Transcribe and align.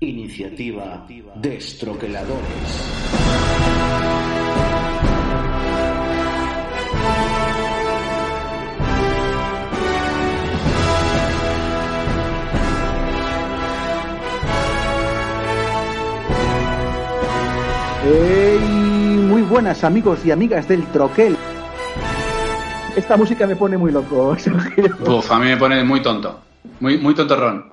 Iniciativa 0.00 1.06
Destroqueladores. 1.36 2.44
Hey, 18.06 18.58
muy 19.28 19.42
buenas 19.42 19.84
amigos 19.84 20.24
y 20.26 20.30
amigas 20.30 20.68
del 20.68 20.84
Troquel. 20.88 21.36
Esta 22.96 23.16
música 23.16 23.46
me 23.46 23.56
pone 23.56 23.76
muy 23.78 23.90
loco, 23.92 24.36
Sergio. 24.38 24.96
Uf, 25.06 25.30
a 25.30 25.38
mí 25.38 25.46
me 25.46 25.56
pone 25.56 25.82
muy 25.84 26.02
tonto. 26.02 26.40
Muy, 26.80 26.98
muy 26.98 27.14
tontorrón. 27.14 27.72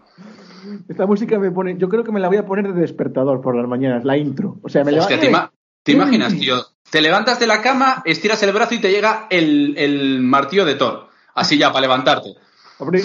Esta 0.88 1.06
música 1.06 1.38
me 1.40 1.52
pone. 1.52 1.78
Yo 1.78 1.90
creo 1.90 2.04
que 2.04 2.12
me 2.12 2.20
la 2.20 2.28
voy 2.28 2.38
a 2.38 2.46
poner 2.46 2.74
de 2.74 2.80
despertador 2.82 3.42
por 3.42 3.56
las 3.56 3.68
mañanas, 3.68 4.04
la 4.06 4.18
intro. 4.18 4.58
O 4.62 4.70
sea, 4.70 4.84
me 4.84 4.98
Hostia, 4.98 5.20
¿te, 5.20 5.30
ima- 5.30 5.52
te 5.84 5.92
imaginas, 5.94 6.34
tío? 6.38 6.56
Te 6.90 7.02
levantas 7.02 7.40
de 7.40 7.48
la 7.48 7.62
cama, 7.62 8.02
estiras 8.06 8.42
el 8.44 8.52
brazo 8.52 8.76
y 8.76 8.80
te 8.82 8.92
llega 8.92 9.28
el, 9.30 9.76
el 9.78 10.22
martillo 10.22 10.66
de 10.66 10.76
Thor. 10.76 11.08
Así 11.36 11.58
ya, 11.58 11.70
para 11.70 11.82
levantarte. 11.82 12.36
Abrir- 12.80 13.04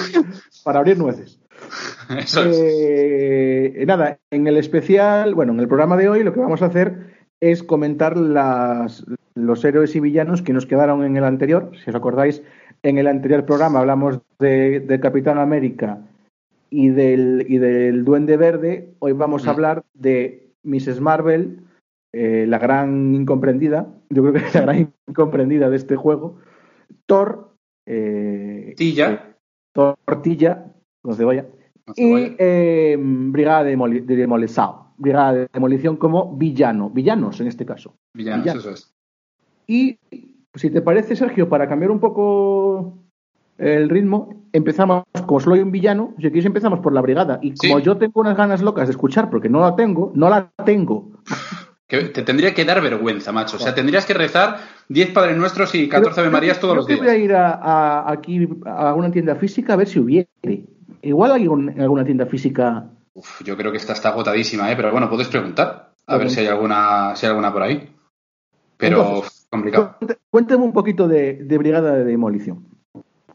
para 0.65 0.79
abrir 0.80 0.98
nueces. 0.98 1.38
Eso 2.19 2.42
es. 2.45 2.56
Eh, 2.60 3.84
nada, 3.87 4.18
en 4.30 4.46
el 4.46 4.57
especial, 4.57 5.34
bueno, 5.34 5.52
en 5.52 5.60
el 5.60 5.68
programa 5.68 5.96
de 5.96 6.09
hoy 6.09 6.23
lo 6.24 6.32
que 6.32 6.41
vamos 6.41 6.62
a 6.62 6.66
hacer 6.66 7.15
es 7.41 7.62
comentar 7.62 8.16
las, 8.16 9.04
los 9.34 9.65
héroes 9.65 9.95
y 9.95 10.01
villanos 10.01 10.43
que 10.43 10.52
nos 10.52 10.66
quedaron 10.66 11.04
en 11.04 11.16
el 11.16 11.24
anterior. 11.24 11.70
Si 11.84 11.91
os 11.91 11.96
acordáis, 11.96 12.43
en 12.82 12.98
el 12.98 13.07
anterior 13.07 13.45
programa 13.45 13.79
hablamos 13.80 14.18
de, 14.38 14.80
de 14.80 15.01
Capitán 15.01 15.38
América 15.38 15.98
y 16.70 16.88
del, 16.88 17.45
y 17.49 17.59
del 17.59 18.04
Duende 18.04 18.37
Verde. 18.37 18.95
Hoy 18.99 19.13
vamos 19.13 19.46
a 19.46 19.51
Mm. 19.51 19.54
hablar 19.54 19.85
de 19.95 20.52
Mrs. 20.65 21.01
Marvel, 21.01 21.60
eh, 22.13 22.46
la 22.49 22.59
gran 22.59 23.15
incomprendida. 23.15 23.88
Yo 24.10 24.23
creo 24.23 24.32
que 24.35 24.38
es 24.40 24.54
la 24.54 24.63
gran 24.63 24.93
incomprendida 25.07 25.71
de 25.71 25.77
este 25.77 25.96
juego. 25.96 26.38
Thor. 27.07 27.51
eh, 27.88 28.74
Tilla. 28.77 29.37
Tortilla, 29.73 30.73
con 31.02 31.15
cebolla. 31.15 31.46
Con 31.85 31.95
Y 31.96 32.35
eh, 32.38 32.96
Brigada 32.99 33.62
de. 33.62 33.77
Brigada 34.99 35.33
de 35.35 35.49
Demolición 35.52 35.96
como 35.99 36.37
villano. 36.37 36.90
Villanos 36.90 37.40
en 37.40 37.46
este 37.49 37.65
caso. 37.66 37.95
Villanos, 38.15 38.43
villanos. 38.45 38.65
eso 38.65 38.74
es. 38.74 38.95
Y 39.68 39.99
si 40.55 40.71
te 40.71 40.80
parece, 40.80 41.15
Sergio, 41.15 41.49
para 41.49 41.68
cambiar 41.68 41.90
un 41.90 42.01
poco 42.01 42.99
el 43.59 43.88
ritmo, 43.88 44.45
empezamos, 44.52 45.04
como 45.26 45.40
solo 45.40 45.54
hay 45.57 45.62
un 45.62 45.71
villano, 45.73 46.15
si 46.16 46.23
quieres 46.24 46.45
empezamos 46.46 46.80
por 46.80 46.93
la 46.93 47.01
brigada. 47.01 47.38
Y 47.43 47.54
como 47.54 47.79
Sí. 47.79 47.85
yo 47.85 47.96
tengo 47.96 48.21
unas 48.21 48.37
ganas 48.37 48.62
locas 48.62 48.88
de 48.88 48.93
escuchar, 48.93 49.30
porque 49.30 49.49
no 49.49 49.60
la 49.60 49.74
tengo, 49.76 50.12
no 50.15 50.29
la 50.29 50.51
tengo. 50.65 51.12
Que 51.88 52.01
te 52.07 52.23
tendría 52.23 52.52
que 52.52 52.65
dar 52.65 52.80
vergüenza, 52.82 53.30
macho. 53.30 53.59
O 53.59 53.60
sea, 53.60 53.73
tendrías 53.73 54.04
que 54.04 54.12
rezar 54.12 54.57
10 54.88 55.12
Padres 55.12 55.37
Nuestros 55.37 55.73
y 55.77 55.88
14 55.88 56.21
Ave 56.21 56.30
Marías 56.30 56.59
todos 56.59 56.74
los 56.74 56.84
que 56.84 56.96
voy 56.96 57.07
a 57.07 57.12
días. 57.12 57.23
ir 57.27 57.32
a, 57.32 57.52
a- 57.52 58.10
aquí 58.10 58.49
a 58.66 58.88
alguna 58.88 59.12
tienda 59.12 59.37
física 59.37 59.74
a 59.74 59.77
ver 59.77 59.87
si 59.87 60.01
hubiere. 60.01 60.27
Igual 61.02 61.30
hay 61.30 61.46
un- 61.46 61.80
alguna 61.80 62.04
tienda 62.04 62.27
física 62.27 62.90
Uf, 63.15 63.40
yo 63.45 63.57
creo 63.57 63.71
que 63.71 63.77
esta 63.79 63.93
está 63.93 64.09
agotadísima, 64.09 64.69
¿eh? 64.72 64.75
Pero 64.75 64.91
bueno, 64.91 65.09
puedes 65.09 65.28
preguntar. 65.28 65.93
A 66.09 66.16
ver 66.16 66.28
si 66.28 66.41
hay 66.41 66.49
alguna, 66.49 67.15
si 67.15 67.25
hay 67.27 67.31
alguna 67.31 67.53
por 67.53 67.62
ahí. 67.62 67.88
Pero 68.77 68.99
Entonces, 69.06 69.47
complicado. 69.49 69.94
Cuént- 70.00 70.19
Cuéntame 70.28 70.65
un 70.65 70.72
poquito 70.72 71.06
de, 71.06 71.34
de 71.44 71.56
Brigada 71.59 71.93
de 71.94 72.04
Demolición. 72.04 72.66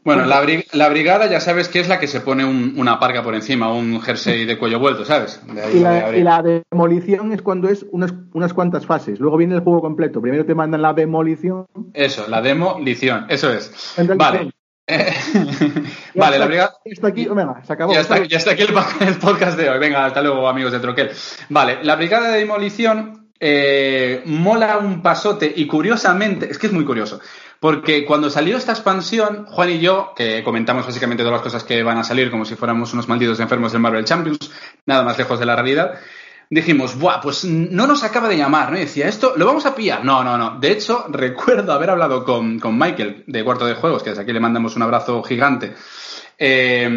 Bueno, 0.04 0.26
la, 0.26 0.42
bri- 0.42 0.66
la 0.72 0.88
brigada 0.88 1.26
ya 1.28 1.38
sabes 1.38 1.68
que 1.68 1.78
es 1.78 1.88
la 1.88 2.00
que 2.00 2.08
se 2.08 2.20
pone 2.20 2.44
un- 2.44 2.74
una 2.76 2.98
parca 2.98 3.22
por 3.22 3.34
encima, 3.36 3.72
un 3.72 4.00
jersey 4.00 4.44
de 4.44 4.58
cuello 4.58 4.80
vuelto, 4.80 5.04
¿sabes? 5.04 5.40
De 5.46 5.62
ahí 5.62 5.70
Y 5.74 5.74
de 5.78 5.80
la, 5.82 5.98
abrir. 6.06 6.20
y 6.20 6.24
la 6.24 6.42
demolición 6.70 7.32
es 7.32 7.40
cuando 7.42 7.68
es 7.68 7.86
unas, 7.92 8.12
unas 8.32 8.52
cuantas 8.52 8.84
fases. 8.84 9.20
Luego 9.20 9.36
viene 9.36 9.54
el 9.54 9.60
juego 9.60 9.80
completo. 9.80 10.20
Primero 10.20 10.44
te 10.44 10.54
mandan 10.56 10.82
la 10.82 10.92
demolición. 10.92 11.66
Eso, 11.94 12.26
la 12.28 12.42
demolición, 12.42 13.26
eso 13.28 13.52
es. 13.52 13.94
Vale. 14.16 14.50
vale, 16.14 16.38
la 16.38 16.46
brigada. 16.46 16.74
Está 16.84 17.08
aquí, 17.08 17.26
venga, 17.26 17.62
se 17.64 17.72
acabó. 17.72 17.92
Ya 17.94 18.00
está, 18.00 18.24
ya 18.24 18.36
está 18.38 18.50
aquí 18.52 18.62
el 18.62 19.14
podcast 19.18 19.56
de 19.58 19.70
hoy. 19.70 19.78
Venga, 19.78 20.04
hasta 20.04 20.20
luego, 20.22 20.48
amigos 20.48 20.72
de 20.72 20.80
Troquel. 20.80 21.10
Vale, 21.48 21.78
la 21.84 21.96
brigada 21.96 22.30
de 22.32 22.38
demolición 22.40 23.30
eh, 23.38 24.22
mola 24.26 24.78
un 24.78 25.02
pasote 25.02 25.52
y 25.54 25.66
curiosamente, 25.66 26.50
es 26.50 26.58
que 26.58 26.66
es 26.66 26.72
muy 26.72 26.84
curioso, 26.84 27.20
porque 27.62 28.04
cuando 28.04 28.28
salió 28.28 28.56
esta 28.56 28.72
expansión, 28.72 29.46
Juan 29.46 29.70
y 29.70 29.78
yo, 29.78 30.14
que 30.16 30.42
comentamos 30.42 30.84
básicamente 30.84 31.22
todas 31.22 31.36
las 31.36 31.42
cosas 31.42 31.62
que 31.62 31.84
van 31.84 31.96
a 31.96 32.02
salir 32.02 32.28
como 32.28 32.44
si 32.44 32.56
fuéramos 32.56 32.92
unos 32.92 33.06
malditos 33.06 33.38
enfermos 33.38 33.70
del 33.70 33.80
Marvel 33.80 34.04
Champions, 34.04 34.50
nada 34.84 35.04
más 35.04 35.16
lejos 35.16 35.38
de 35.38 35.46
la 35.46 35.54
realidad, 35.54 35.94
dijimos, 36.50 36.98
Buah, 36.98 37.20
pues 37.20 37.44
no 37.44 37.86
nos 37.86 38.02
acaba 38.02 38.28
de 38.28 38.36
llamar, 38.36 38.72
¿no? 38.72 38.78
Y 38.78 38.80
decía, 38.80 39.06
esto 39.06 39.34
lo 39.36 39.46
vamos 39.46 39.64
a 39.64 39.76
pillar. 39.76 40.04
No, 40.04 40.24
no, 40.24 40.36
no. 40.36 40.58
De 40.58 40.72
hecho, 40.72 41.06
recuerdo 41.10 41.72
haber 41.72 41.90
hablado 41.90 42.24
con, 42.24 42.58
con 42.58 42.76
Michael 42.76 43.22
de 43.28 43.44
Cuarto 43.44 43.64
de 43.64 43.74
Juegos, 43.74 44.02
que 44.02 44.10
desde 44.10 44.22
aquí 44.22 44.32
le 44.32 44.40
mandamos 44.40 44.74
un 44.74 44.82
abrazo 44.82 45.22
gigante, 45.22 45.72
eh, 46.38 46.90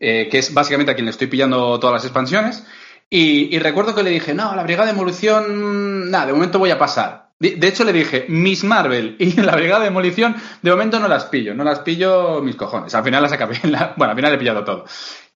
eh, 0.00 0.28
que 0.30 0.38
es 0.38 0.54
básicamente 0.54 0.92
a 0.92 0.94
quien 0.94 1.04
le 1.04 1.10
estoy 1.10 1.26
pillando 1.26 1.78
todas 1.78 1.92
las 1.92 2.04
expansiones. 2.04 2.64
Y, 3.10 3.54
y 3.54 3.58
recuerdo 3.58 3.94
que 3.94 4.02
le 4.02 4.08
dije, 4.08 4.32
no, 4.32 4.56
la 4.56 4.62
Brigada 4.62 4.86
de 4.86 4.92
Demolición, 4.92 6.10
nada, 6.10 6.24
de 6.24 6.32
momento 6.32 6.58
voy 6.58 6.70
a 6.70 6.78
pasar. 6.78 7.29
De, 7.40 7.66
hecho, 7.68 7.84
le 7.84 7.92
dije, 7.94 8.26
Miss 8.28 8.64
Marvel 8.64 9.16
y 9.18 9.32
la 9.40 9.56
Brigada 9.56 9.80
de 9.80 9.86
Demolición, 9.86 10.36
de 10.60 10.70
momento 10.70 11.00
no 11.00 11.08
las 11.08 11.24
pillo, 11.24 11.54
no 11.54 11.64
las 11.64 11.80
pillo 11.80 12.42
mis 12.42 12.54
cojones. 12.54 12.94
Al 12.94 13.02
final 13.02 13.22
las 13.22 13.32
acabé, 13.32 13.58
la- 13.64 13.94
bueno, 13.96 14.10
al 14.10 14.16
final 14.16 14.34
he 14.34 14.38
pillado 14.38 14.62
todo. 14.62 14.84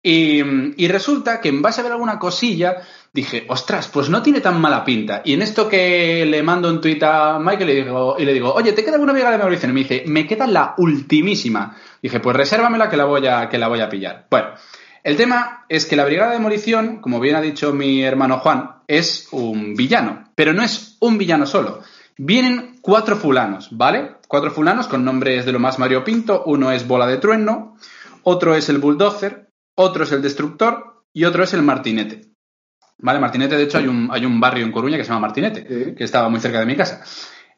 Y, 0.02 0.42
y 0.76 0.86
resulta 0.88 1.40
que 1.40 1.48
en 1.48 1.62
base 1.62 1.80
a 1.80 1.84
ver 1.84 1.92
alguna 1.92 2.18
cosilla, 2.18 2.76
dije, 3.10 3.46
ostras, 3.48 3.88
pues 3.88 4.10
no 4.10 4.20
tiene 4.20 4.42
tan 4.42 4.60
mala 4.60 4.84
pinta. 4.84 5.22
Y 5.24 5.32
en 5.32 5.40
esto 5.40 5.66
que 5.66 6.26
le 6.26 6.42
mando 6.42 6.68
un 6.68 6.82
tuit 6.82 7.02
a 7.02 7.38
Michael 7.38 7.70
y 7.70 7.72
le 7.74 7.84
digo, 7.84 8.16
y 8.18 8.24
le 8.26 8.34
digo 8.34 8.52
oye, 8.52 8.74
¿te 8.74 8.84
queda 8.84 8.96
alguna 8.96 9.12
brigada 9.12 9.32
de 9.32 9.38
demolición? 9.38 9.70
Y 9.70 9.74
me 9.74 9.80
dice, 9.80 10.04
me 10.06 10.26
queda 10.26 10.46
la 10.46 10.74
ultimísima. 10.76 11.74
Dije, 12.02 12.20
pues 12.20 12.36
resérvamela 12.36 12.90
que 12.90 12.98
la 12.98 13.06
voy 13.06 13.26
a, 13.26 13.48
que 13.48 13.56
la 13.56 13.68
voy 13.68 13.80
a 13.80 13.88
pillar. 13.88 14.26
Bueno, 14.30 14.48
el 15.04 15.16
tema 15.16 15.64
es 15.70 15.86
que 15.86 15.96
la 15.96 16.04
brigada 16.04 16.32
de 16.32 16.36
demolición, 16.36 16.98
como 17.00 17.18
bien 17.18 17.36
ha 17.36 17.40
dicho 17.40 17.72
mi 17.72 18.02
hermano 18.02 18.40
Juan, 18.40 18.72
es 18.86 19.28
un 19.32 19.74
villano. 19.74 20.24
Pero 20.34 20.52
no 20.52 20.62
es 20.62 20.98
un 21.00 21.16
villano 21.16 21.46
solo. 21.46 21.80
Vienen 22.16 22.76
cuatro 22.80 23.16
fulanos, 23.16 23.68
¿vale? 23.76 24.16
Cuatro 24.28 24.50
fulanos 24.50 24.86
con 24.88 25.04
nombres 25.04 25.44
de 25.46 25.52
lo 25.52 25.58
más 25.58 25.78
Mario 25.78 26.04
Pinto. 26.04 26.42
Uno 26.46 26.70
es 26.70 26.86
Bola 26.86 27.06
de 27.06 27.16
Trueno, 27.18 27.76
otro 28.22 28.54
es 28.54 28.68
el 28.68 28.78
Bulldozer, 28.78 29.48
otro 29.74 30.04
es 30.04 30.12
el 30.12 30.22
Destructor 30.22 31.02
y 31.12 31.24
otro 31.24 31.42
es 31.44 31.54
el 31.54 31.62
Martinete. 31.62 32.22
Vale, 32.98 33.18
Martinete, 33.18 33.56
de 33.56 33.64
hecho, 33.64 33.78
hay 33.78 33.88
un, 33.88 34.08
hay 34.12 34.24
un 34.24 34.38
barrio 34.40 34.64
en 34.64 34.70
Coruña 34.72 34.96
que 34.96 35.02
se 35.04 35.08
llama 35.08 35.26
Martinete, 35.26 35.94
que 35.96 36.04
estaba 36.04 36.28
muy 36.28 36.38
cerca 36.40 36.60
de 36.60 36.66
mi 36.66 36.76
casa. 36.76 37.02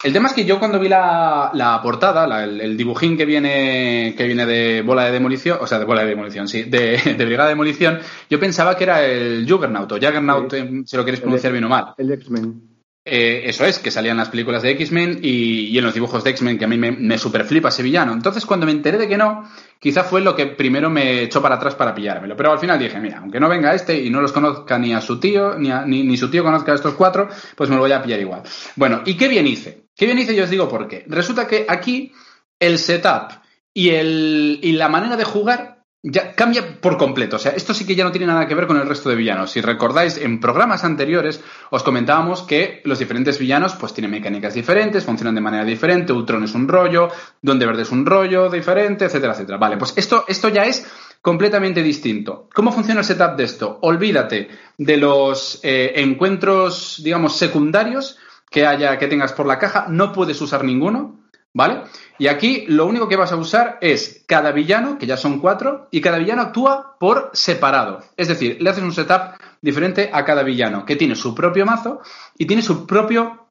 El 0.02 0.12
tema 0.12 0.28
es 0.28 0.34
que 0.34 0.44
yo 0.44 0.58
cuando 0.58 0.78
vi 0.78 0.88
la, 0.88 1.50
la 1.54 1.80
portada, 1.82 2.26
la- 2.26 2.44
el, 2.44 2.60
el 2.60 2.76
dibujín 2.76 3.16
que 3.16 3.24
viene, 3.26 4.14
que 4.16 4.24
viene 4.24 4.44
de 4.46 4.82
bola 4.82 5.04
de 5.04 5.12
demolición, 5.12 5.58
o 5.60 5.66
sea, 5.66 5.78
de 5.78 5.84
bola 5.84 6.02
de 6.02 6.08
demolición, 6.08 6.48
sí, 6.48 6.64
de, 6.64 6.98
de 7.18 7.24
brigada 7.24 7.44
de 7.48 7.54
demolición, 7.54 7.98
yo 8.30 8.38
pensaba 8.40 8.76
que 8.76 8.84
era 8.84 9.04
el 9.04 9.46
Juggernaut, 9.48 9.90
o 9.92 9.94
Juggernaut, 9.96 10.50
Sí. 10.52 10.82
si 10.86 10.96
lo 10.96 11.04
quieres 11.04 11.20
pronunciar 11.20 11.52
bien 11.52 11.64
o 11.64 11.68
mal. 11.68 11.94
El 11.98 12.10
X-Men. 12.12 12.75
Eh, 13.08 13.48
eso 13.48 13.64
es, 13.64 13.78
que 13.78 13.92
salían 13.92 14.16
las 14.16 14.30
películas 14.30 14.62
de 14.62 14.72
X-Men 14.72 15.20
y, 15.22 15.66
y 15.68 15.78
en 15.78 15.84
los 15.84 15.94
dibujos 15.94 16.24
de 16.24 16.30
X-Men, 16.30 16.58
que 16.58 16.64
a 16.64 16.68
mí 16.68 16.76
me, 16.76 17.16
superflipa 17.18 17.68
ese 17.68 17.84
villano. 17.84 18.12
Entonces, 18.12 18.44
cuando 18.44 18.66
me 18.66 18.72
enteré 18.72 18.98
de 18.98 19.06
que 19.06 19.16
no, 19.16 19.48
quizá 19.78 20.02
fue 20.02 20.20
lo 20.20 20.34
que 20.34 20.46
primero 20.46 20.90
me 20.90 21.22
echó 21.22 21.40
para 21.40 21.54
atrás 21.54 21.76
para 21.76 21.94
pillármelo. 21.94 22.36
Pero 22.36 22.50
al 22.50 22.58
final 22.58 22.80
dije, 22.80 22.98
mira, 22.98 23.18
aunque 23.18 23.38
no 23.38 23.48
venga 23.48 23.72
este 23.74 23.96
y 24.02 24.10
no 24.10 24.20
los 24.20 24.32
conozca 24.32 24.76
ni 24.76 24.92
a 24.92 25.00
su 25.00 25.20
tío, 25.20 25.56
ni, 25.56 25.70
a- 25.70 25.86
ni, 25.86 26.02
ni 26.02 26.16
su 26.16 26.28
tío 26.28 26.42
conozca 26.42 26.72
a 26.72 26.74
estos 26.74 26.94
cuatro, 26.94 27.28
pues 27.54 27.70
me 27.70 27.76
lo 27.76 27.82
voy 27.82 27.92
a 27.92 28.02
pillar 28.02 28.18
igual. 28.18 28.42
Bueno, 28.74 29.02
¿y 29.06 29.16
qué 29.16 29.28
bien 29.28 29.46
hice? 29.46 29.84
¿Qué 29.94 30.06
bien 30.06 30.18
hice? 30.18 30.34
Yo 30.34 30.42
os 30.42 30.50
digo 30.50 30.68
por 30.68 30.88
qué. 30.88 31.04
Resulta 31.06 31.46
que 31.46 31.64
aquí 31.68 32.12
el 32.58 32.76
setup 32.76 33.30
y, 33.72 33.90
el, 33.90 34.58
y 34.62 34.72
la 34.72 34.88
manera 34.88 35.16
de 35.16 35.22
jugar 35.24 35.75
ya 36.08 36.34
cambia 36.36 36.80
por 36.80 36.96
completo. 36.96 37.34
O 37.34 37.38
sea, 37.38 37.52
esto 37.52 37.74
sí 37.74 37.84
que 37.84 37.96
ya 37.96 38.04
no 38.04 38.12
tiene 38.12 38.28
nada 38.28 38.46
que 38.46 38.54
ver 38.54 38.68
con 38.68 38.76
el 38.76 38.86
resto 38.86 39.08
de 39.08 39.16
villanos. 39.16 39.50
Si 39.50 39.60
recordáis, 39.60 40.16
en 40.18 40.38
programas 40.38 40.84
anteriores 40.84 41.42
os 41.70 41.82
comentábamos 41.82 42.42
que 42.42 42.80
los 42.84 43.00
diferentes 43.00 43.40
villanos 43.40 43.74
pues 43.74 43.92
tienen 43.92 44.12
mecánicas 44.12 44.54
diferentes, 44.54 45.04
funcionan 45.04 45.34
de 45.34 45.40
manera 45.40 45.64
diferente, 45.64 46.12
Ultron 46.12 46.44
es 46.44 46.54
un 46.54 46.68
rollo, 46.68 47.08
Donde 47.42 47.66
Verde 47.66 47.82
es 47.82 47.90
un 47.90 48.06
rollo 48.06 48.48
diferente, 48.48 49.06
etcétera, 49.06 49.32
etcétera. 49.32 49.58
Vale, 49.58 49.78
pues 49.78 49.94
esto, 49.96 50.24
esto 50.28 50.48
ya 50.48 50.64
es 50.64 50.86
completamente 51.20 51.82
distinto. 51.82 52.48
¿Cómo 52.54 52.70
funciona 52.70 53.00
el 53.00 53.06
setup 53.06 53.36
de 53.36 53.42
esto? 53.42 53.80
Olvídate 53.82 54.48
de 54.78 54.96
los 54.98 55.58
eh, 55.64 55.94
encuentros, 55.96 57.00
digamos, 57.02 57.36
secundarios 57.36 58.16
que 58.48 58.64
haya, 58.64 58.96
que 58.96 59.08
tengas 59.08 59.32
por 59.32 59.46
la 59.46 59.58
caja, 59.58 59.86
no 59.88 60.12
puedes 60.12 60.40
usar 60.40 60.62
ninguno. 60.62 61.25
¿Vale? 61.56 61.84
Y 62.18 62.26
aquí 62.26 62.66
lo 62.68 62.84
único 62.84 63.08
que 63.08 63.16
vas 63.16 63.32
a 63.32 63.36
usar 63.36 63.78
es 63.80 64.24
cada 64.28 64.52
villano, 64.52 64.98
que 64.98 65.06
ya 65.06 65.16
son 65.16 65.40
cuatro, 65.40 65.88
y 65.90 66.02
cada 66.02 66.18
villano 66.18 66.42
actúa 66.42 66.98
por 67.00 67.30
separado. 67.32 68.02
Es 68.14 68.28
decir, 68.28 68.58
le 68.60 68.68
haces 68.68 68.84
un 68.84 68.92
setup 68.92 69.40
diferente 69.62 70.10
a 70.12 70.22
cada 70.26 70.42
villano, 70.42 70.84
que 70.84 70.96
tiene 70.96 71.16
su 71.16 71.34
propio 71.34 71.64
mazo 71.64 72.02
y 72.36 72.44
tiene 72.44 72.60
su 72.60 72.86
propio 72.86 73.48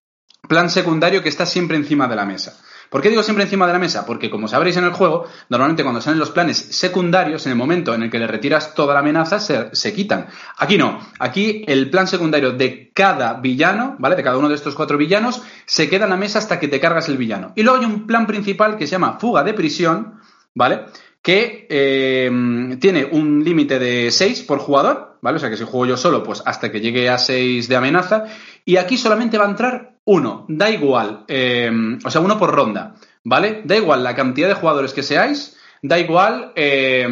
plan 0.47 0.69
secundario 0.69 1.23
que 1.23 1.29
está 1.29 1.47
siempre 1.47 1.77
encima 1.77 2.07
de 2.07 2.15
la 2.15 2.27
mesa. 2.27 2.61
¿Por 2.89 3.01
qué 3.01 3.09
digo 3.09 3.23
siempre 3.23 3.43
encima 3.43 3.67
de 3.67 3.73
la 3.73 3.79
mesa? 3.79 4.05
Porque 4.05 4.29
como 4.29 4.47
sabréis 4.47 4.77
en 4.77 4.83
el 4.83 4.91
juego, 4.91 5.27
normalmente 5.49 5.83
cuando 5.83 6.01
salen 6.01 6.19
los 6.19 6.31
planes 6.31 6.57
secundarios, 6.57 7.45
en 7.45 7.51
el 7.51 7.57
momento 7.57 7.93
en 7.93 8.03
el 8.03 8.09
que 8.09 8.19
le 8.19 8.27
retiras 8.27 8.75
toda 8.75 8.93
la 8.93 8.99
amenaza, 9.01 9.39
se, 9.39 9.75
se 9.75 9.93
quitan. 9.93 10.27
Aquí 10.57 10.77
no. 10.77 10.99
Aquí 11.19 11.63
el 11.67 11.89
plan 11.89 12.07
secundario 12.07 12.51
de 12.51 12.91
cada 12.93 13.33
villano, 13.33 13.95
¿vale? 13.99 14.15
De 14.15 14.23
cada 14.23 14.37
uno 14.37 14.49
de 14.49 14.55
estos 14.55 14.75
cuatro 14.75 14.97
villanos, 14.97 15.41
se 15.65 15.89
queda 15.89 16.05
en 16.05 16.11
la 16.11 16.17
mesa 16.17 16.39
hasta 16.39 16.59
que 16.59 16.67
te 16.67 16.79
cargas 16.79 17.09
el 17.09 17.17
villano. 17.17 17.51
Y 17.55 17.63
luego 17.63 17.79
hay 17.79 17.85
un 17.85 18.07
plan 18.07 18.25
principal 18.25 18.77
que 18.77 18.87
se 18.87 18.91
llama 18.91 19.17
fuga 19.19 19.43
de 19.43 19.53
prisión, 19.53 20.19
¿vale? 20.53 20.85
Que 21.21 21.67
eh, 21.69 22.77
tiene 22.79 23.05
un 23.05 23.43
límite 23.43 23.79
de 23.79 24.11
6 24.11 24.43
por 24.43 24.59
jugador, 24.59 25.14
¿vale? 25.25 25.37
O 25.37 25.39
sea 25.39 25.49
que 25.49 25.57
si 25.57 25.63
juego 25.63 25.87
yo 25.87 25.97
solo, 25.97 26.21
pues 26.21 26.43
hasta 26.45 26.71
que 26.71 26.79
llegue 26.79 27.09
a 27.09 27.17
6 27.17 27.67
de 27.67 27.75
amenaza. 27.75 28.25
Y 28.63 28.77
aquí 28.77 28.95
solamente 28.95 29.39
va 29.39 29.45
a 29.45 29.49
entrar 29.49 29.95
uno, 30.05 30.45
da 30.47 30.69
igual, 30.69 31.25
eh, 31.27 31.97
o 32.05 32.11
sea, 32.11 32.21
uno 32.21 32.37
por 32.37 32.53
ronda, 32.53 32.93
¿vale? 33.23 33.63
Da 33.65 33.75
igual 33.75 34.03
la 34.03 34.13
cantidad 34.13 34.47
de 34.47 34.53
jugadores 34.53 34.93
que 34.93 35.01
seáis, 35.01 35.57
da 35.81 35.97
igual 35.97 36.51
eh, 36.55 37.07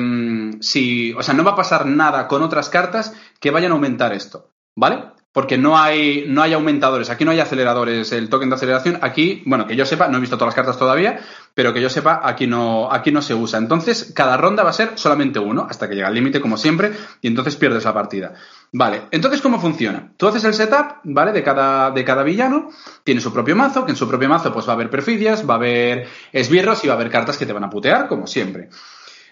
si, 0.60 1.12
o 1.14 1.24
sea, 1.24 1.34
no 1.34 1.44
va 1.44 1.54
a 1.54 1.56
pasar 1.56 1.88
nada 1.88 2.28
con 2.28 2.44
otras 2.44 2.70
cartas 2.70 3.16
que 3.40 3.50
vayan 3.50 3.72
a 3.72 3.76
aumentar 3.76 4.14
esto, 4.14 4.52
¿vale? 4.76 5.06
Porque 5.32 5.58
no 5.58 5.76
hay, 5.80 6.26
no 6.28 6.44
hay 6.44 6.54
aumentadores, 6.54 7.10
aquí 7.10 7.26
no 7.26 7.32
hay 7.32 7.40
aceleradores, 7.40 8.12
el 8.12 8.30
token 8.30 8.50
de 8.50 8.56
aceleración, 8.56 9.00
aquí, 9.02 9.42
bueno, 9.48 9.66
que 9.66 9.76
yo 9.76 9.88
sepa, 9.88 10.08
no 10.08 10.20
he 10.20 10.22
visto 10.22 10.38
todas 10.38 10.50
las 10.50 10.56
cartas 10.56 10.78
todavía, 10.78 11.20
pero 11.54 11.74
que 11.74 11.82
yo 11.82 11.90
sepa, 11.90 12.22
aquí 12.24 12.48
no, 12.48 12.92
aquí 12.92 13.12
no 13.12 13.22
se 13.22 13.34
usa. 13.34 13.60
Entonces, 13.60 14.12
cada 14.16 14.38
ronda 14.38 14.64
va 14.64 14.72
a 14.72 14.74
ser 14.74 14.94
solamente 14.96 15.40
uno, 15.40 15.68
hasta 15.70 15.88
que 15.88 15.96
llega 15.96 16.08
al 16.08 16.14
límite, 16.14 16.42
como 16.42 16.58
siempre, 16.58 16.92
y 17.22 17.28
entonces 17.28 17.56
pierdes 17.56 17.84
la 17.84 17.94
partida. 17.94 18.34
Vale, 18.72 19.04
entonces, 19.12 19.42
¿cómo 19.42 19.60
funciona? 19.60 20.14
Tú 20.18 20.28
haces 20.28 20.44
el 20.46 20.54
setup, 20.54 21.02
¿vale? 21.04 21.32
De 21.32 21.44
cada, 21.44 21.92
de 21.92 22.04
cada 22.04 22.24
villano, 22.24 22.70
tiene 23.04 23.22
su 23.22 23.32
propio 23.32 23.56
mazo, 23.56 23.86
que 23.86 23.92
en 23.92 23.98
su 23.98 24.08
propio 24.08 24.30
mazo 24.30 24.52
pues 24.52 24.68
va 24.68 24.72
a 24.72 24.76
haber 24.76 24.90
perfidias, 24.90 25.48
va 25.48 25.54
a 25.56 25.58
haber 25.58 26.08
esbirros 26.32 26.84
y 26.84 26.88
va 26.88 26.94
a 26.94 26.98
haber 26.98 27.12
cartas 27.12 27.38
que 27.38 27.46
te 27.46 27.54
van 27.54 27.64
a 27.64 27.70
putear, 27.70 28.08
como 28.08 28.26
siempre. 28.26 28.70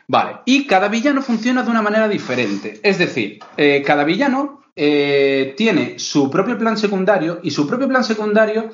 Vale, 0.07 0.41
y 0.45 0.67
cada 0.67 0.89
villano 0.89 1.21
funciona 1.21 1.63
de 1.63 1.71
una 1.71 1.81
manera 1.81 2.07
diferente. 2.07 2.79
Es 2.83 2.99
decir, 2.99 3.39
eh, 3.57 3.81
cada 3.85 4.03
villano 4.03 4.61
eh, 4.75 5.53
tiene 5.57 5.99
su 5.99 6.29
propio 6.29 6.57
plan 6.57 6.77
secundario 6.77 7.39
y 7.43 7.51
su 7.51 7.67
propio 7.67 7.87
plan 7.87 8.03
secundario 8.03 8.71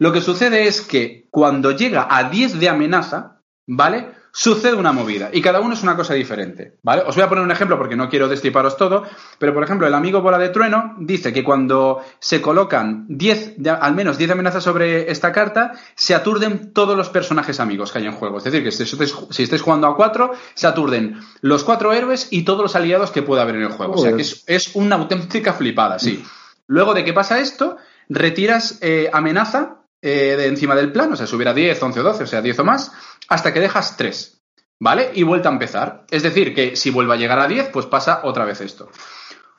lo 0.00 0.12
que 0.12 0.22
sucede 0.22 0.66
es 0.66 0.80
que 0.80 1.28
cuando 1.30 1.72
llega 1.72 2.08
a 2.10 2.24
10 2.24 2.58
de 2.58 2.70
amenaza, 2.70 3.42
¿vale? 3.66 4.12
Sucede 4.32 4.74
una 4.74 4.92
movida 4.92 5.28
y 5.30 5.42
cada 5.42 5.60
uno 5.60 5.74
es 5.74 5.82
una 5.82 5.94
cosa 5.94 6.14
diferente, 6.14 6.78
¿vale? 6.82 7.02
Os 7.06 7.16
voy 7.16 7.24
a 7.24 7.28
poner 7.28 7.44
un 7.44 7.50
ejemplo 7.50 7.76
porque 7.76 7.96
no 7.96 8.08
quiero 8.08 8.26
destriparos 8.26 8.78
todo, 8.78 9.02
pero 9.38 9.52
por 9.52 9.62
ejemplo, 9.62 9.86
el 9.86 9.92
amigo 9.92 10.22
Bola 10.22 10.38
de 10.38 10.48
Trueno 10.48 10.94
dice 11.00 11.34
que 11.34 11.44
cuando 11.44 12.02
se 12.18 12.40
colocan 12.40 13.04
10, 13.08 13.56
al 13.78 13.94
menos 13.94 14.16
10 14.16 14.30
amenazas 14.30 14.64
sobre 14.64 15.10
esta 15.10 15.32
carta, 15.32 15.72
se 15.96 16.14
aturden 16.14 16.72
todos 16.72 16.96
los 16.96 17.10
personajes 17.10 17.60
amigos 17.60 17.92
que 17.92 17.98
hay 17.98 18.06
en 18.06 18.12
juego. 18.12 18.38
Es 18.38 18.44
decir, 18.44 18.64
que 18.64 18.72
si 18.72 18.84
estáis, 18.84 19.14
si 19.28 19.42
estáis 19.42 19.60
jugando 19.60 19.86
a 19.86 19.96
4, 19.96 20.32
se 20.54 20.66
aturden 20.66 21.20
los 21.42 21.62
cuatro 21.62 21.92
héroes 21.92 22.28
y 22.30 22.44
todos 22.44 22.62
los 22.62 22.74
aliados 22.74 23.10
que 23.10 23.20
pueda 23.20 23.42
haber 23.42 23.56
en 23.56 23.64
el 23.64 23.72
juego. 23.72 23.92
O 23.96 23.98
sea 23.98 24.16
que 24.16 24.22
es, 24.22 24.44
es 24.46 24.74
una 24.76 24.96
auténtica 24.96 25.52
flipada, 25.52 25.98
sí. 25.98 26.24
Luego 26.66 26.94
de 26.94 27.04
que 27.04 27.12
pasa 27.12 27.38
esto, 27.38 27.76
retiras 28.08 28.78
eh, 28.80 29.10
amenaza 29.12 29.79
eh, 30.02 30.34
de 30.36 30.46
encima 30.46 30.74
del 30.74 30.92
plan, 30.92 31.12
o 31.12 31.16
sea, 31.16 31.26
si 31.26 31.36
hubiera 31.36 31.52
10, 31.52 31.82
11 31.82 32.00
o 32.00 32.02
12, 32.02 32.24
o 32.24 32.26
sea, 32.26 32.42
10 32.42 32.58
o 32.58 32.64
más, 32.64 32.92
hasta 33.28 33.52
que 33.52 33.60
dejas 33.60 33.96
3, 33.96 34.42
¿vale? 34.78 35.10
Y 35.14 35.22
vuelta 35.22 35.48
a 35.48 35.52
empezar. 35.52 36.04
Es 36.10 36.22
decir, 36.22 36.54
que 36.54 36.76
si 36.76 36.90
vuelve 36.90 37.14
a 37.14 37.16
llegar 37.16 37.38
a 37.38 37.46
10, 37.46 37.68
pues 37.68 37.86
pasa 37.86 38.20
otra 38.24 38.44
vez 38.44 38.60
esto. 38.60 38.90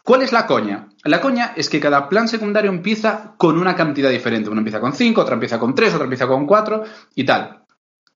¿Cuál 0.03 0.23
es 0.23 0.31
la 0.31 0.47
coña? 0.47 0.89
La 1.03 1.21
coña 1.21 1.53
es 1.55 1.69
que 1.69 1.79
cada 1.79 2.09
plan 2.09 2.27
secundario 2.27 2.71
empieza 2.71 3.35
con 3.37 3.57
una 3.57 3.75
cantidad 3.75 4.09
diferente. 4.09 4.49
Uno 4.49 4.59
empieza 4.59 4.79
con 4.79 4.93
5, 4.93 5.21
otro 5.21 5.35
empieza 5.35 5.59
con 5.59 5.75
3, 5.75 5.93
otro 5.93 6.05
empieza 6.05 6.27
con 6.27 6.47
4 6.47 6.83
y 7.15 7.23
tal. 7.23 7.63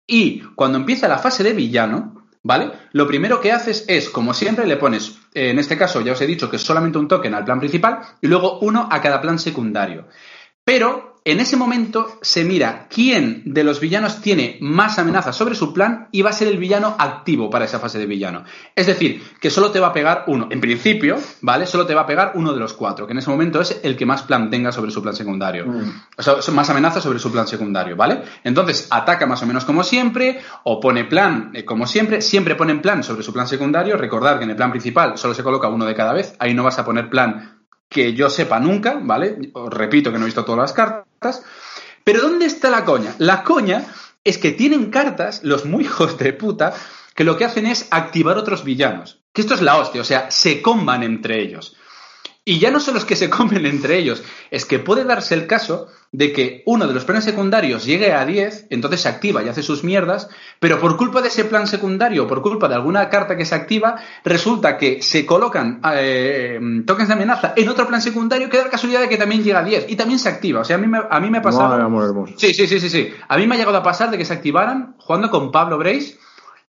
Y 0.08 0.42
cuando 0.56 0.78
empieza 0.78 1.08
la 1.08 1.20
fase 1.20 1.44
de 1.44 1.54
villano, 1.54 2.28
¿vale? 2.42 2.72
Lo 2.92 3.08
primero 3.08 3.40
que 3.40 3.52
haces 3.52 3.86
es, 3.88 4.10
como 4.10 4.34
siempre, 4.34 4.66
le 4.66 4.78
pones, 4.78 5.20
eh, 5.34 5.52
en 5.52 5.60
este 5.60 5.78
caso 5.78 6.02
ya 6.02 6.14
os 6.14 6.22
he 6.22 6.28
dicho 6.28 6.50
que 6.50 6.56
es 6.56 6.64
solamente 6.64 6.98
un 6.98 7.08
token 7.08 7.34
al 7.36 7.46
plan 7.46 7.60
principal 7.60 8.00
y 8.22 8.28
luego 8.28 8.60
uno 8.60 8.88
a 8.92 9.02
cada 9.02 9.22
plan 9.22 9.38
secundario. 9.38 10.08
Pero 10.66 11.16
en 11.28 11.40
ese 11.40 11.58
momento 11.58 12.20
se 12.22 12.44
mira 12.44 12.86
quién 12.88 13.42
de 13.46 13.64
los 13.64 13.80
villanos 13.80 14.22
tiene 14.22 14.60
más 14.62 15.00
amenazas 15.00 15.36
sobre 15.36 15.56
su 15.56 15.74
plan 15.74 16.08
y 16.12 16.22
va 16.22 16.30
a 16.30 16.34
ser 16.34 16.48
el 16.48 16.60
villano 16.60 16.96
activo 17.00 17.50
para 17.50 17.66
esa 17.66 17.80
fase 17.80 17.98
de 17.98 18.06
villano. 18.06 18.44
Es 18.76 18.86
decir, 18.86 19.24
que 19.42 19.50
solo 19.50 19.72
te 19.72 19.80
va 19.80 19.88
a 19.88 19.94
pegar 19.94 20.26
uno. 20.28 20.48
En 20.52 20.62
principio, 20.62 21.18
¿vale? 21.42 21.66
Solo 21.66 21.88
te 21.88 21.96
va 21.96 22.02
a 22.02 22.06
pegar 22.06 22.34
uno 22.36 22.54
de 22.54 22.60
los 22.60 22.74
cuatro, 22.74 23.08
que 23.08 23.14
en 23.14 23.18
ese 23.18 23.32
momento 23.32 23.60
es 23.60 23.80
el 23.82 23.98
que 23.98 24.06
más 24.06 24.22
plan 24.22 24.52
tenga 24.52 24.72
sobre 24.72 24.92
su 24.92 25.02
plan 25.02 25.16
secundario. 25.16 25.66
Mm. 25.66 26.02
O 26.16 26.22
sea, 26.22 26.54
más 26.54 26.70
amenazas 26.70 27.02
sobre 27.02 27.18
su 27.18 27.32
plan 27.32 27.48
secundario, 27.48 27.96
¿vale? 27.96 28.22
Entonces, 28.44 28.88
ataca 28.92 29.26
más 29.26 29.42
o 29.42 29.48
menos 29.48 29.66
como 29.66 29.84
siempre, 29.84 30.42
o 30.64 30.80
pone 30.80 31.06
plan 31.06 31.50
eh, 31.56 31.66
como 31.66 31.88
siempre. 31.88 32.22
Siempre 32.22 32.54
pone 32.54 32.76
plan 32.76 33.04
sobre 33.04 33.24
su 33.24 33.34
plan 33.34 33.48
secundario. 33.48 33.98
Recordar 33.98 34.38
que 34.38 34.44
en 34.44 34.52
el 34.52 34.56
plan 34.56 34.70
principal 34.70 35.18
solo 35.18 35.34
se 35.34 35.42
coloca 35.42 35.70
uno 35.70 35.86
de 35.86 35.96
cada 35.96 36.14
vez. 36.14 36.36
Ahí 36.38 36.54
no 36.54 36.64
vas 36.64 36.78
a 36.78 36.86
poner 36.86 37.10
plan 37.10 37.65
que 37.90 38.14
yo 38.14 38.30
sepa 38.30 38.60
nunca, 38.60 39.00
¿vale? 39.02 39.52
Os 39.54 39.70
repito 39.70 40.12
que 40.12 40.18
no 40.18 40.26
he 40.26 40.28
visto 40.28 40.46
todas 40.46 40.62
las 40.62 40.74
cartas. 40.74 41.44
Pero 42.04 42.22
¿dónde 42.22 42.46
está 42.46 42.70
la 42.70 42.86
coña? 42.86 43.16
La 43.20 43.44
coña 43.44 43.86
es 44.24 44.38
que 44.38 44.52
tienen 44.52 44.92
cartas, 44.92 45.44
los 45.44 45.66
muy 45.66 45.84
hijos 45.86 46.18
de 46.18 46.34
puta, 46.34 46.74
que 47.16 47.24
lo 47.24 47.38
que 47.38 47.46
hacen 47.46 47.66
es 47.66 47.88
activar 47.92 48.38
otros 48.38 48.64
villanos. 48.64 49.22
Que 49.34 49.42
esto 49.42 49.54
es 49.54 49.62
la 49.62 49.78
hostia, 49.78 50.02
o 50.02 50.06
sea, 50.06 50.32
se 50.32 50.62
comban 50.62 51.04
entre 51.04 51.42
ellos. 51.42 51.76
Y 52.48 52.60
ya 52.60 52.70
no 52.70 52.80
son 52.80 52.94
los 52.94 53.06
que 53.06 53.16
se 53.16 53.28
comen 53.30 53.66
entre 53.66 53.98
ellos, 53.98 54.24
es 54.52 54.66
que 54.66 54.78
puede 54.78 55.04
darse 55.04 55.34
el 55.34 55.48
caso 55.48 55.88
de 56.12 56.32
que 56.32 56.62
uno 56.68 56.88
de 56.88 56.94
los 56.94 57.04
planes 57.04 57.24
secundarios 57.24 57.86
llegue 57.86 58.14
a 58.14 58.24
10, 58.24 58.68
entonces 58.70 59.02
se 59.02 59.10
activa 59.10 59.44
y 59.44 59.50
hace 59.50 59.64
sus 59.64 59.84
mierdas, 59.84 60.30
pero 60.60 60.80
por 60.80 60.96
culpa 60.96 61.24
de 61.24 61.30
ese 61.30 61.46
plan 61.46 61.66
secundario, 61.66 62.28
por 62.28 62.44
culpa 62.44 62.68
de 62.68 62.76
alguna 62.76 63.10
carta 63.10 63.36
que 63.36 63.46
se 63.46 63.56
activa, 63.56 63.96
resulta 64.24 64.78
que 64.78 65.02
se 65.02 65.26
colocan 65.26 65.82
eh, 65.96 66.60
tokens 66.86 67.08
de 67.08 67.16
amenaza 67.16 67.54
en 67.56 67.68
otro 67.68 67.88
plan 67.88 68.02
secundario 68.02 68.48
que 68.48 68.58
da 68.58 68.66
la 68.66 68.70
casualidad 68.70 69.02
de 69.02 69.10
que 69.10 69.18
también 69.18 69.44
llega 69.44 69.60
a 69.60 69.64
10 69.64 69.88
y 69.90 69.96
también 69.96 70.20
se 70.20 70.30
activa. 70.30 70.62
O 70.62 70.64
sea, 70.64 70.76
a 70.76 70.80
mí 70.80 70.86
me, 70.86 71.00
a 71.10 71.20
mí 71.20 71.32
me 71.32 71.40
ha 71.40 71.42
pasado... 71.42 71.90
sí, 72.38 72.54
sí, 72.54 72.68
sí, 72.68 72.80
sí, 72.80 72.90
sí. 72.92 73.12
A 73.28 73.38
mí 73.38 73.48
me 73.48 73.56
ha 73.56 73.58
llegado 73.58 73.78
a 73.78 73.84
pasar 73.84 74.12
de 74.12 74.20
que 74.20 74.26
se 74.26 74.34
activaran 74.34 74.94
jugando 75.00 75.32
con 75.32 75.52
Pablo 75.52 75.80
Brace 75.80 76.20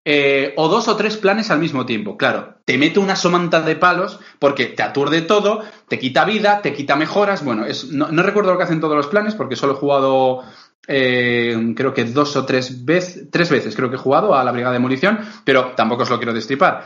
eh, 0.04 0.52
o 0.56 0.68
dos 0.68 0.88
o 0.88 0.96
tres 0.96 1.16
planes 1.16 1.50
al 1.50 1.60
mismo 1.60 1.86
tiempo. 1.86 2.16
Claro, 2.16 2.56
te 2.64 2.76
mete 2.76 2.98
una 2.98 3.16
somanta 3.16 3.62
de 3.62 3.76
palos 3.76 4.20
porque 4.38 4.66
te 4.66 4.82
aturde 4.82 5.22
todo, 5.22 5.62
te 5.88 5.98
quita 5.98 6.24
vida, 6.24 6.60
te 6.60 6.74
quita 6.74 6.96
mejoras. 6.96 7.44
Bueno, 7.44 7.64
es, 7.64 7.88
no, 7.88 8.08
recuerdo 8.22 8.52
lo 8.52 8.58
que 8.58 8.64
hacen 8.64 8.80
todos 8.80 8.96
los 8.96 9.06
planes 9.06 9.34
porque 9.34 9.56
solo 9.56 9.72
he 9.72 9.76
jugado 9.76 10.42
eh, 10.86 11.72
creo 11.74 11.94
que 11.94 12.04
dos 12.04 12.36
o 12.36 12.44
tres 12.44 12.84
veces, 12.84 13.30
tres 13.30 13.48
veces 13.48 13.74
creo 13.74 13.88
que 13.88 13.96
he 13.96 13.98
jugado 13.98 14.34
a 14.34 14.44
la 14.44 14.52
Brigada 14.52 14.74
de 14.74 14.80
Munición, 14.80 15.20
pero 15.44 15.72
tampoco 15.74 16.02
os 16.02 16.10
lo 16.10 16.18
quiero 16.18 16.34
destripar. 16.34 16.84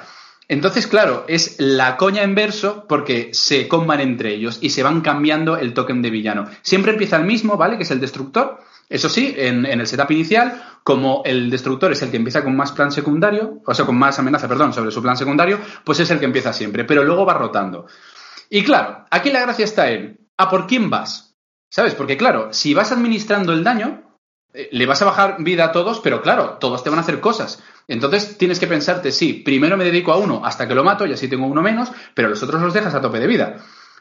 Entonces, 0.50 0.86
claro, 0.86 1.24
es 1.28 1.56
la 1.58 1.98
coña 1.98 2.22
en 2.22 2.34
verso 2.34 2.86
porque 2.88 3.30
se 3.32 3.68
comban 3.68 4.00
entre 4.00 4.32
ellos 4.32 4.58
y 4.62 4.70
se 4.70 4.82
van 4.82 5.02
cambiando 5.02 5.58
el 5.58 5.74
token 5.74 6.00
de 6.00 6.10
villano. 6.10 6.48
Siempre 6.62 6.92
empieza 6.92 7.16
el 7.16 7.24
mismo, 7.24 7.58
¿vale? 7.58 7.76
Que 7.76 7.82
es 7.82 7.90
el 7.90 8.00
destructor, 8.00 8.58
eso 8.88 9.08
sí, 9.08 9.34
en, 9.36 9.66
el 9.66 9.86
setup 9.86 10.10
inicial, 10.10 10.62
como 10.82 11.22
el 11.24 11.50
destructor 11.50 11.92
es 11.92 12.00
el 12.02 12.10
que 12.10 12.16
empieza 12.16 12.42
con 12.42 12.56
más 12.56 12.72
plan 12.72 12.90
secundario, 12.90 13.60
o 13.66 13.74
sea, 13.74 13.84
con 13.84 13.98
más 13.98 14.18
amenaza, 14.18 14.48
perdón, 14.48 14.72
sobre 14.72 14.90
su 14.90 15.02
plan 15.02 15.16
secundario, 15.16 15.60
pues 15.84 16.00
es 16.00 16.10
el 16.10 16.18
que 16.18 16.24
empieza 16.24 16.52
siempre, 16.52 16.84
pero 16.84 17.04
luego 17.04 17.26
va 17.26 17.34
rotando. 17.34 17.86
Y 18.48 18.64
claro, 18.64 19.04
aquí 19.10 19.30
la 19.30 19.40
gracia 19.40 19.64
está 19.64 19.90
en, 19.90 20.26
¿a 20.38 20.48
por 20.48 20.66
quién 20.66 20.88
vas? 20.88 21.36
¿Sabes? 21.70 21.94
Porque 21.94 22.16
claro, 22.16 22.48
si 22.52 22.72
vas 22.72 22.92
administrando 22.92 23.52
el 23.52 23.62
daño, 23.62 24.08
eh, 24.54 24.70
le 24.72 24.86
vas 24.86 25.02
a 25.02 25.04
bajar 25.04 25.36
vida 25.40 25.66
a 25.66 25.72
todos, 25.72 26.00
pero 26.00 26.22
claro, 26.22 26.56
todos 26.58 26.82
te 26.82 26.88
van 26.88 26.98
a 26.98 27.02
hacer 27.02 27.20
cosas. 27.20 27.62
Entonces 27.86 28.38
tienes 28.38 28.58
que 28.58 28.66
pensarte, 28.66 29.12
sí, 29.12 29.34
primero 29.34 29.76
me 29.76 29.84
dedico 29.84 30.12
a 30.12 30.16
uno 30.16 30.42
hasta 30.44 30.66
que 30.66 30.74
lo 30.74 30.84
mato 30.84 31.04
y 31.04 31.12
así 31.12 31.28
tengo 31.28 31.46
uno 31.46 31.60
menos, 31.60 31.92
pero 32.14 32.28
los 32.28 32.42
otros 32.42 32.62
los 32.62 32.72
dejas 32.72 32.94
a 32.94 33.02
tope 33.02 33.20
de 33.20 33.26
vida. 33.26 33.56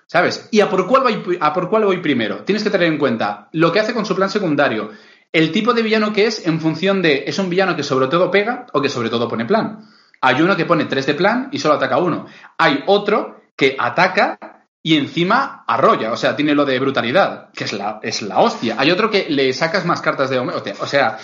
¿Sabes? 0.08 0.48
¿Y 0.52 0.62
a 0.62 0.70
por, 0.70 0.88
cuál 0.88 1.04
voy, 1.04 1.38
a 1.40 1.54
por 1.54 1.70
cuál 1.70 1.86
voy 1.86 1.98
primero? 1.98 2.44
Tienes 2.46 2.64
que 2.64 2.70
tener 2.70 2.88
en 2.88 2.98
cuenta 2.98 3.50
lo 3.52 3.72
que 3.72 3.82
hace 3.82 3.94
con 3.94 4.06
su 4.06 4.16
plan 4.16 4.30
secundario, 4.30 4.92
el 5.34 5.52
tipo 5.52 5.74
de 5.74 5.82
villano 5.82 6.14
que 6.14 6.26
es 6.26 6.48
en 6.48 6.62
función 6.62 7.02
de, 7.02 7.26
¿es 7.28 7.38
un 7.40 7.50
villano 7.50 7.76
que 7.76 7.84
sobre 7.84 8.08
todo 8.08 8.32
pega 8.32 8.66
o 8.72 8.82
que 8.82 8.90
sobre 8.90 9.10
todo 9.10 9.28
pone 9.28 9.46
plan? 9.46 9.86
Hay 10.22 10.42
uno 10.42 10.56
que 10.56 10.66
pone 10.66 10.86
tres 10.86 11.06
de 11.06 11.14
plan 11.14 11.50
y 11.52 11.60
solo 11.60 11.76
ataca 11.76 11.98
uno. 11.98 12.26
Hay 12.58 12.84
otro 12.88 13.42
que 13.56 13.76
ataca 13.78 14.40
y 14.82 14.96
encima 14.96 15.66
arrolla, 15.68 16.14
o 16.14 16.18
sea, 16.18 16.38
tiene 16.38 16.56
lo 16.56 16.64
de 16.64 16.80
brutalidad, 16.80 17.52
que 17.52 17.66
es 17.66 17.74
la, 17.74 18.00
es 18.02 18.22
la 18.22 18.40
hostia. 18.40 18.76
Hay 18.78 18.90
otro 18.90 19.10
que 19.10 19.28
le 19.30 19.52
sacas 19.52 19.86
más 19.86 20.02
cartas 20.02 20.30
de 20.30 20.40
O 20.40 20.88
sea, 20.88 21.18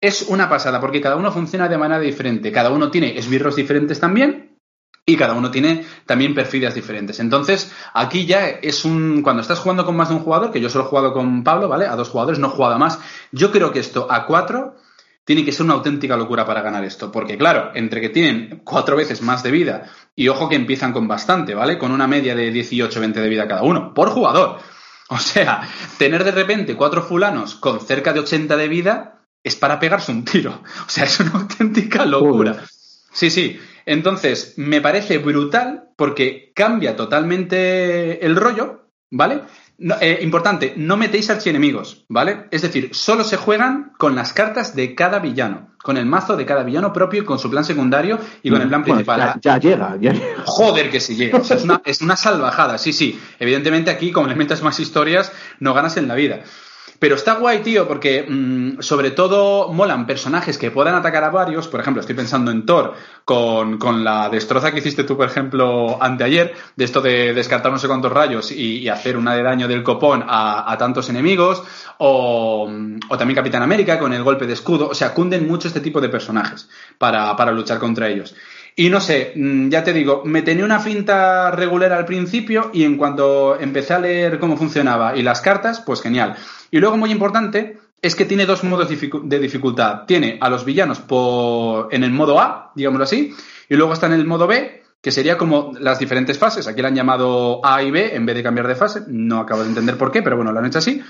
es 0.00 0.22
una 0.22 0.48
pasada, 0.48 0.80
porque 0.80 1.00
cada 1.00 1.16
uno 1.16 1.32
funciona 1.32 1.68
de 1.68 1.76
manera 1.76 2.00
diferente. 2.00 2.52
Cada 2.52 2.70
uno 2.70 2.90
tiene 2.90 3.18
esbirros 3.18 3.56
diferentes 3.56 3.98
también, 3.98 4.47
y 5.08 5.16
cada 5.16 5.32
uno 5.32 5.50
tiene 5.50 5.86
también 6.04 6.34
perfidias 6.34 6.74
diferentes. 6.74 7.18
Entonces, 7.18 7.72
aquí 7.94 8.26
ya 8.26 8.46
es 8.46 8.84
un. 8.84 9.22
Cuando 9.22 9.40
estás 9.40 9.58
jugando 9.58 9.86
con 9.86 9.96
más 9.96 10.10
de 10.10 10.16
un 10.16 10.20
jugador, 10.20 10.52
que 10.52 10.60
yo 10.60 10.68
solo 10.68 10.84
he 10.84 10.88
jugado 10.88 11.14
con 11.14 11.42
Pablo, 11.42 11.66
¿vale? 11.66 11.86
A 11.86 11.96
dos 11.96 12.10
jugadores, 12.10 12.38
no 12.38 12.48
he 12.48 12.50
jugado 12.50 12.74
a 12.74 12.78
más. 12.78 13.00
Yo 13.32 13.50
creo 13.50 13.72
que 13.72 13.78
esto 13.78 14.06
a 14.10 14.26
cuatro 14.26 14.76
tiene 15.24 15.46
que 15.46 15.52
ser 15.52 15.64
una 15.64 15.74
auténtica 15.74 16.14
locura 16.14 16.44
para 16.44 16.60
ganar 16.60 16.84
esto. 16.84 17.10
Porque, 17.10 17.38
claro, 17.38 17.70
entre 17.74 18.02
que 18.02 18.10
tienen 18.10 18.60
cuatro 18.64 18.96
veces 18.96 19.22
más 19.22 19.42
de 19.42 19.50
vida, 19.50 19.90
y 20.14 20.28
ojo 20.28 20.46
que 20.46 20.56
empiezan 20.56 20.92
con 20.92 21.08
bastante, 21.08 21.54
¿vale? 21.54 21.78
Con 21.78 21.90
una 21.90 22.06
media 22.06 22.34
de 22.34 22.52
18-20 22.52 23.14
de 23.14 23.28
vida 23.30 23.48
cada 23.48 23.62
uno, 23.62 23.94
por 23.94 24.10
jugador. 24.10 24.58
O 25.10 25.16
sea, 25.16 25.66
tener 25.96 26.22
de 26.22 26.32
repente 26.32 26.76
cuatro 26.76 27.00
fulanos 27.00 27.54
con 27.54 27.80
cerca 27.80 28.12
de 28.12 28.20
80 28.20 28.58
de 28.58 28.68
vida 28.68 29.22
es 29.42 29.56
para 29.56 29.80
pegarse 29.80 30.12
un 30.12 30.22
tiro. 30.22 30.62
O 30.86 30.90
sea, 30.90 31.04
es 31.04 31.18
una 31.20 31.30
auténtica 31.30 32.04
locura. 32.04 32.62
Sí, 33.10 33.30
sí. 33.30 33.58
Entonces, 33.88 34.52
me 34.58 34.82
parece 34.82 35.16
brutal 35.16 35.88
porque 35.96 36.52
cambia 36.54 36.94
totalmente 36.94 38.24
el 38.24 38.36
rollo, 38.36 38.90
¿vale? 39.10 39.40
Eh, 40.00 40.18
importante, 40.20 40.74
no 40.76 40.98
metéis 40.98 41.30
archienemigos, 41.30 42.04
¿vale? 42.10 42.48
Es 42.50 42.60
decir, 42.60 42.90
solo 42.92 43.24
se 43.24 43.38
juegan 43.38 43.92
con 43.96 44.14
las 44.14 44.34
cartas 44.34 44.76
de 44.76 44.94
cada 44.94 45.20
villano, 45.20 45.70
con 45.82 45.96
el 45.96 46.04
mazo 46.04 46.36
de 46.36 46.44
cada 46.44 46.64
villano 46.64 46.92
propio, 46.92 47.24
con 47.24 47.38
su 47.38 47.48
plan 47.48 47.64
secundario 47.64 48.18
y 48.42 48.50
con 48.50 48.60
el 48.60 48.68
plan 48.68 48.82
principal. 48.82 49.40
Ya, 49.40 49.58
llega, 49.58 49.96
ya 49.98 50.12
llega. 50.12 50.42
Joder 50.44 50.90
que 50.90 51.00
sí 51.00 51.16
llega. 51.16 51.38
es, 51.38 51.64
una, 51.64 51.80
es 51.86 52.02
una 52.02 52.16
salvajada, 52.16 52.76
sí, 52.76 52.92
sí. 52.92 53.18
Evidentemente 53.38 53.90
aquí, 53.90 54.12
como 54.12 54.26
le 54.26 54.34
metas 54.34 54.62
más 54.62 54.78
historias, 54.80 55.32
no 55.60 55.72
ganas 55.72 55.96
en 55.96 56.08
la 56.08 56.14
vida. 56.14 56.42
Pero 56.98 57.14
está 57.14 57.34
guay, 57.34 57.60
tío, 57.60 57.86
porque 57.86 58.26
mm, 58.28 58.80
sobre 58.80 59.12
todo 59.12 59.72
molan 59.72 60.06
personajes 60.06 60.58
que 60.58 60.72
puedan 60.72 60.96
atacar 60.96 61.22
a 61.22 61.30
varios. 61.30 61.68
Por 61.68 61.80
ejemplo, 61.80 62.00
estoy 62.00 62.16
pensando 62.16 62.50
en 62.50 62.66
Thor 62.66 62.94
con, 63.24 63.78
la 64.02 64.28
destroza 64.28 64.72
que 64.72 64.78
hiciste 64.78 65.04
tú, 65.04 65.16
por 65.16 65.28
ejemplo, 65.28 66.02
anteayer, 66.02 66.54
de 66.74 66.84
esto 66.84 67.00
de 67.00 67.34
descartar 67.34 67.70
no 67.70 67.78
sé 67.78 67.86
cuántos 67.86 68.12
rayos 68.12 68.50
y, 68.50 68.88
hacer 68.88 69.16
una 69.16 69.34
de 69.34 69.42
daño 69.42 69.68
del 69.68 69.82
copón 69.82 70.24
a, 70.26 70.74
tantos 70.78 71.08
enemigos. 71.08 71.62
O, 71.98 72.68
o, 73.08 73.18
también 73.18 73.36
Capitán 73.36 73.62
América 73.62 73.98
con 73.98 74.12
el 74.12 74.24
golpe 74.24 74.46
de 74.46 74.54
escudo. 74.54 74.88
O 74.88 74.94
sea, 74.94 75.14
cunden 75.14 75.46
mucho 75.46 75.68
este 75.68 75.80
tipo 75.80 76.00
de 76.00 76.08
personajes 76.08 76.68
para, 76.98 77.36
para 77.36 77.52
luchar 77.52 77.78
contra 77.78 78.08
ellos. 78.08 78.34
Y 78.78 78.90
no 78.90 79.00
sé, 79.00 79.32
mm, 79.34 79.70
ya 79.70 79.82
te 79.82 79.92
digo, 79.92 80.22
me 80.24 80.42
tenía 80.42 80.64
una 80.64 80.78
finta 80.78 81.50
regular 81.50 81.92
al 81.92 82.04
principio 82.04 82.70
y 82.72 82.84
en 82.84 82.96
cuanto 82.96 83.58
empecé 83.58 83.94
a 83.94 83.98
leer 83.98 84.38
cómo 84.38 84.56
funcionaba 84.56 85.16
y 85.16 85.22
las 85.22 85.40
cartas, 85.40 85.80
pues 85.80 86.00
genial. 86.00 86.36
Y 86.70 86.78
luego, 86.78 86.96
muy 86.96 87.10
importante, 87.10 87.76
es 88.00 88.14
que 88.14 88.24
tiene 88.24 88.46
dos 88.46 88.62
modos 88.62 88.88
de 88.88 89.38
dificultad. 89.40 90.04
Tiene 90.06 90.38
a 90.40 90.48
los 90.48 90.64
villanos 90.64 91.02
en 91.90 92.04
el 92.04 92.12
modo 92.12 92.38
A, 92.38 92.70
digámoslo 92.76 93.02
así, 93.02 93.34
y 93.68 93.74
luego 93.74 93.94
está 93.94 94.06
en 94.06 94.12
el 94.12 94.24
modo 94.24 94.46
B, 94.46 94.84
que 95.02 95.10
sería 95.10 95.36
como 95.36 95.72
las 95.80 95.98
diferentes 95.98 96.38
fases. 96.38 96.68
Aquí 96.68 96.80
lo 96.80 96.86
han 96.86 96.94
llamado 96.94 97.60
A 97.64 97.82
y 97.82 97.90
B 97.90 98.14
en 98.14 98.26
vez 98.26 98.36
de 98.36 98.44
cambiar 98.44 98.68
de 98.68 98.76
fase. 98.76 99.02
No 99.08 99.40
acabo 99.40 99.62
de 99.62 99.70
entender 99.70 99.98
por 99.98 100.12
qué, 100.12 100.22
pero 100.22 100.36
bueno, 100.36 100.52
lo 100.52 100.60
han 100.60 100.66
hecho 100.66 100.78
así. 100.78 101.02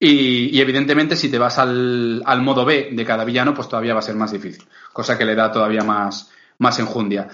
Y, 0.00 0.58
evidentemente, 0.58 1.14
si 1.14 1.28
te 1.28 1.38
vas 1.38 1.58
al, 1.58 2.22
modo 2.40 2.64
B 2.64 2.88
de 2.90 3.04
cada 3.04 3.26
villano, 3.26 3.52
pues 3.52 3.68
todavía 3.68 3.92
va 3.92 4.00
a 4.00 4.02
ser 4.02 4.16
más 4.16 4.32
difícil. 4.32 4.66
Cosa 4.94 5.18
que 5.18 5.26
le 5.26 5.34
da 5.34 5.52
todavía 5.52 5.84
más, 5.84 6.32
más 6.62 6.78
enjundia. 6.78 7.28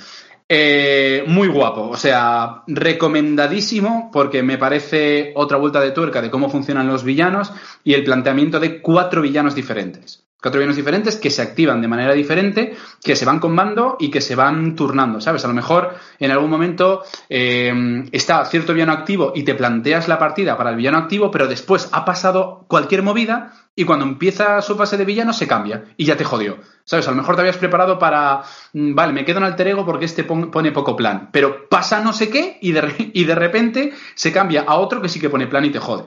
Eh, 0.49 1.25
muy 1.27 1.47
guapo, 1.47 1.91
o 1.91 1.97
sea, 1.97 2.63
recomendadísimo 2.67 4.11
porque 4.11 4.43
me 4.43 4.57
parece 4.57 5.33
otra 5.37 5.59
vuelta 5.59 5.81
de 5.81 5.91
tuerca 5.91 6.23
de 6.23 6.31
cómo 6.31 6.49
funcionan 6.49 6.89
los 6.89 7.05
villanos 7.05 7.53
y 7.85 7.93
el 7.93 8.03
planteamiento 8.03 8.59
de 8.59 8.81
cuatro 8.81 9.21
villanos 9.21 9.55
diferentes. 9.55 10.28
Cuatro 10.41 10.61
villanos 10.61 10.77
diferentes 10.77 11.17
que 11.17 11.31
se 11.31 11.43
activan 11.43 11.83
de 11.83 11.89
manera 11.89 12.13
diferente, 12.13 12.77
que 13.03 13.17
se 13.17 13.25
van 13.25 13.41
combando 13.41 13.97
y 13.99 14.09
que 14.09 14.21
se 14.21 14.37
van 14.37 14.77
turnando, 14.77 15.21
¿sabes? 15.21 15.45
A 15.45 15.49
lo 15.49 15.55
mejor 15.55 15.97
en 16.21 16.31
algún 16.31 16.49
momento 16.49 17.03
eh, 17.29 18.05
está 18.13 18.45
cierto 18.45 18.73
villano 18.73 18.93
activo 18.93 19.33
y 19.35 19.43
te 19.43 19.57
planteas 19.57 20.07
la 20.07 20.17
partida 20.17 20.57
para 20.57 20.71
el 20.71 20.77
villano 20.77 20.99
activo, 20.99 21.33
pero 21.33 21.49
después 21.49 21.89
ha 21.91 22.05
pasado 22.05 22.65
cualquier 22.69 23.03
movida 23.03 23.53
y 23.75 23.85
cuando 23.85 24.05
empieza 24.05 24.63
su 24.63 24.77
fase 24.77 24.97
de 24.97 25.05
villano 25.05 25.33
se 25.33 25.49
cambia 25.49 25.87
y 25.97 26.05
ya 26.05 26.17
te 26.17 26.25
jodió. 26.25 26.59
¿Sabes? 26.85 27.09
A 27.09 27.11
lo 27.11 27.17
mejor 27.17 27.35
te 27.35 27.41
habías 27.41 27.57
preparado 27.57 27.99
para, 27.99 28.43
mm, 28.75 28.95
vale, 28.95 29.13
me 29.13 29.25
quedo 29.25 29.39
en 29.39 29.45
alter 29.45 29.69
ego 29.69 29.85
porque 29.85 30.05
este 30.05 30.23
pone 30.23 30.71
poco 30.71 30.95
plan, 30.95 31.31
pero 31.33 31.69
pasa 31.69 32.01
no 32.01 32.13
sé 32.13 32.31
qué 32.31 32.59
y 32.61 32.71
de, 32.71 33.11
y 33.13 33.25
de 33.25 33.35
repente 33.35 33.93
se 34.15 34.31
cambia 34.31 34.63
a 34.69 34.77
otro 34.77 35.03
que 35.03 35.09
sí 35.09 35.19
que 35.19 35.31
pone 35.31 35.49
plan 35.49 35.65
y 35.65 35.71
te 35.71 35.81
jode. 35.81 36.05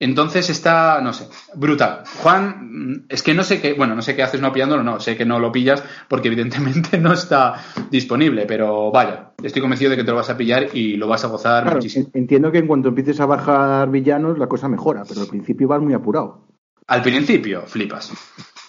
Entonces 0.00 0.50
está, 0.50 1.00
no 1.00 1.12
sé, 1.12 1.28
brutal. 1.54 2.02
Juan, 2.22 3.06
es 3.08 3.22
que 3.22 3.32
no 3.32 3.44
sé 3.44 3.60
qué, 3.60 3.74
bueno, 3.74 3.94
no 3.94 4.02
sé 4.02 4.16
qué 4.16 4.22
haces 4.22 4.40
no 4.40 4.52
pillándolo, 4.52 4.82
no, 4.82 4.98
sé 4.98 5.16
que 5.16 5.24
no 5.24 5.38
lo 5.38 5.52
pillas 5.52 5.82
porque 6.08 6.28
evidentemente 6.28 6.98
no 7.00 7.12
está 7.12 7.54
disponible, 7.90 8.44
pero 8.46 8.90
vaya, 8.90 9.32
estoy 9.42 9.62
convencido 9.62 9.90
de 9.92 9.96
que 9.96 10.04
te 10.04 10.10
lo 10.10 10.16
vas 10.16 10.30
a 10.30 10.36
pillar 10.36 10.68
y 10.74 10.96
lo 10.96 11.06
vas 11.06 11.24
a 11.24 11.28
gozar 11.28 11.72
muchísimo. 11.72 12.10
Entiendo 12.12 12.50
que 12.50 12.58
en 12.58 12.66
cuanto 12.66 12.88
empieces 12.88 13.20
a 13.20 13.26
bajar 13.26 13.88
villanos 13.90 14.38
la 14.38 14.48
cosa 14.48 14.68
mejora, 14.68 15.04
pero 15.08 15.20
al 15.20 15.28
principio 15.28 15.68
vas 15.68 15.80
muy 15.80 15.94
apurado. 15.94 16.48
Al 16.86 17.02
principio, 17.02 17.62
flipas. 17.62 18.12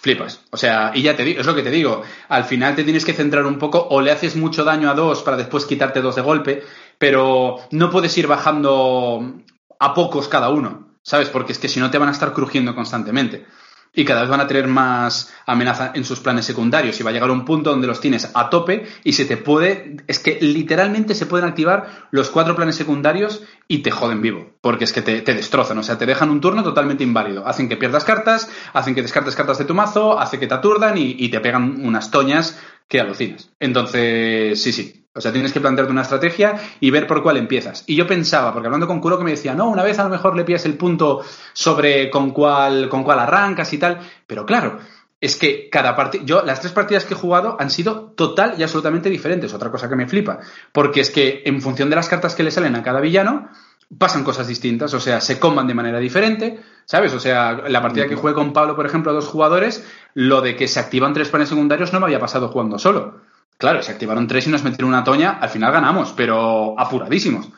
Flipas. 0.00 0.44
O 0.50 0.56
sea, 0.56 0.92
y 0.94 1.02
ya 1.02 1.16
te 1.16 1.24
digo, 1.24 1.40
es 1.40 1.46
lo 1.46 1.54
que 1.54 1.62
te 1.62 1.70
digo. 1.70 2.02
Al 2.28 2.44
final 2.44 2.74
te 2.76 2.84
tienes 2.84 3.04
que 3.04 3.12
centrar 3.12 3.44
un 3.44 3.58
poco 3.58 3.86
o 3.90 4.00
le 4.00 4.10
haces 4.10 4.36
mucho 4.36 4.64
daño 4.64 4.88
a 4.88 4.94
dos 4.94 5.22
para 5.22 5.36
después 5.36 5.66
quitarte 5.66 6.00
dos 6.00 6.16
de 6.16 6.22
golpe, 6.22 6.62
pero 6.98 7.56
no 7.72 7.90
puedes 7.90 8.16
ir 8.16 8.26
bajando 8.26 9.34
a 9.78 9.92
pocos 9.92 10.28
cada 10.28 10.48
uno, 10.48 10.85
¿sabes? 11.06 11.28
Porque 11.28 11.52
es 11.52 11.58
que 11.58 11.68
si 11.68 11.78
no 11.78 11.90
te 11.90 11.98
van 11.98 12.08
a 12.08 12.12
estar 12.12 12.32
crujiendo 12.32 12.74
constantemente. 12.74 13.46
Y 13.94 14.04
cada 14.04 14.22
vez 14.22 14.28
van 14.28 14.40
a 14.40 14.46
tener 14.46 14.66
más 14.66 15.32
amenaza 15.46 15.92
en 15.94 16.04
sus 16.04 16.20
planes 16.20 16.44
secundarios. 16.44 17.00
Y 17.00 17.02
va 17.02 17.10
a 17.10 17.12
llegar 17.12 17.30
un 17.30 17.46
punto 17.46 17.70
donde 17.70 17.86
los 17.86 18.00
tienes 18.00 18.30
a 18.34 18.50
tope 18.50 18.84
y 19.04 19.12
se 19.12 19.24
te 19.24 19.38
puede, 19.38 19.96
es 20.06 20.18
que 20.18 20.38
literalmente 20.40 21.14
se 21.14 21.24
pueden 21.24 21.48
activar 21.48 22.08
los 22.10 22.28
cuatro 22.28 22.56
planes 22.56 22.74
secundarios 22.74 23.42
y 23.68 23.78
te 23.78 23.90
joden 23.90 24.20
vivo, 24.20 24.50
porque 24.60 24.84
es 24.84 24.92
que 24.92 25.00
te, 25.00 25.22
destrozan, 25.22 25.78
o 25.78 25.82
sea, 25.82 25.96
te 25.96 26.04
dejan 26.04 26.28
un 26.28 26.42
turno 26.42 26.62
totalmente 26.62 27.04
inválido, 27.04 27.46
hacen 27.46 27.68
que 27.68 27.76
pierdas 27.76 28.04
cartas, 28.04 28.50
hacen 28.74 28.94
que 28.94 29.02
descartes 29.02 29.34
cartas 29.34 29.58
de 29.58 29.64
tu 29.64 29.74
mazo, 29.74 30.18
hace 30.18 30.38
que 30.38 30.46
te 30.46 30.54
aturdan 30.54 30.98
y, 30.98 31.16
y 31.18 31.30
te 31.30 31.40
pegan 31.40 31.82
unas 31.82 32.10
toñas 32.10 32.60
que 32.88 33.00
alucinas. 33.00 33.50
Entonces, 33.58 34.62
sí, 34.62 34.72
sí, 34.72 35.05
o 35.16 35.20
sea, 35.20 35.32
tienes 35.32 35.52
que 35.52 35.60
plantearte 35.60 35.90
una 35.90 36.02
estrategia 36.02 36.54
y 36.78 36.90
ver 36.90 37.06
por 37.06 37.22
cuál 37.22 37.38
empiezas. 37.38 37.84
Y 37.86 37.96
yo 37.96 38.06
pensaba, 38.06 38.52
porque 38.52 38.66
hablando 38.66 38.86
con 38.86 39.00
Kuro 39.00 39.16
que 39.16 39.24
me 39.24 39.30
decía, 39.30 39.54
no, 39.54 39.68
una 39.68 39.82
vez 39.82 39.98
a 39.98 40.04
lo 40.04 40.10
mejor 40.10 40.36
le 40.36 40.44
pillas 40.44 40.66
el 40.66 40.74
punto 40.74 41.22
sobre 41.52 42.10
con 42.10 42.32
cuál, 42.32 42.88
con 42.88 43.02
cuál 43.02 43.20
arrancas 43.20 43.72
y 43.72 43.78
tal. 43.78 43.98
Pero 44.26 44.44
claro, 44.44 44.78
es 45.20 45.36
que 45.36 45.70
cada 45.70 45.96
partida, 45.96 46.22
yo 46.24 46.42
las 46.42 46.60
tres 46.60 46.72
partidas 46.72 47.04
que 47.04 47.14
he 47.14 47.16
jugado 47.16 47.56
han 47.58 47.70
sido 47.70 48.12
total 48.14 48.54
y 48.58 48.62
absolutamente 48.62 49.08
diferentes. 49.08 49.54
Otra 49.54 49.70
cosa 49.70 49.88
que 49.88 49.96
me 49.96 50.06
flipa. 50.06 50.38
Porque 50.72 51.00
es 51.00 51.10
que 51.10 51.42
en 51.46 51.62
función 51.62 51.88
de 51.88 51.96
las 51.96 52.08
cartas 52.08 52.34
que 52.34 52.42
le 52.42 52.50
salen 52.50 52.76
a 52.76 52.82
cada 52.82 53.00
villano, 53.00 53.48
pasan 53.96 54.22
cosas 54.22 54.46
distintas. 54.46 54.92
O 54.92 55.00
sea, 55.00 55.22
se 55.22 55.40
coman 55.40 55.66
de 55.66 55.74
manera 55.74 55.98
diferente. 55.98 56.60
¿Sabes? 56.84 57.14
O 57.14 57.20
sea, 57.20 57.54
la 57.68 57.80
partida 57.80 58.06
que 58.06 58.14
jugué 58.14 58.34
con 58.34 58.52
Pablo, 58.52 58.76
por 58.76 58.86
ejemplo, 58.86 59.10
a 59.10 59.14
dos 59.14 59.26
jugadores, 59.26 59.84
lo 60.14 60.42
de 60.42 60.54
que 60.54 60.68
se 60.68 60.78
activan 60.78 61.14
tres 61.14 61.30
planes 61.30 61.48
secundarios 61.48 61.92
no 61.92 62.00
me 62.00 62.06
había 62.06 62.20
pasado 62.20 62.48
jugando 62.48 62.78
solo. 62.78 63.22
Claro, 63.58 63.82
se 63.82 63.92
activaron 63.92 64.26
tres 64.26 64.46
y 64.46 64.50
nos 64.50 64.64
metieron 64.64 64.90
una 64.90 65.04
toña, 65.04 65.38
al 65.40 65.48
final 65.48 65.72
ganamos, 65.72 66.12
pero 66.16 66.78
apuradísimos. 66.78 67.48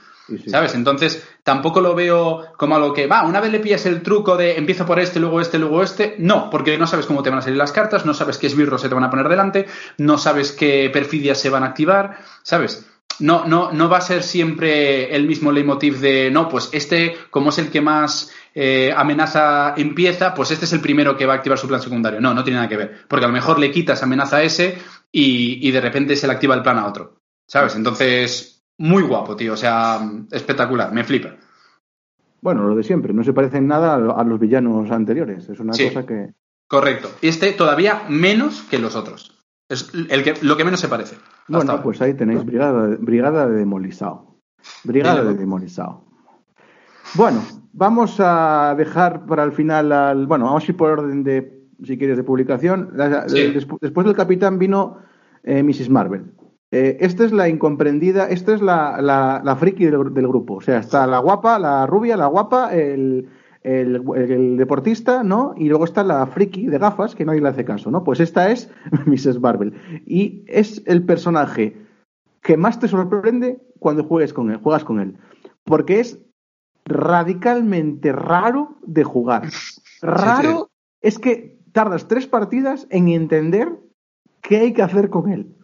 ¿Sabes? 0.46 0.74
Entonces, 0.74 1.26
tampoco 1.42 1.80
lo 1.80 1.94
veo 1.94 2.52
como 2.58 2.76
algo 2.76 2.92
que, 2.92 3.06
va, 3.06 3.24
una 3.24 3.40
vez 3.40 3.50
le 3.50 3.60
pillas 3.60 3.86
el 3.86 4.02
truco 4.02 4.36
de 4.36 4.58
empiezo 4.58 4.84
por 4.84 5.00
este, 5.00 5.20
luego 5.20 5.40
este, 5.40 5.58
luego 5.58 5.82
este. 5.82 6.16
No, 6.18 6.50
porque 6.50 6.76
no 6.76 6.86
sabes 6.86 7.06
cómo 7.06 7.22
te 7.22 7.30
van 7.30 7.38
a 7.38 7.42
salir 7.42 7.56
las 7.56 7.72
cartas, 7.72 8.04
no 8.04 8.12
sabes 8.12 8.36
qué 8.36 8.46
esbirros 8.46 8.82
se 8.82 8.90
te 8.90 8.94
van 8.94 9.04
a 9.04 9.10
poner 9.10 9.28
delante, 9.28 9.66
no 9.96 10.18
sabes 10.18 10.52
qué 10.52 10.90
perfidias 10.92 11.40
se 11.40 11.48
van 11.48 11.62
a 11.62 11.68
activar, 11.68 12.18
¿sabes? 12.42 12.86
No, 13.20 13.46
no, 13.46 13.72
no 13.72 13.88
va 13.88 13.98
a 13.98 14.02
ser 14.02 14.22
siempre 14.22 15.14
el 15.16 15.26
mismo 15.26 15.50
leitmotiv 15.50 15.98
de, 15.98 16.30
no, 16.30 16.48
pues 16.48 16.68
este, 16.72 17.16
como 17.30 17.50
es 17.50 17.58
el 17.58 17.70
que 17.70 17.80
más 17.80 18.30
eh, 18.54 18.92
amenaza 18.96 19.74
empieza, 19.76 20.34
pues 20.34 20.50
este 20.52 20.66
es 20.66 20.72
el 20.72 20.80
primero 20.80 21.16
que 21.16 21.26
va 21.26 21.32
a 21.32 21.36
activar 21.36 21.58
su 21.58 21.66
plan 21.66 21.82
secundario. 21.82 22.20
No, 22.20 22.34
no 22.34 22.44
tiene 22.44 22.58
nada 22.58 22.68
que 22.68 22.76
ver. 22.76 23.06
Porque 23.08 23.24
a 23.24 23.28
lo 23.28 23.34
mejor 23.34 23.58
le 23.58 23.72
quitas 23.72 24.02
amenaza 24.02 24.36
a 24.36 24.42
ese 24.42 24.78
y, 25.10 25.70
de 25.70 25.80
repente 25.80 26.16
se 26.16 26.26
le 26.26 26.34
activa 26.34 26.54
el 26.54 26.62
plan 26.62 26.78
a 26.78 26.86
otro. 26.86 27.20
¿Sabes? 27.46 27.74
Entonces, 27.76 28.64
muy 28.76 29.02
guapo, 29.02 29.36
tío. 29.36 29.54
O 29.54 29.56
sea, 29.56 30.00
espectacular, 30.30 30.92
me 30.92 31.04
flipa. 31.04 31.36
Bueno, 32.40 32.68
lo 32.68 32.76
de 32.76 32.82
siempre, 32.82 33.12
no 33.12 33.24
se 33.24 33.32
parece 33.32 33.58
en 33.58 33.66
nada 33.66 33.94
a 33.94 34.24
los 34.24 34.38
villanos 34.38 34.90
anteriores. 34.90 35.48
Es 35.48 35.58
una 35.60 35.72
cosa 35.72 36.06
que. 36.06 36.34
Correcto. 36.66 37.10
Este 37.22 37.52
todavía 37.52 38.02
menos 38.08 38.62
que 38.62 38.78
los 38.78 38.94
otros. 38.94 39.34
Es 39.68 39.92
el 39.94 40.22
que, 40.22 40.34
lo 40.42 40.56
que 40.56 40.64
menos 40.64 40.80
se 40.80 40.88
parece. 40.88 41.16
Bueno, 41.48 41.82
pues 41.82 42.00
ahí 42.00 42.14
tenéis 42.14 42.44
Brigada, 42.44 42.96
brigada 42.98 43.48
de 43.48 43.56
Demolizado. 43.56 44.40
Brigada 44.84 45.24
de 45.24 45.34
Demolizado. 45.34 46.04
Bueno, 47.14 47.42
vamos 47.72 48.16
a 48.18 48.74
dejar 48.76 49.24
para 49.26 49.44
el 49.44 49.52
final 49.52 49.92
al. 49.92 50.26
Bueno, 50.26 50.44
vamos 50.44 50.62
a 50.62 50.66
ir 50.66 50.76
por 50.76 50.90
orden 50.90 51.24
de 51.24 51.57
si 51.82 51.98
quieres, 51.98 52.16
de 52.16 52.24
publicación. 52.24 52.90
después 52.96 54.06
del 54.06 54.16
Capitán 54.16 54.58
vino 54.58 54.98
eh, 55.44 55.62
Mrs. 55.62 55.90
Marvel. 55.90 56.32
Eh, 56.70 56.98
esta 57.00 57.24
es 57.24 57.32
la 57.32 57.48
incomprendida, 57.48 58.28
esta 58.28 58.54
es 58.54 58.60
la, 58.60 59.00
la, 59.00 59.56
friki 59.56 59.86
del, 59.86 60.04
grupo. 60.28 60.54
O 60.54 60.60
sea, 60.60 60.78
está 60.78 61.06
la 61.06 61.18
guapa, 61.18 61.58
la 61.58 61.86
rubia, 61.86 62.16
la 62.16 62.26
guapa, 62.26 62.74
el, 62.74 63.28
el, 63.62 64.56
deportista, 64.56 65.22
¿no? 65.22 65.54
Y 65.56 65.68
luego 65.68 65.84
está 65.84 66.04
la 66.04 66.26
friki 66.26 66.66
de 66.66 66.78
gafas, 66.78 67.14
que 67.14 67.24
nadie 67.24 67.40
le 67.40 67.48
hace 67.48 67.64
caso, 67.64 67.90
¿no? 67.90 68.04
Pues 68.04 68.20
esta 68.20 68.50
es 68.50 68.70
Mrs. 69.06 69.40
Marvel. 69.40 69.74
Y 70.04 70.44
es 70.46 70.82
el 70.86 71.04
personaje 71.04 71.76
que 72.42 72.56
más 72.56 72.78
te 72.78 72.88
sorprende 72.88 73.60
cuando 73.78 74.04
juegues 74.04 74.34
con 74.34 74.50
él, 74.50 74.58
juegas 74.58 74.84
con 74.84 75.00
él. 75.00 75.16
Porque 75.64 76.00
es 76.00 76.18
radicalmente 76.84 78.12
raro 78.12 78.76
de 78.82 79.04
jugar. 79.04 79.48
Raro 80.00 80.70
es 81.00 81.18
que 81.18 81.57
tardas 81.72 82.08
tres 82.08 82.26
partidas 82.26 82.86
en 82.90 83.08
entender 83.08 83.68
qué 84.42 84.58
hay 84.58 84.72
que 84.72 84.82
hacer 84.82 85.10
con 85.10 85.30
él. 85.30 85.54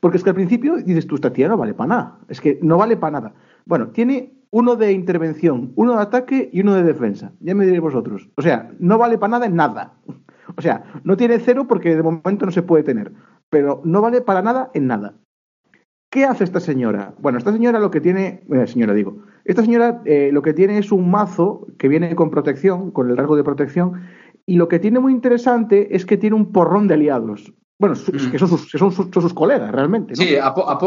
Porque 0.00 0.16
es 0.16 0.24
que 0.24 0.30
al 0.30 0.36
principio 0.36 0.76
dices, 0.76 1.06
tú, 1.06 1.16
esta 1.16 1.32
tía 1.32 1.48
no 1.48 1.56
vale 1.56 1.74
para 1.74 1.88
nada. 1.88 2.18
Es 2.28 2.40
que 2.40 2.58
no 2.62 2.78
vale 2.78 2.96
para 2.96 3.20
nada. 3.20 3.34
Bueno, 3.64 3.88
tiene 3.88 4.32
uno 4.50 4.76
de 4.76 4.92
intervención, 4.92 5.72
uno 5.76 5.96
de 5.96 6.02
ataque 6.02 6.50
y 6.52 6.60
uno 6.60 6.74
de 6.74 6.82
defensa. 6.82 7.32
Ya 7.40 7.54
me 7.54 7.64
diréis 7.64 7.82
vosotros. 7.82 8.28
O 8.36 8.42
sea, 8.42 8.70
no 8.78 8.98
vale 8.98 9.18
para 9.18 9.32
nada 9.32 9.46
en 9.46 9.56
nada. 9.56 9.94
O 10.56 10.62
sea, 10.62 10.82
no 11.04 11.16
tiene 11.16 11.38
cero 11.38 11.66
porque 11.68 11.94
de 11.94 12.02
momento 12.02 12.46
no 12.46 12.50
se 12.50 12.62
puede 12.62 12.82
tener, 12.82 13.12
pero 13.50 13.82
no 13.84 14.00
vale 14.00 14.22
para 14.22 14.40
nada 14.40 14.70
en 14.72 14.86
nada. 14.86 15.14
¿Qué 16.10 16.24
hace 16.24 16.42
esta 16.42 16.58
señora? 16.58 17.14
Bueno, 17.20 17.36
esta 17.36 17.52
señora 17.52 17.78
lo 17.78 17.90
que 17.90 18.00
tiene, 18.00 18.42
bueno, 18.48 18.66
señora 18.66 18.94
digo, 18.94 19.18
esta 19.44 19.62
señora 19.62 20.00
eh, 20.06 20.30
lo 20.32 20.40
que 20.40 20.54
tiene 20.54 20.78
es 20.78 20.90
un 20.90 21.10
mazo 21.10 21.66
que 21.76 21.86
viene 21.86 22.16
con 22.16 22.30
protección, 22.30 22.90
con 22.90 23.10
el 23.10 23.16
rasgo 23.18 23.36
de 23.36 23.44
protección, 23.44 24.00
y 24.48 24.56
lo 24.56 24.66
que 24.66 24.78
tiene 24.78 24.98
muy 24.98 25.12
interesante 25.12 25.94
es 25.94 26.06
que 26.06 26.16
tiene 26.16 26.34
un 26.34 26.52
porrón 26.52 26.88
de 26.88 26.94
aliados. 26.94 27.52
Bueno, 27.78 27.94
mm. 27.94 28.30
que 28.30 28.38
son 28.38 28.48
sus, 28.48 28.70
son 28.70 28.90
sus, 28.90 29.34
colegas 29.34 29.70
realmente. 29.70 30.16
Sí, 30.16 30.36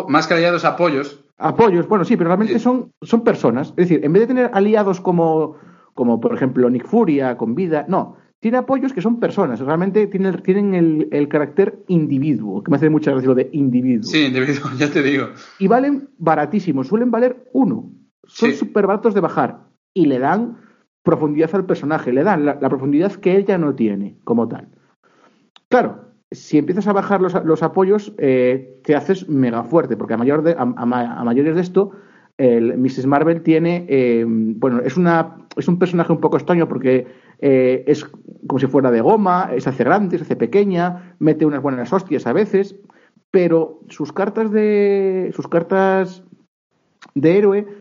más 0.07 0.25
que 0.25 0.33
aliados, 0.33 0.65
apoyos. 0.65 1.23
Apoyos, 1.37 1.87
bueno, 1.87 2.03
sí, 2.03 2.17
pero 2.17 2.29
realmente 2.29 2.57
son, 2.57 2.91
son 3.03 3.23
personas. 3.23 3.69
Es 3.69 3.87
decir, 3.87 4.03
en 4.03 4.13
vez 4.13 4.23
de 4.23 4.27
tener 4.27 4.49
aliados 4.51 4.99
como, 4.99 5.57
como 5.93 6.19
por 6.19 6.33
ejemplo 6.33 6.71
Nick 6.71 6.87
Furia 6.87 7.37
con 7.37 7.53
vida, 7.53 7.85
no, 7.87 8.17
tiene 8.39 8.57
apoyos 8.57 8.93
que 8.93 9.01
son 9.01 9.19
personas, 9.19 9.59
realmente 9.59 10.07
tienen, 10.07 10.41
tienen 10.41 11.07
el, 11.11 11.27
carácter 11.27 11.83
individuo, 11.87 12.63
que 12.63 12.71
me 12.71 12.77
hace 12.77 12.89
mucha 12.89 13.11
gracia 13.11 13.29
lo 13.29 13.35
de 13.35 13.51
individuo. 13.53 14.09
Sí, 14.09 14.25
individuo, 14.25 14.71
ya 14.77 14.89
te 14.89 15.03
digo. 15.03 15.27
Y 15.59 15.67
valen 15.67 16.09
baratísimos, 16.17 16.87
suelen 16.87 17.11
valer 17.11 17.47
uno. 17.53 17.91
Son 18.25 18.53
súper 18.53 18.87
baratos 18.87 19.13
de 19.13 19.21
bajar 19.21 19.67
y 19.93 20.07
le 20.07 20.17
dan 20.17 20.57
profundidad 21.03 21.53
al 21.55 21.65
personaje, 21.65 22.13
le 22.13 22.23
dan 22.23 22.45
la, 22.45 22.69
profundidad 22.69 23.13
que 23.13 23.35
ella 23.35 23.57
no 23.57 23.75
tiene 23.75 24.17
como 24.23 24.47
tal. 24.47 24.67
Claro, 25.69 26.05
si 26.31 26.57
empiezas 26.57 26.87
a 26.87 26.93
bajar 26.93 27.21
los, 27.21 27.63
apoyos, 27.63 28.13
eh, 28.17 28.79
te 28.83 28.95
haces 28.95 29.27
mega 29.27 29.63
fuerte, 29.63 29.97
porque 29.97 30.13
a, 30.13 30.17
mayor 30.17 30.43
de, 30.43 30.55
a, 30.57 30.65
mayores 30.65 31.55
de 31.55 31.61
esto, 31.61 31.91
el 32.37 32.77
Mrs. 32.77 33.05
Marvel 33.05 33.41
tiene, 33.41 33.85
eh, 33.89 34.25
bueno, 34.27 34.79
es, 34.81 34.97
una, 34.97 35.37
es 35.57 35.67
un 35.67 35.79
personaje 35.79 36.11
un 36.11 36.21
poco 36.21 36.37
extraño 36.37 36.67
porque 36.67 37.07
eh, 37.39 37.83
es 37.87 38.05
como 38.47 38.59
si 38.59 38.67
fuera 38.67 38.91
de 38.91 39.01
goma, 39.01 39.51
se 39.57 39.69
hace 39.69 39.83
grande, 39.83 40.17
se 40.17 40.23
hace 40.23 40.35
pequeña, 40.35 41.15
mete 41.19 41.45
unas 41.45 41.61
buenas 41.61 41.91
hostias 41.91 42.25
a 42.27 42.33
veces, 42.33 42.75
pero 43.31 43.79
sus 43.89 44.11
cartas 44.11 44.51
de 44.51 45.31
sus 45.33 45.47
cartas 45.47 46.23
de 47.15 47.37
héroe 47.37 47.80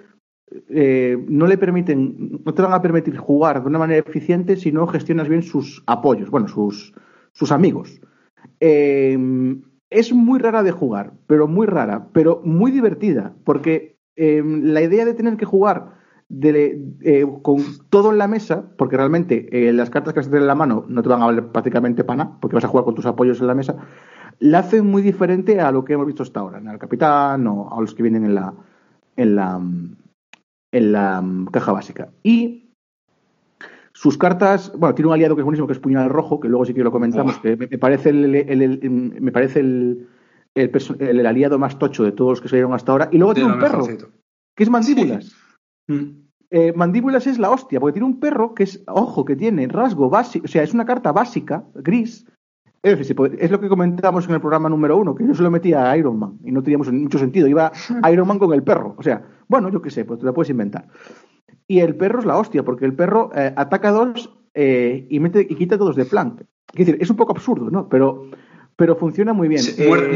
eh, 0.68 1.16
no 1.28 1.46
le 1.46 1.58
permiten, 1.58 2.40
no 2.44 2.54
te 2.54 2.62
van 2.62 2.72
a 2.72 2.82
permitir 2.82 3.16
jugar 3.16 3.62
de 3.62 3.68
una 3.68 3.78
manera 3.78 4.00
eficiente 4.00 4.56
si 4.56 4.72
no 4.72 4.86
gestionas 4.86 5.28
bien 5.28 5.42
sus 5.42 5.82
apoyos, 5.86 6.30
bueno, 6.30 6.48
sus, 6.48 6.92
sus 7.32 7.52
amigos. 7.52 8.00
Eh, 8.58 9.16
es 9.90 10.12
muy 10.12 10.38
rara 10.38 10.62
de 10.62 10.72
jugar, 10.72 11.12
pero 11.26 11.46
muy 11.48 11.66
rara, 11.66 12.08
pero 12.12 12.40
muy 12.44 12.70
divertida, 12.70 13.34
porque 13.44 13.98
la 14.16 14.82
idea 14.82 15.06
de 15.06 15.14
tener 15.14 15.38
que 15.38 15.46
jugar 15.46 15.94
eh, 16.42 17.26
con 17.40 17.62
todo 17.88 18.12
en 18.12 18.18
la 18.18 18.28
mesa, 18.28 18.70
porque 18.76 18.98
realmente 18.98 19.48
las 19.72 19.88
cartas 19.88 20.12
que 20.12 20.20
vas 20.20 20.26
a 20.26 20.30
tener 20.30 20.42
en 20.42 20.48
la 20.48 20.54
mano 20.54 20.84
no 20.88 21.02
te 21.02 21.08
van 21.08 21.22
a 21.22 21.26
valer 21.26 21.46
prácticamente 21.46 22.04
para 22.04 22.24
nada, 22.24 22.36
porque 22.38 22.54
vas 22.54 22.64
a 22.64 22.68
jugar 22.68 22.84
con 22.84 22.94
tus 22.94 23.06
apoyos 23.06 23.40
en 23.40 23.46
la 23.46 23.54
mesa, 23.54 23.76
la 24.40 24.58
hacen 24.58 24.86
muy 24.86 25.00
diferente 25.00 25.60
a 25.60 25.72
lo 25.72 25.84
que 25.84 25.94
hemos 25.94 26.06
visto 26.06 26.22
hasta 26.22 26.40
ahora, 26.40 26.58
en 26.58 26.68
el 26.68 26.78
capitán 26.78 27.46
o 27.46 27.74
a 27.74 27.80
los 27.80 27.94
que 27.94 28.02
vienen 28.02 28.24
en 28.24 28.34
la, 28.34 29.60
la 30.72 31.20
mm, 31.20 31.46
caja 31.46 31.72
básica. 31.72 32.12
Y 32.22 32.70
sus 33.92 34.16
cartas, 34.16 34.72
bueno, 34.76 34.94
tiene 34.94 35.08
un 35.08 35.14
aliado 35.14 35.34
que 35.34 35.42
es 35.42 35.44
buenísimo, 35.44 35.66
que 35.66 35.72
es 35.72 35.78
Puñal 35.78 36.08
Rojo, 36.08 36.40
que 36.40 36.48
luego 36.48 36.64
sí 36.64 36.74
que 36.74 36.84
lo 36.84 36.92
comentamos, 36.92 37.38
que 37.38 37.56
me, 37.56 37.66
parece 37.78 38.10
el, 38.10 39.18
me 39.20 39.32
parece 39.32 39.60
el, 39.60 40.08
el, 40.54 41.26
aliado 41.26 41.58
más 41.58 41.78
tocho 41.78 42.04
de 42.04 42.12
todos 42.12 42.30
los 42.30 42.40
que 42.40 42.48
se 42.48 42.56
dieron 42.56 42.72
hasta 42.72 42.92
ahora. 42.92 43.08
Y 43.12 43.18
luego 43.18 43.34
tiene 43.34 43.52
un 43.52 43.58
perro, 43.58 43.86
que 43.86 44.62
es 44.62 44.70
Mandíbulas. 44.70 45.34
Mm. 45.88 46.20
Eh, 46.52 46.72
mandíbulas 46.74 47.28
es 47.28 47.38
la 47.38 47.50
hostia, 47.50 47.78
porque 47.78 47.92
tiene 47.92 48.06
un 48.06 48.18
perro 48.18 48.54
que 48.54 48.64
es, 48.64 48.82
ojo, 48.88 49.24
que 49.24 49.36
tiene 49.36 49.68
rasgo 49.68 50.10
básico, 50.10 50.46
o 50.46 50.48
sea, 50.48 50.64
es 50.64 50.74
una 50.74 50.84
carta 50.84 51.12
básica, 51.12 51.64
gris. 51.74 52.26
Es 52.82 52.98
decir, 52.98 53.16
es 53.38 53.50
lo 53.50 53.60
que 53.60 53.68
comentábamos 53.68 54.26
en 54.26 54.34
el 54.34 54.40
programa 54.40 54.68
número 54.70 54.96
uno, 54.96 55.14
que 55.14 55.26
yo 55.26 55.34
se 55.34 55.42
lo 55.42 55.50
metía 55.50 55.90
a 55.90 55.96
Iron 55.98 56.18
Man 56.18 56.38
y 56.44 56.50
no 56.50 56.62
teníamos 56.62 56.90
mucho 56.90 57.18
sentido. 57.18 57.46
Iba 57.46 57.70
Iron 58.10 58.26
Man 58.26 58.38
con 58.38 58.54
el 58.54 58.62
perro. 58.62 58.94
O 58.96 59.02
sea, 59.02 59.22
bueno, 59.48 59.70
yo 59.70 59.82
qué 59.82 59.90
sé, 59.90 60.04
pues 60.04 60.20
te 60.20 60.26
lo 60.26 60.32
puedes 60.32 60.50
inventar. 60.50 60.86
Y 61.68 61.80
el 61.80 61.94
perro 61.96 62.20
es 62.20 62.24
la 62.24 62.38
hostia, 62.38 62.64
porque 62.64 62.86
el 62.86 62.94
perro 62.94 63.30
eh, 63.34 63.52
ataca 63.54 63.90
a 63.90 63.92
dos 63.92 64.30
eh, 64.54 65.06
y, 65.10 65.20
mete, 65.20 65.46
y 65.48 65.54
quita 65.54 65.76
todos 65.76 65.94
de 65.94 66.06
plan. 66.06 66.36
Es 66.72 66.86
decir, 66.86 66.96
es 67.00 67.10
un 67.10 67.16
poco 67.16 67.32
absurdo, 67.32 67.70
¿no? 67.70 67.88
Pero, 67.88 68.30
pero 68.76 68.96
funciona 68.96 69.32
muy 69.32 69.48
bien. 69.48 69.62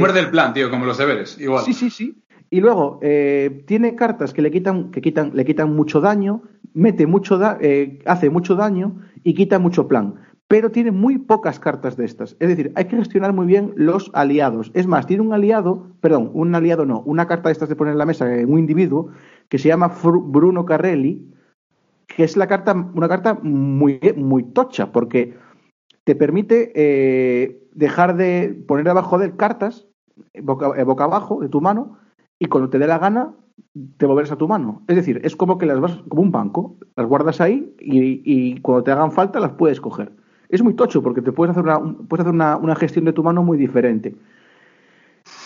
muerde, 0.01 0.21
el 0.21 0.31
plan, 0.31 0.55
tío, 0.55 0.71
como 0.71 0.87
los 0.87 0.99
deberes, 0.99 1.39
igual. 1.39 1.65
Sí, 1.65 1.73
sí, 1.75 1.91
sí. 1.91 2.25
Y 2.51 2.61
luego 2.61 2.99
eh, 3.03 3.65
tiene 3.67 3.95
cartas 3.95 4.33
que 4.33 4.43
le 4.43 4.51
quitan, 4.51 4.91
que 4.91 5.01
quitan, 5.01 5.33
le 5.35 5.45
quitan 5.45 5.75
mucho 5.75 6.01
daño, 6.01 6.43
mete 6.73 7.07
mucho 7.07 7.41
eh, 7.61 8.01
hace 8.07 8.31
mucho 8.31 8.55
daño 8.55 9.01
y 9.23 9.35
quita 9.35 9.59
mucho 9.59 9.89
plan. 9.89 10.15
Pero 10.55 10.71
tiene 10.71 10.93
muy 10.93 11.19
pocas 11.19 11.59
cartas 11.59 11.97
de 11.97 12.05
estas. 12.05 12.37
Es 12.39 12.49
decir, 12.49 12.71
hay 12.77 12.85
que 12.85 12.97
gestionar 12.97 13.33
muy 13.33 13.45
bien 13.45 13.73
los 13.75 14.13
aliados. 14.15 14.71
Es 14.73 14.87
más, 14.87 15.05
tiene 15.05 15.25
un 15.25 15.33
aliado, 15.33 15.89
perdón, 16.01 16.31
un 16.33 16.55
aliado 16.55 16.87
no, 16.87 17.01
una 17.01 17.27
carta 17.27 17.49
de 17.49 17.55
estas 17.55 17.69
de 17.69 17.75
poner 17.75 17.91
en 17.91 17.99
la 17.99 18.07
mesa 18.07 18.33
en 18.33 18.53
un 18.53 18.61
individuo 18.61 19.09
que 19.49 19.59
se 19.59 19.67
llama 19.67 19.93
Bruno 20.05 20.65
Carrelli, 20.65 21.29
que 22.07 22.23
es 22.23 22.37
la 22.37 22.47
carta, 22.47 22.73
una 22.73 23.09
carta 23.09 23.35
muy, 23.43 23.99
muy 24.15 24.45
tocha, 24.45 24.93
porque 24.93 25.37
te 26.05 26.15
permite 26.15 26.71
eh, 26.77 27.69
dejar 27.73 28.17
de 28.17 28.57
poner 28.69 28.89
abajo 28.89 29.19
de 29.19 29.35
cartas, 29.35 29.89
boca, 30.41 30.85
boca 30.85 31.03
abajo 31.03 31.41
de 31.41 31.49
tu 31.49 31.61
mano, 31.63 31.99
y 32.39 32.47
cuando 32.47 32.71
te 32.71 32.79
dé 32.79 32.87
la 32.87 32.99
gana 32.99 33.35
te 33.97 34.07
volverás 34.07 34.31
a 34.31 34.39
tu 34.39 34.47
mano. 34.47 34.85
Es 34.87 34.95
decir, 34.95 35.21
es 35.25 35.35
como 35.35 35.59
que 35.59 35.67
las 35.67 35.81
vas 35.81 35.97
como 36.09 36.23
un 36.23 36.31
banco, 36.31 36.77
las 36.95 37.09
guardas 37.09 37.41
ahí 37.41 37.75
y, 37.81 38.61
cuando 38.61 38.85
te 38.85 38.93
hagan 38.93 39.11
falta 39.11 39.41
las 39.41 39.55
puedes 39.55 39.81
coger. 39.81 40.13
Es 40.55 40.63
muy 40.63 40.75
tocho 40.75 41.03
porque 41.03 41.21
te 41.21 41.33
puedes 41.33 41.51
hacer, 41.51 41.65
una, 41.65 41.81
puedes 42.09 42.25
hacer 42.25 42.33
una, 42.33 42.77
gestión 42.77 43.07
de 43.07 43.13
tu 43.13 43.25
mano 43.25 43.43
muy 43.43 43.59
diferente. 43.59 44.15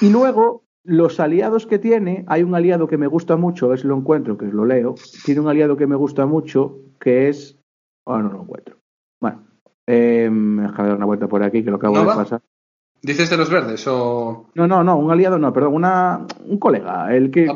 Y 0.03 0.11
luego, 0.11 0.65
los 0.85 1.19
aliados 1.19 1.67
que 1.67 1.79
tiene, 1.79 2.27
hay 2.29 2.43
un 2.43 2.55
aliado 2.55 2.89
que 2.89 2.99
me 2.99 3.07
gusta 3.07 3.37
mucho, 3.37 3.75
si 3.75 3.89
lo 3.89 3.97
encuentro, 3.97 4.37
que 4.37 4.45
lo 4.45 4.67
leo. 4.67 4.97
Tiene 5.25 5.41
un 5.41 5.49
aliado 5.49 5.79
que 5.79 5.87
me 5.87 5.97
gusta 5.97 6.27
mucho, 6.27 6.77
que 7.01 7.31
es. 7.31 7.59
Ahora 8.05 8.25
no 8.25 8.33
lo 8.35 8.43
encuentro. 8.43 8.77
Bueno, 9.19 9.47
eh, 9.87 10.29
déjame 10.31 10.89
dar 10.89 10.97
una 10.99 11.07
vuelta 11.07 11.27
por 11.27 11.43
aquí, 11.43 11.65
que 11.65 11.71
lo 11.71 11.77
acabo 11.77 11.99
de 11.99 12.05
pasar. 12.05 12.43
¿Dices 13.01 13.31
de 13.31 13.37
los 13.37 13.49
verdes 13.49 13.87
o...? 13.87 14.51
No, 14.55 14.67
no, 14.67 14.83
no, 14.83 14.97
un 14.97 15.11
aliado 15.11 15.39
no, 15.39 15.53
perdón, 15.53 15.75
una, 15.75 16.27
un 16.45 16.59
colega, 16.59 17.15
el 17.15 17.31
que 17.31 17.49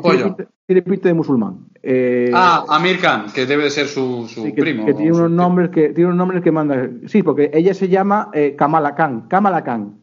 tiene 0.65 0.81
pinta, 0.81 1.09
de 1.09 1.13
musulmán. 1.13 1.67
Eh, 1.81 2.31
ah, 2.33 2.63
Amir 2.69 2.99
Khan, 3.01 3.25
que 3.33 3.45
debe 3.45 3.63
de 3.63 3.69
ser 3.69 3.87
su, 3.87 4.29
primo. 4.55 4.85
Que, 4.85 4.93
tiene 4.93 5.11
unos 5.11 5.31
nombres 5.31 5.69
que 5.69 5.89
tiene 5.89 6.05
unos 6.05 6.17
nombres 6.17 6.41
que 6.41 6.51
manda... 6.51 6.89
Sí, 7.07 7.23
porque 7.23 7.51
ella 7.53 7.73
se 7.73 7.89
llama 7.89 8.29
eh, 8.33 8.55
Kamala 8.55 8.95
Khan, 8.95 9.27
Kamala 9.27 9.65
Khan. 9.65 9.99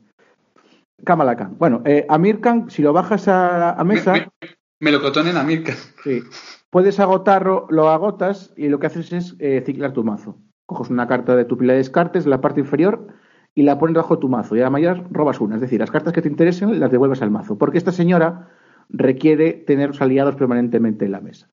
Kamala 1.05 1.37
Khan. 1.37 1.57
Bueno, 1.59 1.81
eh, 1.87 2.05
Amir 2.11 2.41
Khan, 2.41 2.69
si 2.69 2.83
lo 2.83 2.93
bajas 2.93 3.27
a, 3.29 3.83
mesa... 3.85 4.31
Me, 4.79 4.93
lo 4.93 5.01
cotonen 5.01 5.39
Amir 5.39 5.65
Khan. 5.65 5.77
Sí. 6.05 6.23
Puedes 6.69 7.01
agotarlo, 7.01 7.67
lo 7.71 7.89
agotas 7.89 8.53
y 8.59 8.69
lo 8.69 8.79
que 8.79 8.89
haces 8.89 9.13
es 9.13 9.37
eh, 9.39 9.63
ciclar 9.65 9.95
tu 9.95 10.05
mazo. 10.05 10.37
Coges 10.67 10.91
una 10.91 11.09
carta 11.09 11.35
de 11.35 11.47
tu 11.47 11.57
pila 11.57 11.73
de 11.73 11.79
descartes, 11.79 12.27
la 12.27 12.43
parte 12.43 12.61
inferior 12.61 13.09
y 13.55 13.63
la 13.63 13.79
pones 13.79 13.97
bajo 13.97 14.19
tu 14.19 14.29
mazo. 14.29 14.57
Y 14.57 14.61
a 14.61 14.65
la 14.65 14.71
mayor 14.71 15.05
robas 15.11 15.41
una. 15.41 15.57
Es 15.57 15.61
decir, 15.61 15.81
las 15.81 15.91
cartas 15.91 16.13
que 16.13 16.23
te 16.23 16.29
interesen 16.29 16.79
las 16.79 16.91
devuelves 16.91 17.23
al 17.23 17.31
mazo. 17.31 17.59
Porque 17.59 17.79
esta 17.79 17.93
señora 17.93 18.49
requiere 18.89 19.53
tener 19.53 19.93
aliados 20.01 20.37
permanentemente 20.37 21.05
en 21.05 21.13
la 21.13 21.21
mesa. 21.21 21.49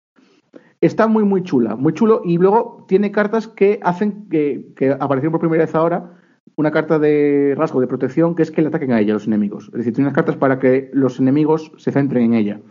Está 0.79 1.07
muy, 1.07 1.23
muy 1.23 1.43
chula, 1.43 1.75
muy 1.75 1.93
chulo. 1.93 2.21
Y 2.23 2.37
luego 2.37 2.85
tiene 2.87 3.11
cartas 3.11 3.47
que 3.47 3.79
hacen 3.83 4.29
que, 4.29 4.73
que 4.75 4.91
aparecieron 4.91 5.31
por 5.31 5.41
primera 5.41 5.65
vez 5.65 5.75
ahora. 5.75 6.13
Una 6.55 6.71
carta 6.71 6.97
de 6.97 7.53
rasgo 7.55 7.81
de 7.81 7.87
protección 7.87 8.33
que 8.33 8.41
es 8.41 8.51
que 8.51 8.61
le 8.61 8.69
ataquen 8.69 8.91
a 8.91 8.99
ella 8.99 9.13
los 9.13 9.27
enemigos. 9.27 9.65
Es 9.67 9.79
decir, 9.79 9.93
tiene 9.93 10.07
unas 10.07 10.15
cartas 10.15 10.37
para 10.37 10.59
que 10.59 10.89
los 10.93 11.19
enemigos 11.19 11.71
se 11.77 11.91
centren 11.91 12.25
en 12.25 12.33
ella. 12.33 12.61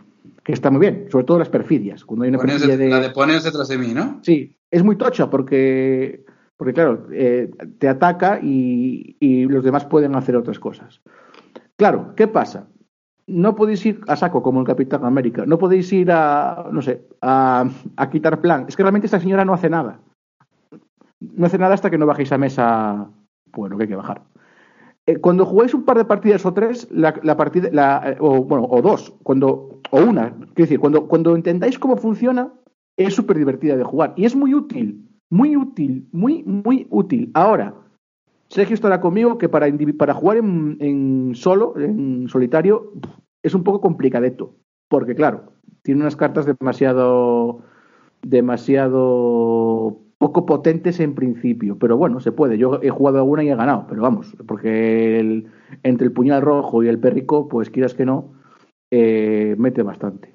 Que 0.43 0.53
está 0.53 0.71
muy 0.71 0.81
bien, 0.81 1.07
sobre 1.09 1.25
todo 1.25 1.39
las 1.39 1.49
perfidias. 1.49 2.05
Cuando 2.05 2.23
hay 2.23 2.29
una 2.29 2.39
de... 2.43 2.89
La 2.89 2.99
de 2.99 3.09
pones 3.11 3.43
detrás 3.43 3.67
de 3.67 3.77
mí, 3.77 3.93
¿no? 3.93 4.19
Sí, 4.23 4.57
es 4.71 4.83
muy 4.83 4.97
tocha 4.97 5.29
porque 5.29 6.25
porque 6.57 6.73
claro, 6.73 7.07
eh, 7.11 7.51
te 7.77 7.87
ataca 7.87 8.39
y, 8.41 9.15
los 9.47 9.63
demás 9.63 9.85
pueden 9.85 10.15
hacer 10.15 10.35
otras 10.35 10.59
cosas. 10.59 11.01
Claro, 11.77 12.13
¿qué 12.15 12.27
pasa? 12.27 12.67
No 13.27 13.55
podéis 13.55 13.85
ir 13.85 14.01
a 14.07 14.15
saco 14.15 14.41
como 14.41 14.59
el 14.59 14.65
Capitán 14.65 15.05
América, 15.05 15.45
no 15.45 15.57
podéis 15.57 15.93
ir 15.93 16.11
a, 16.11 16.67
no 16.71 16.81
sé, 16.81 17.07
a, 17.21 17.69
quitar 18.11 18.41
plan. 18.41 18.65
Es 18.67 18.75
que 18.75 18.83
realmente 18.83 19.05
esta 19.05 19.19
señora 19.19 19.45
no 19.45 19.53
hace 19.53 19.69
nada. 19.69 19.99
No 21.19 21.45
hace 21.45 21.57
nada 21.57 21.75
hasta 21.75 21.89
que 21.89 21.97
no 21.97 22.05
bajéis 22.05 22.31
a 22.31 22.37
mesa, 22.37 23.09
bueno, 23.53 23.77
que 23.77 23.83
hay 23.83 23.89
que 23.89 23.95
bajar. 23.95 24.23
Eh, 25.05 25.17
cuando 25.17 25.45
jugáis 25.45 25.73
un 25.73 25.83
par 25.83 25.97
de 25.97 26.05
partidas 26.05 26.45
o 26.45 26.53
tres, 26.53 26.87
la, 26.91 27.13
partida, 27.37 27.69
eh, 28.11 28.17
o, 28.19 28.43
bueno, 28.43 28.65
o 28.69 28.81
dos, 28.81 29.13
cuando, 29.23 29.81
o 29.91 30.01
una, 30.01 30.31
quiero 30.31 30.53
decir, 30.55 30.79
cuando, 30.79 31.07
cuando 31.07 31.35
entendáis 31.35 31.77
cómo 31.77 31.97
funciona, 31.97 32.51
es 32.97 33.13
súper 33.13 33.37
divertida 33.37 33.75
de 33.75 33.83
jugar 33.83 34.13
y 34.15 34.25
es 34.25 34.35
muy 34.35 34.53
útil 34.53 35.06
muy 35.29 35.55
útil, 35.55 36.07
muy, 36.11 36.43
muy 36.43 36.87
útil. 36.89 37.31
Ahora, 37.33 37.75
Sergio 38.49 38.73
estará 38.75 39.01
conmigo 39.01 39.37
que 39.37 39.49
para, 39.49 39.67
para 39.97 40.13
jugar 40.13 40.37
en, 40.37 41.31
solo, 41.35 41.73
en 41.77 42.27
solitario, 42.29 42.93
es 43.43 43.53
un 43.53 43.63
poco 43.63 43.81
complicadeto. 43.81 44.55
Porque, 44.89 45.15
claro, 45.15 45.51
tiene 45.81 46.01
unas 46.01 46.15
cartas 46.15 46.45
demasiado 46.45 47.61
demasiado 48.21 49.99
poco 50.17 50.45
potentes 50.45 50.99
en 50.99 51.13
principio, 51.13 51.77
pero 51.77 51.97
bueno, 51.97 52.19
se 52.19 52.31
puede. 52.31 52.57
Yo 52.57 52.79
he 52.81 52.89
jugado 52.89 53.17
alguna 53.19 53.43
y 53.43 53.49
he 53.49 53.55
ganado, 53.55 53.85
pero 53.87 54.01
vamos, 54.01 54.35
porque 54.47 55.19
el- 55.19 55.47
entre 55.83 56.07
el 56.07 56.13
puñal 56.13 56.41
rojo 56.41 56.83
y 56.83 56.87
el 56.87 56.99
perrico, 56.99 57.47
pues 57.47 57.69
quieras 57.69 57.93
que 57.93 58.05
no, 58.05 58.33
eh, 58.91 59.55
mete 59.59 59.83
bastante. 59.83 60.33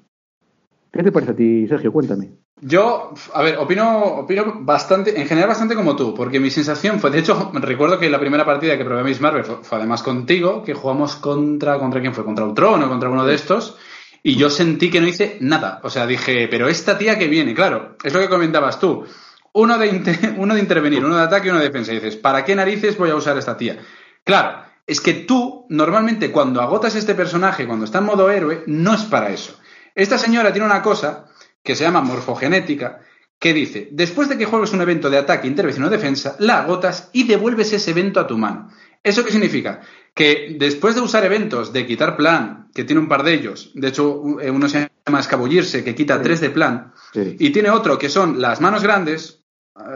¿Qué 0.91 1.03
te 1.03 1.11
parece 1.11 1.31
a 1.31 1.35
ti, 1.35 1.67
Sergio? 1.67 1.91
Cuéntame. 1.91 2.31
Yo, 2.65 3.13
a 3.33 3.41
ver, 3.41 3.57
opino, 3.57 3.99
opino 4.03 4.53
bastante, 4.61 5.19
en 5.19 5.27
general 5.27 5.49
bastante 5.49 5.75
como 5.75 5.97
tú, 5.97 6.13
porque 6.15 6.39
mi 6.39 6.49
sensación 6.49 6.99
fue, 7.01 7.11
de 7.11 7.19
hecho, 7.19 7.51
recuerdo 7.55 7.99
que 7.99 8.09
la 8.09 8.19
primera 8.21 8.45
partida 8.45 8.77
que 8.77 8.85
probé 8.85 9.03
Miss 9.03 9.19
Marvel 9.19 9.43
fue, 9.43 9.77
además 9.77 10.01
contigo, 10.01 10.63
que 10.63 10.73
jugamos 10.73 11.17
contra, 11.17 11.77
¿contra 11.77 11.99
quién 11.99 12.13
fue? 12.13 12.23
Contra 12.23 12.45
Ultron 12.45 12.81
o 12.81 12.87
contra 12.87 13.09
uno 13.09 13.25
de 13.25 13.35
estos, 13.35 13.77
y 14.23 14.37
yo 14.37 14.49
sentí 14.49 14.89
que 14.89 15.01
no 15.01 15.07
hice 15.07 15.37
nada. 15.41 15.81
O 15.83 15.89
sea, 15.89 16.07
dije, 16.07 16.47
pero 16.49 16.69
esta 16.69 16.97
tía 16.97 17.19
que 17.19 17.27
viene, 17.27 17.53
claro, 17.53 17.97
es 18.01 18.13
lo 18.13 18.21
que 18.21 18.29
comentabas 18.29 18.79
tú. 18.79 19.05
Uno 19.51 19.77
de, 19.77 19.91
inte- 19.91 20.33
uno 20.37 20.53
de 20.53 20.61
intervenir, 20.61 21.03
uno 21.03 21.17
de 21.17 21.23
ataque 21.23 21.47
y 21.47 21.49
uno 21.49 21.59
de 21.59 21.65
defensa. 21.65 21.91
Y 21.91 21.95
dices, 21.95 22.15
¿para 22.15 22.45
qué 22.45 22.55
narices 22.55 22.97
voy 22.97 23.09
a 23.09 23.15
usar 23.15 23.37
esta 23.37 23.57
tía? 23.57 23.79
Claro, 24.23 24.63
es 24.87 25.01
que 25.01 25.13
tú, 25.13 25.65
normalmente, 25.67 26.31
cuando 26.31 26.61
agotas 26.61 26.95
este 26.95 27.13
personaje, 27.13 27.67
cuando 27.67 27.83
está 27.83 27.97
en 27.97 28.05
modo 28.05 28.29
héroe, 28.29 28.63
no 28.67 28.93
es 28.93 29.01
para 29.03 29.31
eso. 29.31 29.59
Esta 29.95 30.17
señora 30.17 30.53
tiene 30.53 30.65
una 30.65 30.81
cosa 30.81 31.25
que 31.63 31.75
se 31.75 31.83
llama 31.83 32.01
morfogenética, 32.01 32.99
que 33.39 33.53
dice, 33.53 33.89
después 33.91 34.29
de 34.29 34.37
que 34.37 34.45
juegues 34.45 34.71
un 34.73 34.81
evento 34.81 35.09
de 35.09 35.17
ataque, 35.17 35.47
intervención 35.47 35.85
o 35.85 35.89
defensa, 35.89 36.35
la 36.39 36.59
agotas 36.59 37.09
y 37.13 37.23
devuelves 37.25 37.73
ese 37.73 37.91
evento 37.91 38.19
a 38.19 38.27
tu 38.27 38.37
mano. 38.37 38.69
¿Eso 39.03 39.23
qué 39.25 39.31
significa? 39.31 39.81
Que 40.13 40.55
después 40.57 40.95
de 40.95 41.01
usar 41.01 41.25
eventos 41.25 41.73
de 41.73 41.85
quitar 41.85 42.15
plan, 42.15 42.69
que 42.73 42.83
tiene 42.85 43.01
un 43.01 43.07
par 43.09 43.23
de 43.23 43.33
ellos, 43.33 43.71
de 43.73 43.89
hecho 43.89 44.39
eh, 44.39 44.49
uno 44.49 44.69
se 44.69 44.89
llama 45.05 45.19
escabullirse, 45.19 45.83
que 45.83 45.95
quita 45.95 46.17
Sí. 46.17 46.23
tres 46.23 46.39
de 46.41 46.49
plan, 46.51 46.93
Sí. 47.13 47.35
y 47.39 47.49
tiene 47.49 47.69
otro 47.69 47.97
que 47.97 48.09
son 48.09 48.39
las 48.41 48.61
manos 48.61 48.81
grandes, 48.83 49.41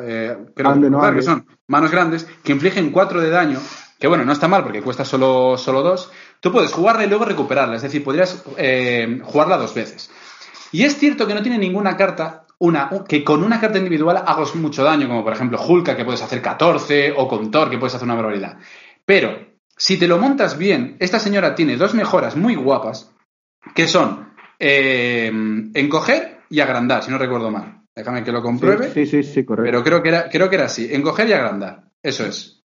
eh, 0.03 0.35
creo 0.55 0.69
Ande, 0.71 0.89
no 0.89 0.97
recordar 1.01 1.13
que 1.13 1.29
ande. 1.29 1.45
son 1.45 1.57
manos 1.67 1.91
grandes, 1.91 2.27
que 2.43 2.51
infligen 2.51 2.89
4 2.91 3.21
de 3.21 3.29
daño, 3.29 3.59
que 3.99 4.07
bueno, 4.07 4.25
no 4.25 4.33
está 4.33 4.47
mal 4.49 4.63
porque 4.63 4.81
cuesta 4.81 5.05
solo, 5.05 5.57
solo 5.57 5.81
2. 5.83 6.11
Tú 6.41 6.51
puedes 6.51 6.71
jugarla 6.73 7.05
y 7.05 7.09
luego 7.09 7.23
recuperarla, 7.25 7.77
es 7.77 7.81
decir, 7.81 8.03
podrías 8.03 8.43
eh, 8.57 9.21
jugarla 9.23 9.57
dos 9.57 9.73
veces. 9.73 10.09
Y 10.71 10.83
es 10.83 10.97
cierto 10.97 11.27
que 11.27 11.33
no 11.33 11.41
tiene 11.41 11.57
ninguna 11.57 11.95
carta, 11.95 12.45
una, 12.59 12.89
que 13.07 13.23
con 13.23 13.43
una 13.43 13.59
carta 13.59 13.77
individual 13.77 14.23
hagas 14.25 14.55
mucho 14.55 14.83
daño, 14.83 15.07
como 15.07 15.23
por 15.23 15.33
ejemplo 15.33 15.61
Hulka, 15.61 15.95
que 15.95 16.05
puedes 16.05 16.21
hacer 16.21 16.41
14, 16.41 17.13
o 17.15 17.27
con 17.27 17.51
Thor, 17.51 17.69
que 17.69 17.77
puedes 17.77 17.95
hacer 17.95 18.05
una 18.05 18.15
barbaridad. 18.15 18.57
Pero, 19.05 19.37
si 19.75 19.97
te 19.97 20.07
lo 20.07 20.17
montas 20.17 20.57
bien, 20.57 20.97
esta 20.99 21.19
señora 21.19 21.55
tiene 21.55 21.77
dos 21.77 21.93
mejoras 21.93 22.35
muy 22.35 22.55
guapas, 22.55 23.13
que 23.75 23.87
son 23.87 24.33
eh, 24.59 25.31
encoger 25.73 26.39
y 26.49 26.59
agrandar, 26.59 27.03
si 27.03 27.11
no 27.11 27.17
recuerdo 27.17 27.51
mal. 27.51 27.77
Déjame 27.97 28.23
que 28.23 28.31
lo 28.31 28.43
compruebe. 28.43 28.91
Sí, 28.91 29.07
sí, 29.07 29.23
sí, 29.23 29.33
sí, 29.33 29.43
correcto. 29.43 29.71
Pero 29.71 29.83
creo 29.83 30.03
que 30.03 30.09
era, 30.09 30.29
creo 30.29 30.49
que 30.49 30.55
era 30.55 30.65
así. 30.65 30.87
Encoger 30.93 31.27
y 31.29 31.33
agrandar. 31.33 31.85
Eso 32.03 32.25
es. 32.25 32.61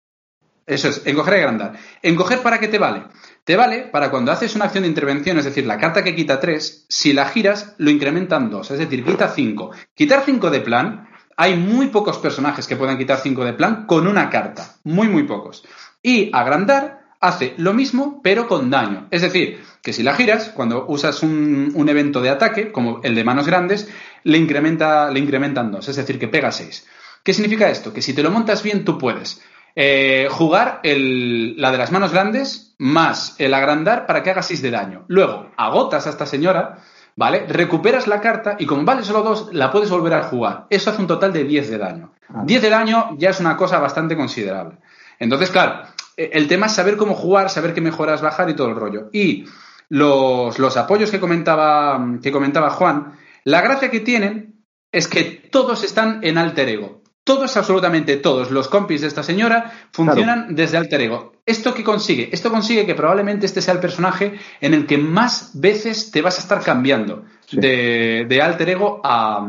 Eso 0.67 0.91
es. 0.91 1.07
Encoger 1.07 1.35
y 1.35 1.37
agrandar. 1.39 1.73
Encoger 2.03 2.43
para 2.43 2.61
qué 2.61 2.69
te 2.69 2.79
vale. 2.79 3.05
Te 3.45 3.57
vale 3.57 3.89
para 3.91 4.11
cuando 4.11 4.31
haces 4.31 4.55
una 4.55 4.67
acción 4.67 4.83
de 4.83 4.89
intervención, 4.89 5.37
es 5.37 5.45
decir, 5.45 5.67
la 5.67 5.77
carta 5.77 6.05
que 6.05 6.15
quita 6.15 6.39
3, 6.39 6.87
si 6.89 7.13
la 7.13 7.27
giras, 7.27 7.75
lo 7.79 7.91
incrementan 7.91 8.51
2, 8.51 8.71
es 8.71 8.79
decir, 8.79 9.05
quita 9.05 9.29
5. 9.29 9.71
Quitar 9.95 10.23
5 10.25 10.51
de 10.51 10.61
plan, 10.61 11.09
hay 11.37 11.57
muy 11.57 11.89
pocos 11.89 12.19
personajes 12.19 12.69
que 12.69 12.77
puedan 12.77 12.99
quitar 12.99 13.19
5 13.19 13.45
de 13.45 13.55
plan 13.55 13.87
con 13.87 14.07
una 14.07 14.31
carta. 14.31 14.77
Muy, 14.85 15.09
muy 15.09 15.25
pocos. 15.25 15.65
Y 16.01 16.31
agrandar 16.33 17.03
hace 17.19 17.55
lo 17.57 17.75
mismo, 17.75 18.21
pero 18.23 18.47
con 18.47 18.71
daño. 18.71 19.09
Es 19.11 19.23
decir, 19.23 19.61
que 19.83 19.93
si 19.93 20.05
la 20.05 20.15
giras, 20.15 20.51
cuando 20.51 20.87
usas 20.87 21.25
un, 21.25 21.73
un 21.75 21.89
evento 21.89 22.21
de 22.21 22.31
ataque, 22.31 22.71
como 22.71 23.01
el 23.03 23.17
de 23.17 23.25
manos 23.25 23.49
grandes, 23.49 23.89
le, 24.23 24.39
incrementa, 24.39 25.11
le 25.11 25.19
incrementan 25.19 25.73
2, 25.73 25.89
es 25.89 25.97
decir, 25.97 26.21
que 26.21 26.29
pega 26.29 26.53
6. 26.53 26.87
¿Qué 27.25 27.35
significa 27.35 27.69
esto? 27.69 27.93
Que 27.93 28.03
si 28.03 28.15
te 28.15 28.23
lo 28.23 28.31
montas 28.31 28.63
bien, 28.63 28.85
tú 28.85 28.99
puedes 28.99 29.43
eh, 29.75 30.29
jugar 30.31 30.81
el- 30.83 31.61
la 31.61 31.71
de 31.71 31.79
las 31.79 31.93
manos 31.93 32.13
grandes 32.13 32.75
más 32.79 33.37
el 33.39 33.55
agrandar 33.55 34.07
para 34.07 34.23
que 34.23 34.31
haga 34.31 34.43
6 34.43 34.61
de 34.63 34.71
daño. 34.71 35.05
Luego, 35.09 35.51
agotas 35.57 36.07
a 36.07 36.11
esta 36.11 36.27
señora, 36.27 36.79
¿vale? 37.17 37.47
Recuperas 37.49 38.07
la 38.07 38.21
carta 38.21 38.57
y 38.59 38.67
como 38.67 38.85
vale 38.85 39.05
solo 39.05 39.23
2, 39.23 39.51
la 39.53 39.71
puedes 39.71 39.89
volver 39.91 40.15
a 40.15 40.25
jugar. 40.25 40.67
Eso 40.71 40.91
hace 40.91 41.01
un 41.01 41.07
total 41.07 41.33
de 41.33 41.45
10 41.45 41.71
de 41.71 41.79
daño. 41.79 42.13
Ah. 42.29 42.43
10 42.45 42.61
de 42.63 42.71
daño 42.71 43.11
ya 43.19 43.31
es 43.31 43.41
una 43.41 43.57
cosa 43.57 43.79
bastante 43.79 44.17
considerable. 44.17 44.79
Entonces, 45.19 45.51
claro, 45.51 45.83
eh, 46.17 46.31
el 46.33 46.49
tema 46.49 46.67
es 46.67 46.73
saber 46.73 46.97
cómo 46.97 47.15
jugar, 47.15 47.49
saber 47.51 47.73
qué 47.75 47.81
mejoras 47.81 48.21
bajar 48.23 48.51
y 48.51 48.55
todo 48.57 48.69
el 48.69 48.77
rollo. 48.77 49.09
Y 49.13 49.45
los, 49.89 50.59
los 50.59 50.77
apoyos 50.77 51.11
que 51.11 51.21
comentaba, 51.21 52.05
que 52.23 52.33
comentaba 52.33 52.71
Juan, 52.71 53.13
la 53.45 53.61
gracia 53.61 53.91
que 53.91 54.01
tienen 54.01 54.65
es 54.91 55.07
que 55.09 55.23
todos 55.51 55.85
están 55.85 56.21
en 56.23 56.39
alter 56.39 56.69
ego. 56.69 57.02
Todos, 57.25 57.57
absolutamente 57.57 58.17
todos, 58.17 58.51
los 58.51 58.67
compis 58.67 59.01
de 59.03 59.07
esta 59.07 59.23
señora 59.23 59.71
funcionan 59.93 60.57
desde 60.57 60.77
alter 60.77 61.01
ego. 61.03 61.33
¿Esto 61.47 61.73
qué 61.73 61.85
consigue? 61.85 62.29
Esto 62.33 62.51
consigue 62.51 62.85
que 62.85 62.97
probablemente 62.97 63.47
este 63.47 63.61
sea 63.63 63.75
el 63.75 63.81
personaje 63.81 64.39
en 64.61 64.75
el 64.75 64.87
que 64.87 64.99
más 64.99 65.53
veces 65.55 66.11
te 66.11 66.21
vas 66.21 66.39
a 66.39 66.43
estar 66.43 66.61
cambiando 66.63 67.25
Sí. 67.47 67.59
de, 67.61 68.27
de 68.29 68.43
alter 68.43 68.71
ego 68.71 69.01
a, 69.05 69.47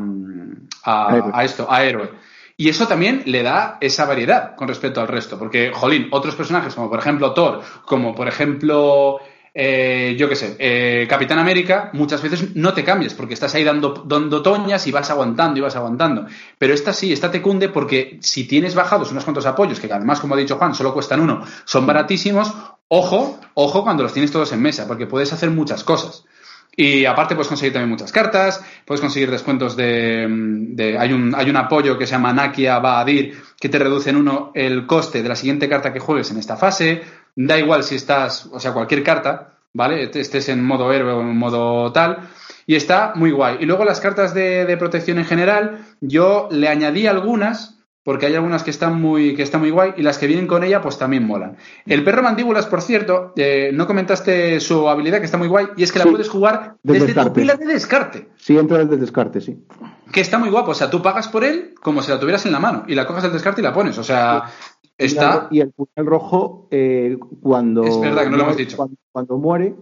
a- 0.84 1.16
Héroe. 1.16 1.32
a 1.34 1.44
esto, 1.44 1.68
a 1.72 1.84
héroe. 1.84 2.10
Y 2.58 2.70
eso 2.70 2.88
también 2.88 3.24
le 3.26 3.42
da 3.42 3.78
esa 3.82 4.06
variedad 4.06 4.56
con 4.56 4.68
respecto 4.68 5.02
al 5.02 5.08
resto. 5.08 5.40
Porque, 5.40 5.72
jolín, 5.74 6.10
otros 6.12 6.36
personajes, 6.36 6.76
como 6.76 6.90
por 6.90 7.00
ejemplo 7.00 7.34
Thor, 7.34 7.62
como 7.86 8.14
por 8.14 8.28
ejemplo, 8.28 9.20
eh, 9.54 10.16
yo 10.18 10.28
qué 10.28 10.36
sé, 10.36 10.56
eh, 10.58 11.06
Capitán 11.08 11.38
América, 11.40 11.90
muchas 11.94 12.22
veces 12.22 12.56
no 12.56 12.74
te 12.74 12.84
cambies 12.84 13.14
porque 13.14 13.36
estás 13.36 13.54
ahí 13.56 13.64
dando, 13.64 14.04
dando 14.08 14.42
toñas 14.42 14.88
y 14.88 14.92
vas 14.92 15.10
aguantando 15.12 15.60
y 15.60 15.62
vas 15.62 15.76
aguantando. 15.76 16.26
Pero 16.58 16.74
esta 16.74 16.92
sí, 16.94 17.14
esta 17.14 17.30
te 17.30 17.42
cunde 17.42 17.70
porque 17.70 18.18
si 18.22 18.46
tienes 18.48 18.74
bajados 18.76 19.12
unos 19.12 19.24
cuantos 19.24 19.46
apoyos, 19.46 19.80
que 19.80 19.92
además, 19.92 20.20
como 20.20 20.34
ha 20.34 20.38
dicho 20.38 20.58
Juan, 20.58 20.74
solo 20.74 20.94
cuestan 20.94 21.20
uno, 21.22 21.46
son 21.66 21.86
baratísimos, 21.86 22.52
ojo, 22.88 23.40
ojo 23.54 23.84
cuando 23.84 24.04
los 24.04 24.14
tienes 24.14 24.32
todos 24.32 24.52
en 24.54 24.62
mesa, 24.62 24.88
porque 24.88 25.08
puedes 25.08 25.32
hacer 25.34 25.50
muchas 25.52 25.84
cosas. 25.84 26.26
Y 26.76 27.06
aparte 27.06 27.36
puedes 27.36 27.48
conseguir 27.50 27.72
también 27.74 27.92
muchas 27.92 28.12
cartas, 28.12 28.64
puedes 28.86 29.00
conseguir 29.00 29.30
descuentos 29.30 29.76
de... 29.76 30.26
de- 30.28 30.98
hay, 30.98 31.14
un, 31.14 31.36
hay 31.36 31.48
un 31.48 31.56
apoyo 31.58 32.00
que 32.00 32.08
se 32.08 32.14
llama 32.14 32.34
Nakia 32.34 32.80
Baadir 32.80 33.40
que 33.60 33.70
te 33.70 33.78
reduce 33.78 34.10
en 34.10 34.16
uno 34.16 34.52
el 34.56 34.88
coste 34.88 35.22
de 35.22 35.30
la 35.30 35.36
siguiente 35.36 35.70
carta 35.70 35.94
que 35.94 36.00
juegues 36.00 36.32
en 36.32 36.38
esta 36.38 36.58
fase. 36.58 37.04
Da 37.36 37.58
igual 37.58 37.84
si 37.84 37.96
estás, 37.96 38.46
o 38.52 38.60
sea, 38.60 38.74
cualquier 38.74 39.04
carta, 39.04 39.54
¿vale? 39.74 40.10
Estés 40.14 40.50
en 40.50 40.64
modo 40.64 40.92
héroe 40.92 41.14
o 41.14 41.22
en 41.22 41.38
modo 41.38 41.92
tal. 41.92 42.30
Y 42.66 42.76
está 42.76 43.14
muy 43.16 43.32
guay. 43.32 43.58
Y 43.60 43.66
luego 43.66 43.84
las 43.84 44.00
cartas 44.00 44.34
de, 44.34 44.66
de 44.66 44.78
protección 44.78 45.18
en 45.18 45.26
general, 45.26 45.86
yo 46.00 46.48
le 46.52 46.70
añadí 46.70 47.08
algunas, 47.08 47.80
porque 48.04 48.26
hay 48.26 48.36
algunas 48.36 48.64
que 48.64 48.70
están 48.70 49.02
muy, 49.02 49.36
que 49.36 49.44
están 49.44 49.62
muy 49.62 49.70
guay, 49.70 49.94
y 49.98 50.02
las 50.02 50.18
que 50.18 50.28
vienen 50.28 50.46
con 50.46 50.64
ella, 50.64 50.82
pues 50.82 50.98
también 50.98 51.26
molan. 51.26 51.58
El 51.86 52.04
perro 52.04 52.22
mandíbulas, 52.22 52.66
por 52.68 52.82
cierto, 52.82 53.34
eh, 53.36 53.72
no 53.74 53.88
comentaste 53.88 54.60
su 54.60 54.90
habilidad, 54.90 55.20
que 55.20 55.26
está 55.26 55.38
muy 55.38 55.48
guay, 55.48 55.68
y 55.78 55.84
es 55.84 55.92
que 55.92 56.00
la 56.00 56.06
Sí, 56.06 56.12
puedes 56.12 56.30
jugar 56.30 56.76
de 56.84 57.00
desde 57.00 57.14
tu 57.14 57.34
pila 57.34 57.56
de 57.56 57.66
descarte. 57.66 58.30
Sí, 58.36 58.58
entra 58.58 58.80
desde 58.80 58.96
el 58.96 59.00
descarte, 59.00 59.40
sí. 59.40 59.66
Que 60.12 60.22
está 60.22 60.38
muy 60.38 60.50
guapo. 60.50 60.72
O 60.72 60.76
sea, 60.76 60.90
tú 60.90 61.02
pagas 61.02 61.30
por 61.30 61.44
él 61.44 61.76
como 61.82 62.04
si 62.04 62.12
la 62.12 62.20
tuvieras 62.20 62.46
en 62.46 62.52
la 62.52 62.60
mano, 62.60 62.84
y 62.88 62.96
la 62.96 63.08
coges 63.08 63.24
del 63.24 63.32
descarte 63.32 63.62
y 63.62 63.64
la 63.64 63.74
pones. 63.74 63.98
O 63.98 64.04
sea, 64.04 64.44
está. 64.98 65.48
Y 65.52 65.62
el 65.62 65.72
puñal 65.72 66.06
rojo, 66.06 66.68
eh, 66.72 67.18
cuando. 67.42 67.84
Es 67.84 68.00
verdad 68.00 68.24
que 68.24 68.30
no 68.30 68.38
lo 68.38 68.44
hemos 68.44 68.56
muere- 68.56 68.66
dicho. 68.66 68.78
Cuando, 68.78 68.96
cuando 69.12 69.38
muere, 69.38 69.76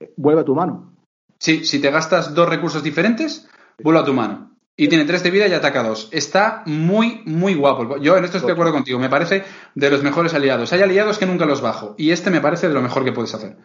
eh, 0.00 0.12
vuelve 0.16 0.40
a 0.42 0.44
tu 0.44 0.54
mano. 0.54 0.94
Sí, 1.38 1.64
si 1.64 1.80
te 1.80 1.90
gastas 1.90 2.34
dos 2.34 2.48
recursos 2.48 2.82
diferentes, 2.82 3.48
vuelve 3.82 4.00
a 4.00 4.04
tu 4.04 4.12
mano. 4.14 4.56
Y 4.80 4.86
tiene 4.88 5.04
tres 5.06 5.24
de 5.24 5.30
vida 5.32 5.48
y 5.48 5.52
ataca 5.52 5.82
dos. 5.82 6.08
Está 6.12 6.62
muy, 6.66 7.22
muy 7.24 7.54
guapo. 7.54 7.96
Yo 7.96 8.16
en 8.16 8.24
esto 8.24 8.36
estoy 8.36 8.48
de 8.50 8.52
acuerdo 8.52 8.72
contigo. 8.72 8.98
Me 9.00 9.08
parece 9.08 9.42
de 9.74 9.90
los 9.90 10.04
mejores 10.04 10.34
aliados. 10.34 10.72
Hay 10.72 10.82
aliados 10.82 11.18
que 11.18 11.26
nunca 11.26 11.46
los 11.46 11.60
bajo. 11.60 11.96
Y 11.98 12.12
este 12.12 12.30
me 12.30 12.40
parece 12.40 12.68
de 12.68 12.74
lo 12.74 12.80
mejor 12.82 13.04
que 13.04 13.10
puedes 13.12 13.34
hacer. 13.34 13.56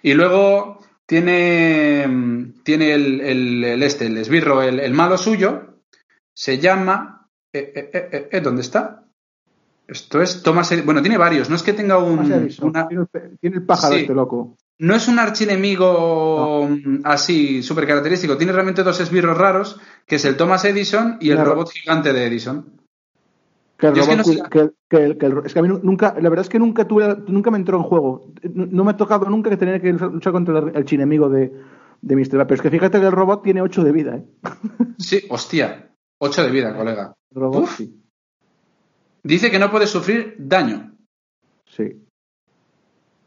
Y 0.00 0.14
luego 0.14 0.78
tiene, 1.06 2.52
tiene 2.62 2.94
el, 2.94 3.20
el- 3.20 3.64
el 3.64 3.82
este, 3.82 4.06
el 4.06 4.16
esbirro, 4.16 4.62
el, 4.62 4.78
el 4.80 4.94
malo 4.94 5.18
suyo. 5.18 5.80
Se 6.36 6.58
llama. 6.58 7.28
eh, 7.52 8.28
eh, 8.32 8.40
¿Dónde 8.40 8.62
está? 8.62 9.03
Esto 9.86 10.22
es 10.22 10.42
Thomas. 10.42 10.70
Ed- 10.72 10.84
Bueno, 10.84 11.02
tiene 11.02 11.18
varios. 11.18 11.50
No 11.50 11.56
es 11.56 11.62
que 11.62 11.72
tenga 11.74 11.98
un. 11.98 12.30
Edison. 12.32 12.68
una- 12.70 12.88
Tiene, 12.88 13.04
el, 13.12 13.38
tiene 13.38 13.56
el 13.56 13.62
pájaro 13.66 13.94
Sí. 13.94 14.00
este 14.02 14.14
loco. 14.14 14.56
no 14.78 14.94
es 14.94 15.06
un 15.08 15.18
archienemigo 15.18 16.68
mm, 16.68 17.00
así 17.04 17.62
súper 17.62 17.86
característico. 17.86 18.36
Tiene 18.36 18.52
realmente 18.52 18.82
dos 18.82 19.00
esbirros 19.00 19.36
raros, 19.36 19.78
que 20.06 20.16
es 20.16 20.24
el 20.24 20.36
Thomas 20.36 20.64
Edison 20.64 21.18
y 21.20 21.30
el 21.30 21.36
Claro. 21.36 21.52
robot 21.52 21.70
gigante 21.70 22.12
de 22.12 22.26
Edison. 22.26 22.66
Que 23.76 23.88
el 23.88 23.98
es 23.98 24.06
que 24.06 24.14
robot 24.14 24.26
no 24.26 24.32
sé- 24.32 24.38
cu- 24.38 24.48
que- 24.50 24.70
que 24.88 25.04
el- 25.04 25.18
que 25.18 25.26
el- 25.26 25.42
es 25.44 25.52
que 25.52 25.58
a 25.58 25.62
mí 25.62 25.68
nu- 25.68 25.80
nunca, 25.82 26.14
la 26.20 26.28
verdad 26.28 26.44
es 26.44 26.48
que 26.48 26.58
nunca 26.58 26.86
tuve, 26.86 27.16
nunca 27.28 27.50
me 27.50 27.58
entró 27.58 27.76
en 27.76 27.82
juego. 27.84 28.32
No, 28.54 28.66
no 28.66 28.84
me 28.84 28.92
ha 28.92 28.96
tocado 28.96 29.28
nunca 29.28 29.50
que 29.50 29.56
tener 29.56 29.80
que 29.82 29.92
luchar 29.92 30.32
contra 30.32 30.58
el, 30.58 30.84
chinemigo 30.84 31.28
de, 31.28 31.52
de 32.00 32.16
Mr. 32.16 32.46
Pero 32.46 32.54
es 32.54 32.62
que 32.62 32.70
fíjate 32.70 33.00
que 33.00 33.06
el 33.06 33.12
robot 33.12 33.42
tiene 33.42 33.60
8 33.62 33.82
de 33.84 33.92
vida, 33.92 34.16
¿eh? 34.16 34.24
Sí, 34.98 35.22
hostia. 35.28 35.90
8 36.18 36.42
de 36.44 36.50
vida, 36.50 36.74
colega. 36.76 37.14
El 37.34 37.40
robot, 37.42 37.64
Uf. 37.64 37.76
sí. 37.76 38.00
Dice 39.24 39.50
que 39.50 39.58
no 39.58 39.70
puede 39.70 39.86
sufrir 39.86 40.36
daño. 40.38 40.92
Sí. 41.66 42.00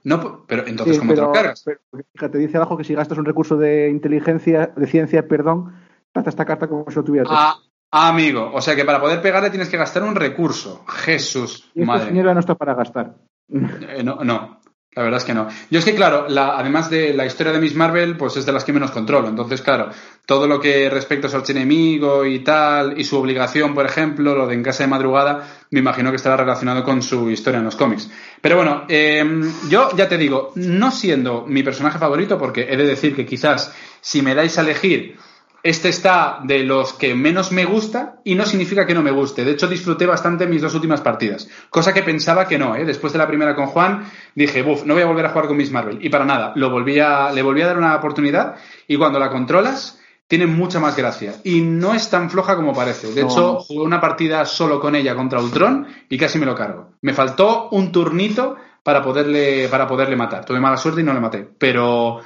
No, 0.04 0.46
pero 0.48 0.66
entonces, 0.66 0.96
Sí, 0.96 1.00
¿cómo 1.02 1.14
te 1.14 1.22
lo 1.22 1.32
cargas? 1.34 1.64
pero, 1.66 1.80
fíjate, 2.14 2.38
dice 2.38 2.56
abajo 2.58 2.78
que 2.78 2.84
si 2.86 2.94
gastas 2.94 3.18
un 3.18 3.26
recurso 3.26 3.58
de 3.58 3.90
inteligencia, 3.90 4.68
de 4.68 4.88
ciencia, 4.88 5.28
perdón, 5.28 5.74
trata 6.14 6.30
esta 6.30 6.46
carta 6.46 6.68
como 6.70 6.86
si 6.90 6.96
lo 6.96 7.04
tuvieras. 7.04 7.30
Ah, 7.32 7.58
Amigo, 7.90 8.52
o 8.54 8.62
sea 8.62 8.76
que 8.76 8.84
para 8.86 9.00
poder 9.00 9.22
pegarle 9.22 9.50
tienes 9.50 9.70
que 9.70 9.78
gastar 9.78 10.04
un 10.04 10.14
recurso. 10.16 10.84
Jesús, 10.88 11.72
Y 11.74 11.84
madre. 11.84 12.08
señora 12.10 12.34
no 12.34 12.42
está 12.42 12.54
para 12.56 12.74
gastar. 12.76 13.16
Eh, 13.50 14.04
no, 14.04 14.24
no, 14.26 14.57
la 14.98 15.04
verdad 15.04 15.20
es 15.20 15.26
que 15.26 15.34
no. 15.34 15.48
Yo 15.70 15.80
es 15.80 15.86
que, 15.86 15.94
claro, 15.96 16.26
la- 16.28 16.58
además 16.58 16.90
de 16.90 17.14
la 17.14 17.26
historia 17.26 17.54
de 17.54 17.60
Miss 17.60 17.76
Marvel, 17.76 18.18
pues 18.18 18.36
es 18.36 18.46
de 18.46 18.52
las 18.52 18.64
que 18.64 18.74
menos 18.74 18.92
controlo. 18.92 19.28
Entonces, 19.28 19.62
claro, 19.62 19.90
todo 20.26 20.48
lo 20.48 20.60
que 20.60 20.90
respecta 20.90 21.28
a 21.28 21.30
su 21.30 21.38
archienemigo 21.38 22.26
y 22.26 22.40
tal, 22.40 23.00
y 23.00 23.04
su 23.04 23.18
obligación, 23.18 23.74
por 23.76 23.86
ejemplo, 23.86 24.36
lo 24.36 24.48
de 24.48 24.56
En 24.56 24.64
Casa 24.64 24.84
de 24.84 24.90
Madrugada, 24.90 25.48
me 25.70 25.80
imagino 25.80 26.10
que 26.10 26.16
estará 26.18 26.36
relacionado 26.36 26.84
con 26.84 27.02
su 27.02 27.30
historia 27.30 27.60
en 27.60 27.66
los 27.66 27.76
cómics. 27.76 28.10
Pero 28.42 28.56
bueno, 28.58 28.84
eh, 28.90 29.24
yo 29.70 29.96
ya 29.96 30.10
te 30.10 30.18
digo, 30.18 30.52
no 30.56 30.90
siendo 30.92 31.46
mi 31.48 31.62
personaje 31.64 32.00
favorito, 32.00 32.38
porque 32.38 32.68
he 32.70 32.76
de 32.76 32.86
decir 32.86 33.16
que 33.16 33.26
quizás 33.26 33.74
si 34.02 34.22
me 34.24 34.34
dais 34.34 34.58
a 34.58 34.62
elegir 34.62 35.16
este 35.64 35.90
está 35.90 36.40
de 36.44 36.60
los 36.64 36.94
que 36.94 37.14
menos 37.16 37.52
me 37.52 37.66
gusta 37.66 38.20
y 38.24 38.36
no 38.36 38.46
significa 38.46 38.86
que 38.86 38.94
no 38.94 39.02
me 39.02 39.12
guste. 39.12 39.44
De 39.44 39.52
hecho, 39.52 39.68
disfruté 39.68 40.06
bastante 40.06 40.48
mis 40.48 40.62
dos 40.62 40.74
últimas 40.76 41.02
partidas. 41.02 41.50
Cosa 41.70 41.94
que 41.94 42.04
pensaba 42.04 42.48
que 42.48 42.58
no, 42.58 42.76
¿eh? 42.76 42.86
Después 42.86 43.12
de 43.14 43.20
la 43.20 43.28
primera 43.28 43.56
con 43.56 43.68
Juan, 43.68 44.06
dije, 44.36 44.62
buf, 44.62 44.86
no 44.86 44.94
voy 44.94 45.04
a 45.04 45.08
volver 45.08 45.26
a 45.26 45.30
jugar 45.30 45.48
con 45.48 45.58
Miss 45.58 45.72
Marvel. 45.72 46.00
Y 46.02 46.10
para 46.10 46.26
nada, 46.26 46.54
lo 46.56 46.70
volví 46.70 47.00
a, 47.00 47.32
le 47.32 47.42
volví 47.42 47.62
a 47.62 47.68
dar 47.68 47.78
una 47.78 47.96
oportunidad 47.96 48.56
y 48.88 48.96
cuando 48.98 49.20
la 49.20 49.30
controlas, 49.30 50.00
tiene 50.28 50.46
mucha 50.46 50.80
más 50.80 50.96
gracia. 50.98 51.36
Y 51.44 51.62
no 51.62 51.94
es 51.94 52.10
tan 52.10 52.30
floja 52.30 52.56
como 52.56 52.74
parece. 52.74 53.14
De 53.14 53.22
No. 53.24 53.28
hecho, 53.30 53.60
jugué 53.60 53.82
una 53.86 54.00
partida 54.02 54.46
solo 54.46 54.80
con 54.80 54.96
ella 54.96 55.16
contra 55.16 55.40
Ultron 55.42 55.88
y 56.10 56.18
casi 56.18 56.38
me 56.38 56.46
lo 56.46 56.54
cargo. 56.56 56.92
Me 57.02 57.14
faltó 57.14 57.70
un 57.72 57.92
turnito 57.94 58.58
para 58.84 59.02
poderle, 59.02 59.68
para 59.70 59.88
poderle 59.88 60.16
matar. 60.18 60.44
Tuve 60.46 60.60
mala 60.60 60.78
suerte 60.78 61.02
y 61.02 61.04
no 61.04 61.14
le 61.14 61.20
maté. 61.22 61.48
Pero 61.58 62.20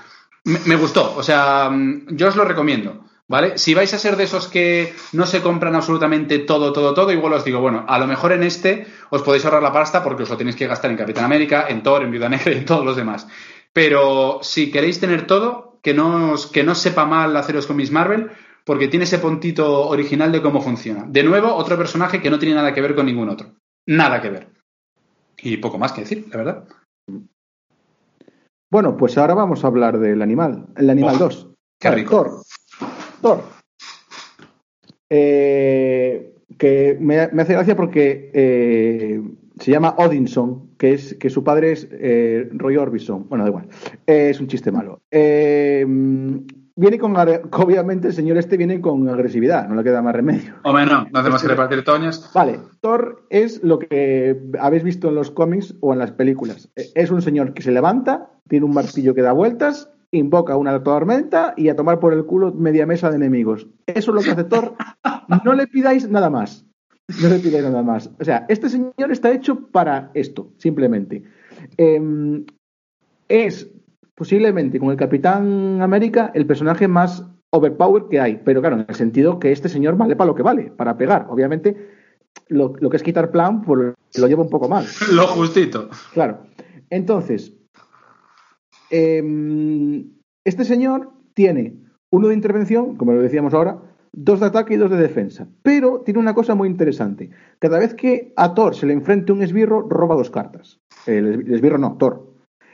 me, 0.45 0.59
me 0.65 0.75
gustó. 0.75 1.13
O 1.15 1.21
sea, 1.23 1.69
mm, 1.71 2.07
yo 2.15 2.27
os 2.27 2.35
lo 2.35 2.43
recomiendo. 2.43 3.05
¿Vale? 3.31 3.57
Si 3.57 3.73
vais 3.73 3.93
a 3.93 3.97
ser 3.97 4.17
de 4.17 4.25
esos 4.25 4.49
que 4.49 4.93
no 5.13 5.25
se 5.25 5.41
compran 5.41 5.73
absolutamente 5.73 6.39
todo, 6.39 6.73
todo, 6.73 6.93
todo, 6.93 7.13
igual 7.13 7.31
os 7.31 7.45
digo, 7.45 7.61
bueno, 7.61 7.85
a 7.87 7.97
lo 7.97 8.05
mejor 8.05 8.33
en 8.33 8.43
este 8.43 8.85
os 9.09 9.21
podéis 9.23 9.45
ahorrar 9.45 9.63
la 9.63 9.71
pasta 9.71 10.03
porque 10.03 10.23
os 10.23 10.29
lo 10.29 10.35
tenéis 10.35 10.57
que 10.57 10.67
gastar 10.67 10.91
en 10.91 10.97
Capitán 10.97 11.23
América, 11.23 11.65
en 11.69 11.81
Thor, 11.81 12.03
en 12.03 12.11
Viuda 12.11 12.27
Negra 12.27 12.51
y 12.51 12.57
en 12.57 12.65
todos 12.65 12.83
los 12.85 12.97
demás. 12.97 13.27
Pero 13.71 14.39
si 14.41 14.69
queréis 14.69 14.99
tener 14.99 15.25
todo, 15.27 15.79
que 15.81 15.93
no, 15.93 16.33
os, 16.33 16.45
que 16.47 16.63
no 16.63 16.75
sepa 16.75 17.05
mal 17.05 17.35
haceros 17.37 17.67
con 17.67 17.77
Miss 17.77 17.89
Marvel, 17.89 18.31
porque 18.65 18.89
tiene 18.89 19.05
ese 19.05 19.17
puntito 19.19 19.87
original 19.87 20.29
de 20.33 20.41
cómo 20.41 20.59
funciona. 20.61 21.05
De 21.07 21.23
nuevo, 21.23 21.55
otro 21.55 21.77
personaje 21.77 22.21
que 22.21 22.29
no 22.29 22.37
tiene 22.37 22.55
nada 22.55 22.73
que 22.73 22.81
ver 22.81 22.95
con 22.95 23.05
ningún 23.05 23.29
otro. 23.29 23.53
Nada 23.87 24.21
que 24.21 24.29
ver. 24.29 24.49
Y 25.37 25.55
poco 25.55 25.77
más 25.79 25.93
que 25.93 26.01
decir, 26.01 26.27
la 26.29 26.37
verdad. 26.37 26.67
Bueno, 28.69 28.95
pues 28.97 29.17
ahora 29.17 29.33
vamos 29.35 29.63
a 29.63 29.67
hablar 29.67 29.99
del 29.99 30.21
animal. 30.21 30.67
El 30.75 30.89
animal 30.89 31.15
Oh, 31.15 31.19
2. 31.19 31.47
qué 31.79 31.91
rico. 31.91 32.23
Thor. 32.23 32.41
Thor. 33.21 33.43
Eh, 35.09 36.35
que 36.57 36.97
me, 36.99 37.27
me 37.31 37.41
hace 37.41 37.53
gracia 37.53 37.75
porque 37.75 38.31
eh, 38.33 39.21
se 39.59 39.71
llama 39.71 39.95
Odinson, 39.97 40.71
que 40.77 40.93
es 40.93 41.15
que 41.15 41.29
su 41.29 41.43
padre 41.43 41.73
es 41.73 41.87
eh, 41.91 42.49
Roy 42.53 42.77
Orbison. 42.77 43.27
Bueno, 43.29 43.43
da 43.43 43.49
igual. 43.49 43.67
Es 44.05 44.39
un 44.39 44.47
chiste 44.47 44.71
malo. 44.71 45.01
Viene 46.75 46.97
con 46.97 47.15
obviamente 47.51 48.07
el 48.07 48.13
señor 48.13 48.37
este 48.37 48.57
viene 48.57 48.79
con 48.81 49.07
agresividad, 49.09 49.67
no 49.67 49.75
le 49.75 49.83
queda 49.83 50.01
más 50.01 50.15
remedio. 50.15 50.55
Hombre, 50.63 50.85
no, 50.85 51.07
no 51.11 51.19
hacemos 51.19 51.41
que 51.41 51.47
repartir 51.47 51.83
toñas. 51.83 52.31
Vale, 52.33 52.59
Thor 52.79 53.25
es 53.29 53.63
lo 53.63 53.77
que 53.79 54.41
habéis 54.59 54.83
visto 54.83 55.09
en 55.09 55.15
los 55.15 55.31
cómics 55.31 55.75
o 55.81 55.93
en 55.93 55.99
las 55.99 56.11
películas. 56.11 56.69
Es 56.75 57.11
un 57.11 57.21
señor 57.21 57.53
que 57.53 57.61
se 57.61 57.71
levanta, 57.71 58.29
tiene 58.47 58.65
un 58.65 58.73
martillo 58.73 59.13
que 59.13 59.21
da 59.21 59.31
vueltas, 59.33 59.91
invoca 60.11 60.57
una 60.57 60.83
tormenta 60.83 61.53
y 61.55 61.69
a 61.69 61.75
tomar 61.75 61.99
por 61.99 62.13
el 62.13 62.25
culo 62.25 62.53
media 62.53 62.85
mesa 62.85 63.09
de 63.09 63.15
enemigos. 63.15 63.67
Eso 63.87 64.11
es 64.11 64.15
lo 64.15 64.21
que 64.21 64.31
hace 64.31 64.43
Thor. 64.43 64.75
No 65.43 65.53
le 65.53 65.67
pidáis 65.67 66.09
nada 66.09 66.29
más. 66.29 66.65
No 67.21 67.29
le 67.29 67.39
pidáis 67.39 67.63
nada 67.63 67.81
más. 67.81 68.11
O 68.19 68.23
sea, 68.23 68.45
este 68.49 68.69
señor 68.69 69.11
está 69.11 69.31
hecho 69.31 69.67
para 69.67 70.11
esto, 70.13 70.53
simplemente. 70.57 71.23
Em, 71.77 72.45
es 73.27 73.71
posiblemente 74.15 74.79
con 74.79 74.91
el 74.91 74.97
Capitán 74.97 75.81
América 75.81 76.31
el 76.33 76.45
personaje 76.45 76.87
más 76.87 77.25
overpowered 77.51 78.07
que 78.07 78.19
hay, 78.19 78.41
pero 78.43 78.61
claro, 78.61 78.77
en 78.77 78.85
el 78.87 78.95
sentido 78.95 79.39
que 79.39 79.51
este 79.51 79.69
señor 79.69 79.97
vale 79.97 80.15
para 80.15 80.27
lo 80.27 80.35
que 80.35 80.43
vale, 80.43 80.71
para 80.71 80.97
pegar. 80.97 81.27
Obviamente, 81.29 81.89
lo, 82.47 82.73
lo 82.79 82.89
que 82.89 82.97
es 82.97 83.03
quitar 83.03 83.31
plan, 83.31 83.61
pues 83.61 83.93
lo 84.17 84.27
lleva 84.27 84.43
un 84.43 84.49
poco 84.49 84.67
mal. 84.67 84.85
Lo 85.13 85.27
justito. 85.27 85.89
Claro. 86.13 86.43
Entonces, 86.89 87.53
em, 88.91 90.11
este 90.45 90.65
señor 90.65 91.09
tiene 91.33 91.75
uno 92.11 92.27
de 92.27 92.33
intervención, 92.35 92.95
como 92.97 93.13
lo 93.13 93.21
decíamos 93.21 93.53
ahora, 93.53 93.79
dos 94.13 94.39
de 94.41 94.45
ataque 94.47 94.73
y 94.73 94.77
dos 94.77 94.91
de 94.91 94.97
defensa. 94.97 95.47
Pero 95.63 96.01
tiene 96.01 96.19
una 96.19 96.33
cosa 96.33 96.55
muy 96.55 96.67
interesante. 96.67 97.29
Cada 97.59 97.79
vez 97.79 97.93
que 97.93 98.33
a 98.35 98.53
Thor 98.53 98.75
se 98.75 98.85
le 98.85 98.93
enfrente 98.93 99.31
un 99.31 99.41
esbirro, 99.41 99.87
roba 99.87 100.15
dos 100.15 100.29
cartas. 100.29 100.79
El, 101.05 101.27
es- 101.27 101.47
el 101.47 101.53
esbirro 101.53 101.77
no, 101.77 101.95
Thor. 101.97 102.27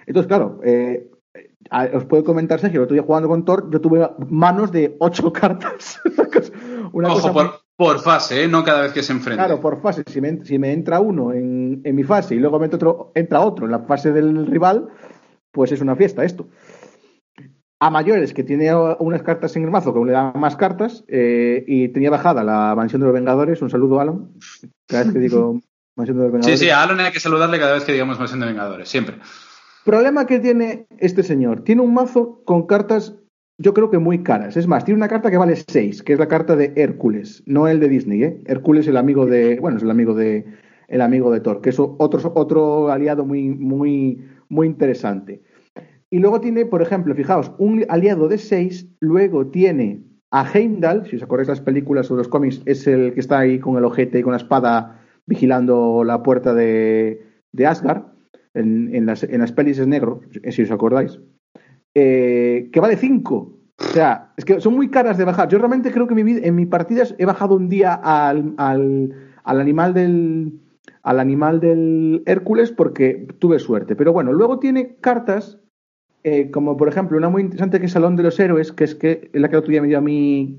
Entonces, 0.08 0.28
claro, 0.28 0.60
eh, 0.64 1.12
os 1.94 2.06
puedo 2.06 2.24
comentar, 2.24 2.60
Sergio, 2.60 2.80
el 2.80 2.84
otro 2.86 2.94
día 2.96 3.04
jugando 3.04 3.28
con 3.30 3.46
Thor, 3.46 3.70
yo 3.70 3.80
tuve 3.82 4.10
manos 4.30 4.72
de 4.72 4.96
ocho 5.00 5.32
cartas. 5.34 6.00
Una 6.94 7.10
cosa 7.10 7.30
Ojo, 7.30 7.34
muy- 7.34 7.44
por, 7.44 7.60
por 7.76 8.00
fase, 8.00 8.44
¿eh? 8.46 8.48
No 8.48 8.64
cada 8.64 8.82
vez 8.82 8.94
que 8.94 9.04
se 9.04 9.12
enfrenta. 9.14 9.46
Claro, 9.46 9.62
por 9.62 9.80
fase. 9.82 10.04
Si 10.08 10.20
me, 10.22 10.44
si 10.46 10.58
me 10.58 10.72
entra 10.74 11.00
uno 11.00 11.32
en, 11.34 11.82
en 11.84 11.96
mi 11.96 12.04
fase 12.04 12.34
y 12.36 12.40
luego 12.40 12.58
me 12.58 12.66
entra 12.66 12.78
otro, 12.78 13.12
entra 13.14 13.42
otro 13.42 13.66
en 13.66 13.72
la 13.72 13.80
fase 13.80 14.12
del 14.12 14.48
rival, 14.48 14.88
pues 15.58 15.72
es 15.72 15.82
una 15.82 15.96
fiesta 15.96 16.24
esto. 16.24 16.48
A 17.80 17.90
mayores, 17.90 18.32
que 18.36 18.44
tiene 18.44 18.74
unas 19.00 19.24
cartas 19.24 19.56
en 19.56 19.64
el 19.64 19.72
mazo 19.72 19.92
que 19.92 19.98
aún 19.98 20.08
le 20.08 20.14
dan 20.14 20.34
más 20.36 20.56
cartas, 20.56 21.04
eh, 21.08 21.64
y 21.68 21.88
tenía 21.90 22.12
bajada 22.12 22.44
la 22.44 22.76
Mansión 22.76 23.02
de 23.02 23.08
los 23.08 23.14
Vengadores. 23.16 23.60
Un 23.64 23.72
saludo, 23.72 24.00
Alan. 24.00 24.30
Cada 24.88 25.04
vez 25.04 25.14
que 25.14 25.20
digo 25.20 25.60
Mansión 25.96 26.18
de 26.20 26.24
los 26.24 26.32
Sí, 26.32 26.34
Vengadores. 26.34 26.60
sí, 26.60 26.70
a 26.70 26.84
Alan 26.84 27.00
hay 27.00 27.12
que 27.12 27.20
saludarle 27.20 27.58
cada 27.58 27.74
vez 27.74 27.84
que 27.86 27.92
digamos 27.92 28.20
Mansión 28.20 28.40
de 28.40 28.46
Vengadores, 28.46 28.88
siempre. 28.88 29.16
Problema 29.84 30.28
que 30.28 30.40
tiene 30.40 30.86
este 31.00 31.24
señor. 31.24 31.64
Tiene 31.64 31.82
un 31.82 31.94
mazo 31.96 32.44
con 32.46 32.68
cartas, 32.68 33.16
yo 33.58 33.74
creo 33.74 33.90
que 33.90 33.98
muy 33.98 34.22
caras. 34.22 34.58
Es 34.58 34.68
más, 34.68 34.86
tiene 34.86 34.98
una 35.00 35.08
carta 35.08 35.32
que 35.32 35.38
vale 35.38 35.56
6, 35.56 36.04
que 36.04 36.14
es 36.14 36.20
la 36.20 36.28
carta 36.28 36.56
de 36.56 36.74
Hércules, 36.76 37.42
no 37.48 37.68
el 37.68 37.80
de 37.80 37.90
Disney, 37.90 38.24
¿eh? 38.24 38.42
Hércules, 38.46 38.88
el 38.88 38.98
amigo 38.98 39.26
de. 39.26 39.60
Bueno, 39.60 39.78
es 39.78 39.84
el 39.84 39.90
amigo 39.90 40.14
de. 40.14 40.46
El 40.88 41.02
amigo 41.02 41.32
de 41.32 41.42
Thor, 41.42 41.60
que 41.62 41.72
es 41.72 41.80
otro, 41.80 42.32
otro 42.36 42.90
aliado 42.92 43.26
muy, 43.26 43.50
muy, 43.50 44.24
muy 44.48 44.68
interesante. 44.68 45.42
Y 46.10 46.20
luego 46.20 46.40
tiene, 46.40 46.66
por 46.66 46.82
ejemplo, 46.82 47.14
fijaos, 47.16 47.52
un 47.58 47.84
aliado 47.90 48.28
de 48.28 48.38
6, 48.38 48.88
luego 49.02 49.48
tiene 49.48 50.04
a 50.32 50.46
Heimdall, 50.50 51.06
si 51.08 51.16
os 51.18 51.24
acordáis 51.24 51.50
las 51.50 51.62
películas 51.62 52.10
o 52.12 52.16
los 52.16 52.28
cómics, 52.28 52.62
es 52.66 52.88
el 52.88 53.14
que 53.14 53.20
está 53.20 53.40
ahí 53.40 53.60
con 53.60 53.78
el 53.78 53.86
ojete 53.86 54.20
y 54.20 54.24
con 54.24 54.32
la 54.32 54.38
espada 54.38 55.02
vigilando 55.26 56.04
la 56.06 56.24
puerta 56.24 56.54
de, 56.54 57.22
de 57.52 57.66
Asgard 57.68 58.04
en, 58.54 58.94
en 58.96 59.06
las, 59.06 59.24
en 59.24 59.40
las 59.42 59.52
pelis 59.52 59.80
es 59.80 59.88
negro, 59.88 60.22
si 60.50 60.62
os 60.64 60.72
acordáis, 60.72 61.20
eh, 61.94 62.70
que 62.72 62.80
vale 62.80 62.96
5. 62.98 63.54
O 63.80 63.84
sea, 63.94 64.34
es 64.38 64.46
que 64.46 64.60
son 64.60 64.74
muy 64.76 64.90
caras 64.90 65.18
de 65.18 65.26
bajar. 65.26 65.50
Yo 65.50 65.60
realmente 65.60 65.92
creo 65.92 66.08
que 66.08 66.16
mi, 66.16 66.24
vida- 66.24 66.42
en 66.44 66.56
mi 66.56 66.66
partidas 66.66 67.14
he 67.20 67.26
bajado 67.26 67.56
un 67.56 67.70
día 67.70 67.94
al, 67.94 68.54
al, 68.58 69.14
al 69.44 69.60
animal 69.62 69.94
del 69.94 70.60
al 71.04 71.20
animal 71.22 71.60
del 71.62 72.24
Hércules 72.26 72.72
porque 72.72 73.28
tuve 73.40 73.60
suerte. 73.60 73.96
Pero 73.96 74.12
bueno, 74.12 74.34
luego 74.34 74.60
tiene 74.60 74.98
cartas 75.00 75.60
eh, 76.24 76.52
como 76.52 76.78
por 76.78 76.88
ejemplo 76.88 77.18
una 77.18 77.30
muy 77.30 77.42
interesante 77.42 77.80
que 77.80 77.86
es 77.86 77.92
Salón 77.92 78.16
de 78.16 78.24
los 78.24 78.40
Héroes, 78.40 78.72
que 78.72 78.84
es 78.84 78.96
que 78.96 79.30
es 79.34 79.42
la 79.42 79.48
que 79.50 79.56
el 79.56 79.60
otro 79.60 79.72
día 79.72 79.82
me 79.82 79.88
dio 79.88 79.98
a 79.98 80.02
mí 80.02 80.58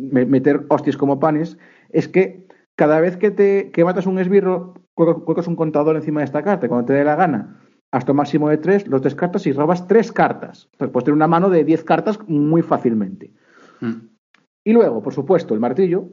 me- 0.00 0.26
meter 0.26 0.64
hostias 0.68 0.96
como 0.96 1.20
panes, 1.20 1.58
es 1.90 2.08
que 2.08 2.46
cada 2.76 3.00
vez 3.00 3.16
que 3.16 3.30
te 3.30 3.70
que 3.70 3.84
matas 3.84 4.06
un 4.06 4.18
esbirro, 4.18 4.74
cuelgas 4.94 5.18
cuelgas 5.24 5.46
un 5.48 5.56
contador 5.56 5.96
encima 5.96 6.20
de 6.20 6.24
esta 6.26 6.42
carta, 6.42 6.68
cuando 6.68 6.86
te 6.86 6.92
dé 6.94 7.04
la 7.04 7.16
gana, 7.16 7.60
hasta 7.92 8.12
un 8.12 8.16
máximo 8.16 8.48
de 8.48 8.56
tres, 8.58 8.86
los 8.86 9.02
tres 9.02 9.14
cartas 9.14 9.46
y 9.46 9.52
robas 9.52 9.86
tres 9.86 10.12
cartas. 10.12 10.68
Entonces 10.72 10.92
puedes 10.92 11.04
tener 11.04 11.16
una 11.16 11.26
mano 11.26 11.50
de 11.50 11.64
10 11.64 11.82
cartas 11.84 12.18
muy 12.28 12.62
fácilmente. 12.62 13.32
Mm. 13.80 13.94
Y 14.64 14.72
luego, 14.72 15.02
por 15.02 15.12
supuesto, 15.12 15.54
el 15.54 15.60
martillo, 15.60 16.08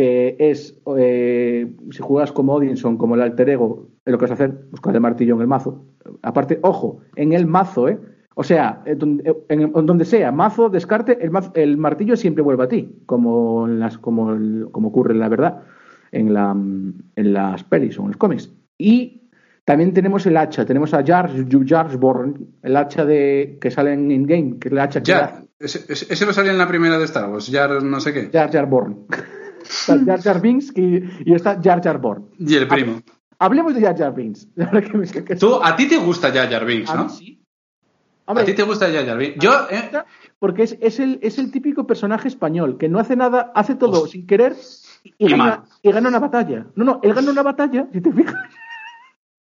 que 0.00 0.36
es, 0.38 0.80
eh, 0.96 1.70
si 1.90 1.98
juegas 2.02 2.32
como 2.32 2.54
Odinson, 2.54 2.96
como 2.96 3.16
el 3.16 3.20
alter 3.20 3.50
ego, 3.50 3.88
lo 4.06 4.16
que 4.16 4.22
vas 4.24 4.30
a 4.30 4.34
hacer, 4.34 4.50
buscar 4.70 4.94
el 4.94 5.00
martillo 5.02 5.34
en 5.34 5.42
el 5.42 5.46
mazo. 5.46 5.84
Aparte, 6.22 6.58
ojo, 6.62 7.00
en 7.16 7.34
el 7.34 7.46
mazo, 7.46 7.86
¿eh? 7.90 7.98
O 8.34 8.42
sea, 8.42 8.80
eh, 8.86 8.96
eh, 9.24 9.34
en, 9.50 9.60
en 9.60 9.86
donde 9.86 10.06
sea, 10.06 10.32
mazo, 10.32 10.70
descarte, 10.70 11.18
el, 11.22 11.30
mazo- 11.30 11.52
el 11.54 11.76
martillo 11.76 12.16
siempre 12.16 12.42
vuelve 12.42 12.64
a 12.64 12.68
ti, 12.68 13.02
como, 13.04 13.66
en 13.66 13.78
las, 13.78 13.98
como, 13.98 14.32
el- 14.32 14.68
como 14.72 14.88
ocurre 14.88 15.12
en 15.12 15.20
la 15.20 15.28
verdad, 15.28 15.62
en, 16.12 16.32
la, 16.32 16.52
en 16.52 17.32
las 17.34 17.62
pelis 17.64 17.98
o 17.98 18.02
en 18.02 18.08
los 18.08 18.16
cómics. 18.16 18.50
Y 18.78 19.28
también 19.66 19.92
tenemos 19.92 20.24
el 20.24 20.38
hacha, 20.38 20.64
tenemos 20.64 20.94
a 20.94 21.04
Jar, 21.04 21.30
Jarsborn, 21.66 22.46
el 22.62 22.76
hacha 22.76 23.04
de, 23.04 23.58
que 23.60 23.70
sale 23.70 23.92
en 23.92 24.10
in-game, 24.10 24.58
que 24.58 24.68
es 24.68 24.72
el 24.72 24.78
hacha 24.78 25.02
que 25.02 25.12
Jar, 25.12 25.44
ese, 25.58 26.24
lo 26.26 26.32
salía 26.32 26.52
en 26.52 26.58
la 26.58 26.66
primera 26.68 26.96
de 26.98 27.04
Star 27.04 27.30
Wars, 27.30 27.50
Jar 27.52 27.82
no 27.82 28.00
sé 28.00 28.14
qué. 28.14 28.30
Jar 28.32 28.50
Jar 28.50 28.64
Born. 28.66 28.96
Está 29.62 29.98
Jar 30.04 30.20
Jar 30.22 30.40
Binks 30.40 30.72
y, 30.76 31.02
y 31.24 31.34
está 31.34 31.60
Jar 31.62 31.82
Jar 31.82 31.98
Born. 32.00 32.26
Y 32.38 32.54
el 32.54 32.66
primo. 32.68 33.00
Hablemos 33.38 33.74
de 33.74 33.80
Jar 33.80 33.96
Jar 33.96 34.14
Binks. 34.14 34.48
Tú, 35.40 35.60
a 35.62 35.76
ti 35.76 35.86
te 35.88 35.96
gusta 35.96 36.32
Jar 36.32 36.50
Jar 36.50 36.64
Binks, 36.64 36.90
a 36.90 36.94
¿no? 36.94 37.04
mí 37.04 37.10
sí. 37.10 37.42
a 38.26 38.44
ti 38.44 38.52
te 38.54 38.62
gusta 38.62 38.90
Jar 38.90 39.06
Jar 39.06 39.18
Binks. 39.18 39.38
Yo, 39.42 39.52
eh, 39.70 39.90
porque 40.38 40.62
es, 40.64 40.76
es, 40.80 41.00
el, 41.00 41.18
es 41.22 41.38
el 41.38 41.50
típico 41.50 41.86
personaje 41.86 42.28
español 42.28 42.76
que 42.78 42.88
no 42.88 42.98
hace 42.98 43.16
nada, 43.16 43.52
hace 43.54 43.74
todo 43.74 44.06
sin 44.06 44.26
querer 44.26 44.56
y, 45.04 45.14
Y 45.26 45.30
gana, 45.30 45.44
mal. 45.44 45.60
y 45.82 45.90
gana 45.92 46.08
una 46.08 46.18
batalla. 46.18 46.66
No, 46.74 46.84
no, 46.84 47.00
él 47.02 47.14
gana 47.14 47.30
una 47.30 47.42
batalla, 47.42 47.86
si 47.92 48.00
te 48.00 48.12
fijas. 48.12 48.34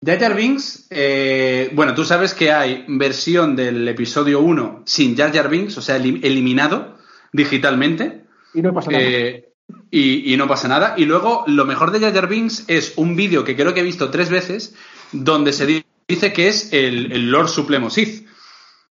Jar 0.06 0.20
Jar 0.20 0.36
Binks, 0.36 0.88
eh, 0.92 1.72
bueno, 1.74 1.96
tú 1.96 2.04
sabes 2.06 2.36
que 2.36 2.52
hay 2.52 2.86
versión 2.88 3.56
del 3.56 3.88
episodio 3.88 4.42
1 4.42 4.84
sin 4.86 5.16
Jar 5.18 5.34
Jar 5.34 5.50
Binks, 5.50 5.76
o 5.78 5.82
sea, 5.82 5.98
elim- 5.98 6.20
eliminado 6.24 6.98
digitalmente. 7.34 8.26
Y 8.54 8.62
no 8.62 8.74
pasa 8.74 8.92
nada. 8.92 9.04
Eh, 9.04 9.47
y, 9.92 10.34
y 10.34 10.38
no 10.38 10.48
pasa 10.48 10.68
nada. 10.68 10.94
Y 10.98 11.06
luego, 11.06 11.44
lo 11.48 11.66
mejor 11.66 11.92
de 11.92 12.00
Jar 12.00 12.14
Jar 12.14 12.28
Binks 12.28 12.66
es 12.68 12.94
un 12.98 13.16
vídeo 13.16 13.44
que 13.44 13.56
creo 13.56 13.74
que 13.74 13.82
he 13.82 13.84
visto 13.84 14.10
tres 14.10 14.30
veces, 14.30 14.76
donde 15.12 15.54
se 15.54 15.66
di- 15.66 15.86
dice 16.08 16.34
que 16.34 16.48
es 16.48 16.72
el, 16.74 17.12
el 17.12 17.32
Lord 17.32 17.50
Supremo 17.50 17.90
Sith. 17.90 18.28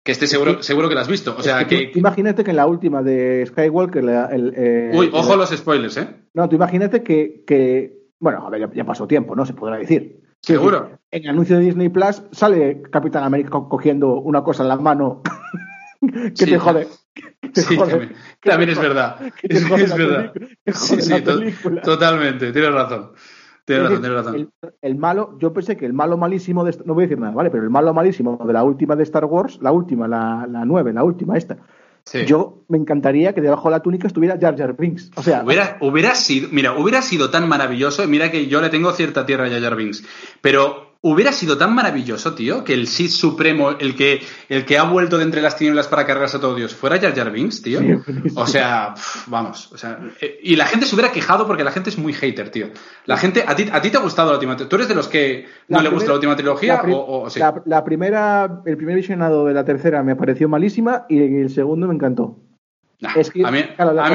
Que 0.05 0.11
este 0.11 0.27
seguro, 0.27 0.65
seguro 0.65 0.89
que 0.89 0.95
lo 0.97 1.01
has 1.01 1.07
visto. 1.09 1.35
O 1.39 1.43
sea, 1.43 1.61
Es 1.61 1.69
que 1.69 1.79
que. 1.79 1.87
tú 1.93 1.99
imagínate 2.01 2.43
que 2.43 2.51
en 2.51 2.57
la 2.57 2.67
última 2.67 3.03
de 3.03 3.45
Skywalker. 3.47 4.03
la- 4.03 4.27
el, 4.27 4.53
eh, 4.57 4.91
Uy, 4.93 5.09
ojo 5.13 5.35
el- 5.35 5.39
los 5.39 5.51
spoilers, 5.51 5.97
¿eh? 5.97 6.09
No, 6.35 6.49
tú 6.49 6.57
imagínate 6.57 7.05
que, 7.05 7.45
que- 7.47 7.99
bueno, 8.19 8.45
a 8.45 8.51
ver, 8.51 8.63
ya, 8.63 8.71
ya 8.75 8.85
pasó 8.85 9.07
tiempo, 9.07 9.37
¿no? 9.37 9.47
Se 9.47 9.55
podrá 9.55 9.77
decir. 9.77 10.21
Seguro. 10.41 10.81
decir, 10.81 10.97
En 11.13 11.23
el 11.23 11.29
anuncio 11.31 11.57
de 11.57 11.65
Disney 11.67 11.89
Plus 11.89 12.21
sale 12.33 12.83
Capitán 12.91 13.23
América 13.23 13.51
co- 13.51 13.69
cogiendo 13.69 14.15
una 14.21 14.43
cosa 14.43 14.65
en 14.65 14.71
la 14.71 14.77
mano 14.77 15.23
que 16.01 16.33
Sí. 16.35 16.47
te 16.51 16.59
jode. 16.59 16.89
Sí, 17.55 17.77
también, 18.43 18.71
es 18.71 18.79
verdad. 18.79 19.17
Es, 19.43 19.97
verdad. 19.97 20.33
Sí, 20.73 21.01
sí, 21.03 21.21
to- 21.21 21.41
totalmente. 21.83 22.51
Tienes 22.53 22.73
razón. 22.73 23.13
Tienes 23.65 23.85
Es 23.85 23.89
razón, 23.91 24.03
tienes 24.03 24.19
razón. 24.25 24.35
El, 24.37 24.51
el 24.81 24.95
malo, 24.97 25.37
yo 25.39 25.53
pensé 25.53 25.77
que 25.77 25.85
el 25.87 25.93
malo 25.93 26.17
malísimo 26.17 26.65
de, 26.65 26.77
no 26.85 26.95
voy 26.95 27.05
a 27.05 27.07
decir 27.07 27.19
nada, 27.21 27.33
¿vale? 27.35 27.51
Pero 27.51 27.63
el 27.65 27.71
malo 27.71 27.93
malísimo 27.95 28.43
de 28.47 28.53
la 28.53 28.65
última 28.65 28.97
de 28.97 29.03
Star 29.03 29.25
Wars, 29.27 29.59
la 29.61 29.71
última, 29.71 30.09
la, 30.09 30.47
la 30.51 30.65
nueve, 30.65 30.93
la 30.93 31.05
última 31.05 31.37
esta. 31.37 31.59
Sí. 32.05 32.25
Yo 32.27 32.65
me 32.69 32.79
encantaría 32.79 33.33
que 33.33 33.41
debajo 33.41 33.69
de 33.69 33.77
la 33.77 33.81
túnica 33.83 34.09
estuviera 34.09 34.37
Jar 34.41 34.57
Jar 34.57 34.77
Binks. 34.77 35.13
O 35.15 35.23
sea, 35.23 35.45
Hubiera, 35.45 35.77
hubiera 35.81 36.15
sido, 36.17 36.49
mira, 36.51 36.73
hubiera 36.77 37.01
sido 37.03 37.31
tan 37.31 37.49
maravilloso. 37.49 38.09
Mira 38.09 38.31
que 38.33 38.49
yo 38.49 38.61
le 38.61 38.71
tengo 38.71 38.91
cierta 38.93 39.25
tierra 39.27 39.45
a 39.47 39.51
Jar 39.51 39.61
Jar 39.61 39.77
Binks, 39.77 40.05
pero 40.41 40.92
hubiera 41.05 41.33
sido 41.33 41.59
tan 41.59 41.75
maravilloso, 41.75 42.35
tío, 42.35 42.63
que 42.63 42.75
el 42.75 42.87
Sith 42.87 43.11
supremo, 43.11 43.71
el 43.73 43.97
que, 43.97 44.23
el 44.49 44.65
que 44.65 44.79
ha 44.79 44.85
vuelto 44.85 45.19
de 45.19 45.25
entre 45.25 45.43
las 45.43 45.57
tinieblas 45.57 45.89
para 45.89 46.07
cargarse 46.07 46.37
a 46.37 46.41
todo 46.41 46.55
Dios, 46.55 46.75
fuera 46.75 46.99
Jar 47.01 47.13
Jar 47.15 47.33
Binks, 47.33 47.61
tío. 47.61 47.81
O 48.37 48.47
sea, 48.47 48.95
pf, 48.95 49.29
vamos, 49.29 49.73
o 49.73 49.77
sea, 49.79 49.99
eh, 50.21 50.39
y 50.43 50.55
la 50.55 50.67
gente 50.67 50.87
se 50.87 50.95
hubiera 50.95 51.11
quejado 51.11 51.47
porque 51.47 51.65
la 51.65 51.73
gente 51.73 51.91
es 51.91 51.99
muy 51.99 52.13
hater, 52.13 52.51
tío. 52.51 52.69
La 53.07 53.17
gente, 53.17 53.45
a 53.47 53.57
ti, 53.57 53.67
a 53.73 53.83
ti 53.83 53.91
te 53.91 53.97
ha 53.97 54.01
gustado 54.01 54.29
la 54.31 54.37
última, 54.37 54.57
¿tú 54.57 54.77
eres 54.77 54.87
de 54.89 54.95
los 54.95 55.09
que 55.09 55.47
no 55.69 55.79
La 55.79 55.83
le 55.83 55.89
gusta 55.89 56.11
la 56.11 56.15
última 56.15 56.37
trilogía 56.37 56.81
la, 56.85 56.93
o, 56.95 57.23
o 57.25 57.31
sí? 57.31 57.41
la- 57.41 57.61
la 57.67 57.83
primera, 57.85 58.63
el 58.65 58.77
primer 58.77 58.95
visionado 58.95 59.45
de 59.47 59.55
la 59.55 59.65
tercera 59.65 60.03
me 60.05 60.15
pareció 60.15 60.49
malísima 60.49 61.07
y 61.09 61.19
el 61.41 61.51
segundo 61.51 61.89
me 61.89 61.95
encantó. 61.95 62.39
Nah, 63.01 63.11
Es 63.17 63.33
que, 63.33 63.45
a 63.45 63.51
mí, 63.51 63.61
claro, 63.75 63.93
la- 63.93 64.07
a 64.07 64.11
mí 64.11 64.15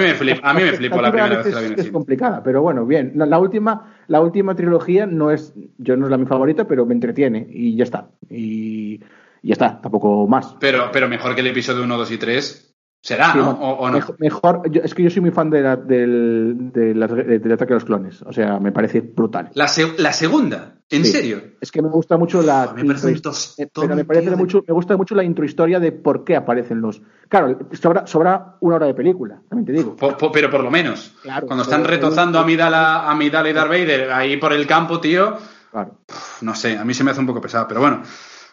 me 0.64 0.72
flipó 0.72 1.02
la 1.02 1.12
primera 1.12 1.38
vez 1.44 1.48
que 1.48 1.52
la 1.76 1.82
Es 1.84 1.92
complicada, 1.92 2.42
pero 2.42 2.62
bueno, 2.62 2.86
bien. 2.86 3.12
La 3.16 3.38
última, 3.38 3.97
la 4.08 4.22
última 4.22 4.56
trilogía 4.56 5.06
no 5.06 5.32
es, 5.32 5.54
yo 5.78 5.98
no 5.98 6.06
es 6.06 6.12
la 6.12 6.18
mi 6.18 6.26
favorita, 6.26 6.68
pero 6.68 6.86
me 6.86 6.94
entretiene 6.94 7.48
y 7.50 7.76
ya 7.76 7.84
está. 7.84 8.10
Y, 8.30 9.00
ya 9.44 9.54
está, 9.54 9.80
tampoco 9.82 10.28
más. 10.28 10.56
Pero, 10.60 10.90
pero 10.92 11.08
mejor 11.08 11.36
que 11.36 11.42
el 11.42 11.48
episodio 11.48 11.84
1, 11.84 11.98
2 11.98 12.12
y 12.12 12.18
3 12.18 12.67
será, 13.08 13.32
Sí, 13.32 13.38
¿no? 13.38 13.52
O, 13.52 13.86
o 13.86 13.90
no. 13.90 14.00
Mejor, 14.20 14.70
yo- 14.70 14.82
es 14.84 14.94
que 14.94 15.02
yo 15.04 15.10
soy 15.10 15.22
muy 15.22 15.32
fan 15.32 15.50
de 15.50 15.62
la- 15.62 15.78
del, 15.78 17.52
ataque 17.54 17.74
a 17.74 17.76
los 17.76 17.86
clones. 17.86 18.22
O 18.24 18.34
sea, 18.34 18.60
me 18.60 18.72
parece 18.74 19.00
brutal. 19.02 19.50
La, 19.54 19.70
se- 19.70 19.94
la 19.98 20.12
segunda, 20.12 20.76
¿en 20.90 21.06
Sí. 21.06 21.12
serio? 21.14 21.42
Es 21.62 21.72
que 21.72 21.82
me 21.82 21.88
gusta 21.88 22.18
mucho 22.18 22.42
la. 22.42 22.74
Me 22.76 22.84
parece 22.84 23.08
un 23.08 23.14
intro- 23.14 23.32
tostón, 23.32 23.66
eh, 23.66 23.70
pero 23.74 23.96
me 23.96 24.04
parece 24.04 24.30
de- 24.32 24.36
mucho, 24.36 24.62
me 24.68 24.74
gusta 24.74 24.98
mucho 24.98 25.16
la 25.16 25.24
introhistoria 25.24 25.80
de 25.80 25.94
por 25.94 26.26
qué 26.26 26.36
aparecen 26.36 26.82
los. 26.82 27.02
Claro, 27.30 27.58
sobra, 27.80 28.06
sobra 28.08 28.58
una 28.60 28.76
hora 28.76 28.88
de 28.88 28.94
película, 28.94 29.42
también 29.48 29.66
te 29.66 29.72
digo. 29.72 29.96
Po- 29.96 30.18
po- 30.18 30.32
pero 30.32 30.50
por 30.50 30.62
lo 30.64 30.70
menos. 30.70 31.16
Claro, 31.24 31.48
Cuando 31.48 31.64
están 31.64 31.86
retozando 31.86 32.40
a 32.40 32.46
Midala, 32.46 33.10
a 33.10 33.16
Midala 33.16 33.50
y 33.50 33.54
Darth 33.54 33.70
Vader 33.70 34.12
ahí 34.12 34.36
por 34.38 34.52
el 34.52 34.68
campo, 34.68 35.00
tío, 35.00 35.38
Claro. 35.72 36.00
no 36.42 36.54
sé, 36.56 36.78
a 36.78 36.84
mí 36.84 36.94
se 36.94 37.04
me 37.06 37.12
hace 37.12 37.22
un 37.22 37.28
poco 37.28 37.40
pesado, 37.40 37.68
pero 37.70 37.80
bueno. 37.80 38.02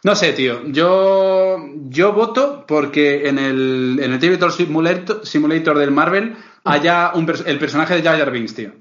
No 0.04 0.14
sé, 0.14 0.34
tío. 0.34 0.60
Yo, 0.66 1.56
yo 1.88 2.12
voto 2.12 2.66
porque 2.68 3.26
en 3.26 3.38
el, 3.38 3.98
en 4.02 4.12
el 4.12 4.52
Simulator, 4.52 5.26
Simulator 5.26 5.78
del 5.78 5.92
Marvel 5.92 6.36
haya 6.62 7.12
un 7.14 7.26
el 7.46 7.58
personaje 7.58 7.94
de 7.94 8.02
Jar 8.02 8.18
Jar 8.18 8.30
Binks, 8.30 8.54
tío. 8.54 8.72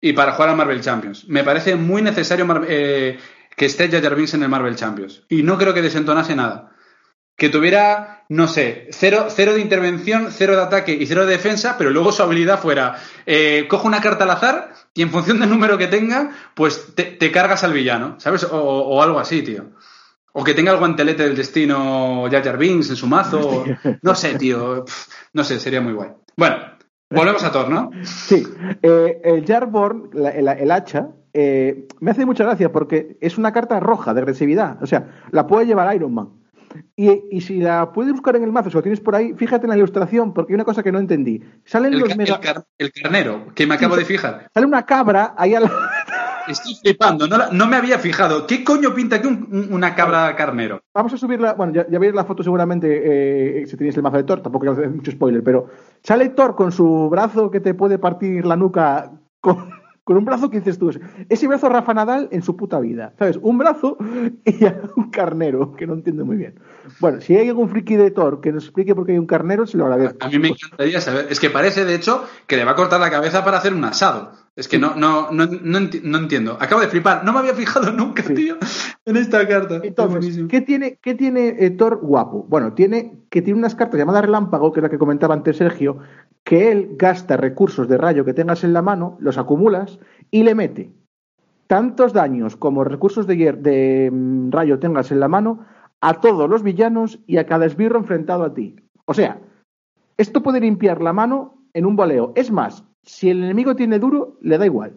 Y 0.00 0.14
para 0.14 0.32
jugar 0.32 0.48
a 0.48 0.54
Marvel 0.54 0.80
Champions. 0.80 1.28
Me 1.28 1.44
parece 1.44 1.76
muy 1.76 2.00
necesario 2.00 2.46
eh, 2.66 3.18
que 3.54 3.66
esté 3.66 3.90
Jar 3.90 4.02
Jar 4.02 4.16
Binks 4.16 4.32
en 4.32 4.42
el 4.42 4.48
Marvel 4.48 4.74
Champions. 4.74 5.22
Y 5.28 5.42
no 5.42 5.58
creo 5.58 5.74
que 5.74 5.82
desentonase 5.82 6.34
nada. 6.34 6.72
Que 7.36 7.50
tuviera, 7.50 8.24
no 8.30 8.48
sé, 8.48 8.88
cero, 8.90 9.26
cero 9.28 9.52
de 9.52 9.60
intervención, 9.60 10.28
cero 10.30 10.56
de 10.56 10.62
ataque 10.62 10.92
y 10.94 11.04
cero 11.04 11.26
de 11.26 11.32
defensa, 11.32 11.76
pero 11.76 11.90
luego 11.90 12.10
su 12.10 12.22
habilidad 12.22 12.58
fuera, 12.58 12.96
eh, 13.26 13.66
cojo 13.68 13.86
una 13.86 14.00
carta 14.00 14.24
al 14.24 14.30
azar 14.30 14.72
y 14.94 15.02
en 15.02 15.10
función 15.10 15.40
del 15.40 15.50
número 15.50 15.76
que 15.76 15.88
tenga, 15.88 16.30
pues 16.54 16.94
te, 16.94 17.04
te 17.04 17.30
cargas 17.30 17.64
al 17.64 17.74
villano, 17.74 18.16
¿sabes? 18.18 18.44
O, 18.44 18.58
o 18.58 19.02
algo 19.02 19.20
así, 19.20 19.42
tío. 19.42 19.72
O 20.32 20.44
que 20.44 20.54
tenga 20.54 20.72
el 20.72 20.78
guantelete 20.78 21.24
del 21.24 21.36
destino 21.36 22.26
Jar 22.30 22.42
Jar 22.44 22.56
Binks 22.58 22.90
en 22.90 22.96
su 22.96 23.06
mazo. 23.06 23.64
no 24.02 24.14
sé, 24.14 24.36
tío. 24.38 24.84
No 25.32 25.44
sé, 25.44 25.58
sería 25.60 25.80
muy 25.80 25.92
guay. 25.92 26.10
Bueno, 26.36 26.56
volvemos 27.10 27.42
a 27.44 27.50
Thor, 27.52 27.68
¿no? 27.68 27.90
Sí, 28.04 28.46
eh, 28.82 29.20
el 29.24 29.44
Jarborn, 29.46 30.10
la- 30.12 30.30
el, 30.30 30.46
el 30.48 30.70
hacha, 30.70 31.08
eh, 31.32 31.86
me 32.00 32.10
hace 32.12 32.24
mucha 32.26 32.44
gracia 32.44 32.70
porque 32.72 33.16
es 33.20 33.38
una 33.38 33.52
carta 33.52 33.78
roja 33.80 34.14
de 34.14 34.20
agresividad. 34.20 34.82
O 34.82 34.86
sea, 34.86 35.22
la 35.32 35.46
puede 35.46 35.66
llevar 35.66 35.94
Iron 35.94 36.14
Man. 36.14 36.28
Y, 36.94 37.10
y 37.32 37.40
si 37.40 37.58
la 37.58 37.90
puedes 37.92 38.12
buscar 38.12 38.36
en 38.36 38.44
el 38.44 38.52
mazo, 38.52 38.70
si 38.70 38.76
lo 38.76 38.82
tienes 38.82 39.00
por 39.00 39.16
ahí, 39.16 39.34
fíjate 39.34 39.66
en 39.66 39.70
la 39.70 39.76
ilustración, 39.76 40.32
porque 40.32 40.52
hay 40.52 40.54
una 40.54 40.64
cosa 40.64 40.84
que 40.84 40.92
no 40.92 41.00
entendí. 41.00 41.42
Salen 41.64 41.94
El, 41.94 41.98
los 41.98 42.16
mega- 42.16 42.36
el 42.36 42.40
car- 42.40 42.64
el 42.78 42.92
carnero, 42.92 43.46
que 43.56 43.66
me 43.66 43.74
acabo 43.74 43.96
de 43.96 44.04
fijar. 44.04 44.48
Sale 44.54 44.66
una 44.66 44.86
cabra 44.86 45.34
ahí 45.36 45.56
al 45.56 45.64
Estoy 46.48 46.74
flipando, 46.74 47.26
no, 47.28 47.36
la- 47.38 47.48
no 47.52 47.66
me 47.66 47.76
había 47.76 47.98
fijado. 47.98 48.46
¿Qué 48.46 48.64
coño 48.64 48.94
pinta 48.94 49.16
aquí 49.16 49.26
un- 49.28 49.48
un- 49.50 49.72
una 49.72 49.94
cabra 49.94 50.34
carnero? 50.36 50.80
Vamos 50.94 51.12
a 51.12 51.16
subirla, 51.16 51.54
bueno, 51.54 51.72
ya, 51.72 51.86
ya 51.88 51.98
veis 51.98 52.14
la 52.14 52.24
foto 52.24 52.42
seguramente 52.42 53.60
eh, 53.62 53.66
si 53.66 53.76
tenéis 53.76 53.96
el 53.96 54.02
mazo 54.02 54.16
de 54.16 54.24
Thor, 54.24 54.40
tampoco 54.42 54.64
quiero 54.64 54.72
hacer 54.72 54.88
mucho 54.90 55.10
spoiler, 55.10 55.42
pero 55.42 55.66
sale 56.02 56.28
Thor 56.30 56.54
con 56.56 56.72
su 56.72 57.08
brazo 57.10 57.50
que 57.50 57.60
te 57.60 57.74
puede 57.74 57.98
partir 57.98 58.44
la 58.46 58.56
nuca 58.56 59.12
con, 59.40 59.70
con 60.04 60.16
un 60.16 60.24
brazo 60.24 60.50
que 60.50 60.58
dices 60.58 60.78
tú, 60.78 60.90
ese 61.28 61.46
brazo 61.46 61.68
Rafa 61.68 61.94
Nadal 61.94 62.28
en 62.32 62.42
su 62.42 62.56
puta 62.56 62.80
vida, 62.80 63.12
¿sabes? 63.18 63.38
Un 63.40 63.58
brazo 63.58 63.96
y 64.44 64.56
un 64.96 65.10
carnero, 65.10 65.74
que 65.76 65.86
no 65.86 65.94
entiendo 65.94 66.24
muy 66.26 66.36
bien. 66.36 66.58
Bueno, 66.98 67.20
si 67.20 67.36
hay 67.36 67.48
algún 67.48 67.68
friki 67.68 67.94
de 67.96 68.10
Thor 68.10 68.40
que 68.40 68.50
nos 68.50 68.64
explique 68.64 68.94
por 68.94 69.06
qué 69.06 69.12
hay 69.12 69.18
un 69.18 69.26
carnero, 69.26 69.66
se 69.66 69.76
lo 69.76 69.84
agradezco. 69.84 70.18
A 70.26 70.28
mí 70.28 70.38
me 70.40 70.48
encantaría 70.48 71.00
saber. 71.00 71.26
Es 71.30 71.38
que 71.38 71.50
parece, 71.50 71.84
de 71.84 71.94
hecho, 71.94 72.24
que 72.48 72.56
le 72.56 72.64
va 72.64 72.72
a 72.72 72.74
cortar 72.74 72.98
la 73.00 73.10
cabeza 73.10 73.44
para 73.44 73.58
hacer 73.58 73.72
un 73.72 73.84
asado. 73.84 74.32
Es 74.56 74.68
que 74.68 74.78
no, 74.78 74.94
no, 74.96 75.30
no, 75.30 75.46
no, 75.46 75.78
enti- 75.78 76.02
no 76.02 76.18
entiendo. 76.18 76.58
Acabo 76.60 76.80
de 76.80 76.88
flipar. 76.88 77.24
No 77.24 77.32
me 77.32 77.38
había 77.38 77.54
fijado 77.54 77.92
nunca, 77.92 78.22
Sí. 78.22 78.34
tío, 78.34 78.56
en 79.04 79.16
esta 79.16 79.46
carta. 79.46 79.80
Entonces. 79.82 80.40
¿qué 80.48 80.60
tiene, 80.60 80.98
qué 81.00 81.14
tiene 81.14 81.56
eh, 81.58 81.70
Thor 81.70 82.00
guapo? 82.02 82.44
Bueno, 82.48 82.74
tiene 82.74 83.18
que 83.30 83.42
tiene 83.42 83.58
unas 83.58 83.74
cartas 83.74 83.98
llamadas 83.98 84.22
relámpago, 84.24 84.72
que 84.72 84.80
es 84.80 84.82
la 84.82 84.90
que 84.90 84.98
comentaba 84.98 85.34
antes 85.34 85.56
Sergio, 85.56 85.98
que 86.44 86.72
él 86.72 86.90
gasta 86.98 87.36
recursos 87.36 87.88
de 87.88 87.96
rayo 87.96 88.24
que 88.24 88.34
tengas 88.34 88.64
en 88.64 88.72
la 88.72 88.82
mano, 88.82 89.16
los 89.20 89.38
acumulas 89.38 89.98
y 90.30 90.42
le 90.42 90.54
mete 90.54 90.90
tantos 91.68 92.12
daños 92.12 92.56
como 92.56 92.82
recursos 92.82 93.28
de 93.28 94.10
mm, 94.12 94.50
rayo 94.50 94.80
tengas 94.80 95.12
en 95.12 95.20
la 95.20 95.28
mano 95.28 95.64
a 96.00 96.20
todos 96.20 96.50
los 96.50 96.64
villanos 96.64 97.20
y 97.28 97.36
a 97.36 97.46
cada 97.46 97.66
esbirro 97.66 97.98
enfrentado 97.98 98.42
a 98.42 98.52
ti. 98.52 98.74
O 99.04 99.14
sea, 99.14 99.38
esto 100.18 100.42
puede 100.42 100.58
limpiar 100.60 101.00
la 101.00 101.12
mano 101.12 101.62
en 101.72 101.86
un 101.86 101.94
voleo. 101.94 102.32
Es 102.34 102.50
más, 102.50 102.84
si 103.10 103.28
el 103.28 103.42
enemigo 103.42 103.74
tiene 103.74 103.98
duro, 103.98 104.38
le 104.40 104.56
da 104.56 104.64
igual. 104.64 104.94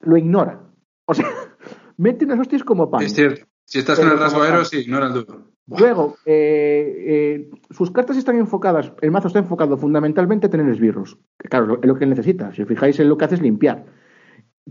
Lo 0.00 0.16
ignora. 0.16 0.60
O 1.06 1.12
sea, 1.12 1.26
mete 1.96 2.24
unas 2.24 2.40
hostias 2.40 2.62
como 2.62 2.90
pan. 2.90 3.02
Es 3.02 3.14
cierto. 3.14 3.46
Si 3.64 3.80
estás 3.80 3.98
en 3.98 4.08
el 4.08 4.18
tal. 4.18 4.64
sí, 4.64 4.84
no 4.88 4.98
era 4.98 5.08
el 5.08 5.12
duro. 5.12 5.42
Luego, 5.66 6.16
eh, 6.24 6.94
eh, 7.06 7.50
sus 7.70 7.90
cartas 7.90 8.16
están 8.16 8.36
enfocadas, 8.36 8.92
el 9.00 9.10
mazo 9.10 9.26
está 9.26 9.40
enfocado 9.40 9.76
fundamentalmente 9.76 10.46
a 10.46 10.50
tener 10.50 10.68
esbirros. 10.68 11.18
Que 11.36 11.48
claro, 11.48 11.80
es 11.82 11.86
lo 11.86 11.98
que 11.98 12.06
necesita. 12.06 12.52
Si 12.52 12.62
os 12.62 12.68
fijáis 12.68 13.00
en 13.00 13.08
lo 13.08 13.18
que 13.18 13.24
hace 13.24 13.34
es 13.34 13.42
limpiar. 13.42 13.84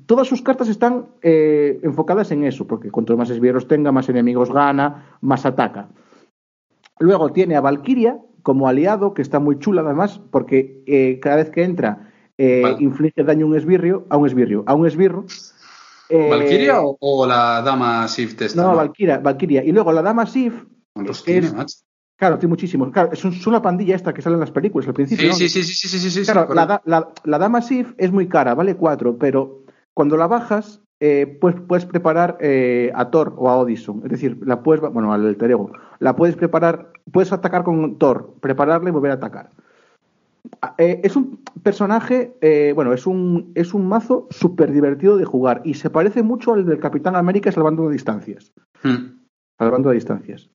Todas 0.06 0.28
sus 0.28 0.42
cartas 0.42 0.70
están 0.70 1.08
eh, 1.22 1.80
enfocadas 1.84 2.32
en 2.32 2.46
eso, 2.46 2.66
porque 2.66 2.90
cuanto 2.90 3.18
más 3.18 3.30
esbirros 3.30 3.68
tenga, 3.68 3.92
más 3.92 4.08
enemigos 4.08 4.52
gana, 4.52 5.18
más 5.20 5.46
ataca. 5.46 5.90
Luego 7.00 7.34
tiene 7.34 7.58
a 7.58 7.62
Valkyria 7.62 8.18
como 8.44 8.70
aliado, 8.70 9.14
que 9.14 9.22
está 9.22 9.40
muy 9.40 9.60
chula 9.60 9.82
además, 9.82 10.22
porque 10.32 10.84
eh, 10.86 11.20
cada 11.20 11.38
vez 11.38 11.50
que 11.50 11.64
entra 11.64 12.05
eh, 12.38 12.62
Vale. 12.64 12.78
inflige 12.80 13.24
daño 13.24 13.46
a 13.46 13.50
un 13.50 13.56
esbirrio, 13.56 14.06
a 14.10 14.18
un 14.18 14.28
esbirrio, 14.28 14.64
a 14.68 14.74
un 14.74 14.86
esbirro. 14.88 15.26
Eh, 16.10 16.30
¿Valkyria 16.30 16.82
o, 16.82 16.98
o 17.00 17.26
la 17.26 17.62
dama 17.62 18.06
esta? 18.06 18.62
No, 18.62 18.76
Valkyria, 18.76 19.18
Valkyria. 19.20 19.64
Y 19.64 19.72
luego 19.72 19.92
la 19.92 20.02
dama 20.02 20.26
Sif, 20.26 20.54
¿Cuántos 20.94 21.24
tiene, 21.24 21.52
macho? 21.52 21.78
Claro, 22.18 22.38
tiene 22.38 22.50
muchísimos. 22.52 22.92
Claro, 22.92 23.12
es, 23.12 23.24
un- 23.26 23.34
es 23.34 23.46
una 23.48 23.62
pandilla 23.62 23.96
esta 23.96 24.14
que 24.14 24.22
sale 24.22 24.36
en 24.36 24.40
las 24.42 24.52
películas 24.52 24.88
al 24.88 24.94
principio. 24.94 25.24
Sí, 25.24 25.30
¿no? 25.30 25.36
sí, 25.36 25.50
sí, 25.50 25.64
sí, 25.64 25.88
sí, 26.00 26.10
sí, 26.10 26.32
Claro, 26.32 26.54
la, 26.54 26.82
la- 26.86 27.10
la 27.24 27.38
dama 27.40 27.62
Sif 27.62 27.94
es 27.98 28.12
muy 28.12 28.28
cara, 28.28 28.54
vale 28.56 28.76
4, 28.76 29.18
pero 29.18 29.64
cuando 29.94 30.16
la 30.16 30.28
bajas 30.28 30.82
eh, 31.02 31.38
pues 31.42 31.56
puedes 31.68 31.86
preparar 31.86 32.38
eh, 32.40 32.90
a 32.96 33.10
Thor 33.10 33.34
o 33.38 33.50
a 33.50 33.58
Odysseus. 33.58 33.98
Es 34.06 34.12
decir, 34.12 34.38
la 34.46 34.64
puedes, 34.64 34.82
bueno, 34.94 35.12
al 35.12 35.26
alter 35.26 35.52
ego. 35.52 35.72
La 36.00 36.16
puedes 36.16 36.36
preparar, 36.38 36.92
puedes 37.12 37.34
atacar 37.34 37.64
con 37.66 37.98
Thor, 37.98 38.36
prepararla 38.40 38.90
y 38.90 38.94
volver 38.94 39.12
a 39.12 39.16
atacar. 39.16 39.50
Ah, 40.62 40.76
eh, 40.78 41.02
es 41.04 41.16
un 41.16 41.44
personaje, 41.64 42.36
eh, 42.42 42.74
bueno, 42.74 42.94
es 42.94 43.08
un, 43.08 43.52
es 43.56 43.74
un 43.74 43.88
mazo 43.88 44.28
súper 44.30 44.72
divertido 44.72 45.18
de 45.18 45.26
jugar 45.26 45.62
y 45.64 45.76
se 45.76 45.90
parece 45.90 46.24
mucho 46.24 46.54
al 46.54 46.66
del 46.66 46.80
Capitán 46.80 47.16
América 47.16 47.52
salvando 47.52 47.90
distancias. 47.90 48.54
Hmm. 48.84 49.20
Salvando 49.58 49.92
distancias. 49.92 50.50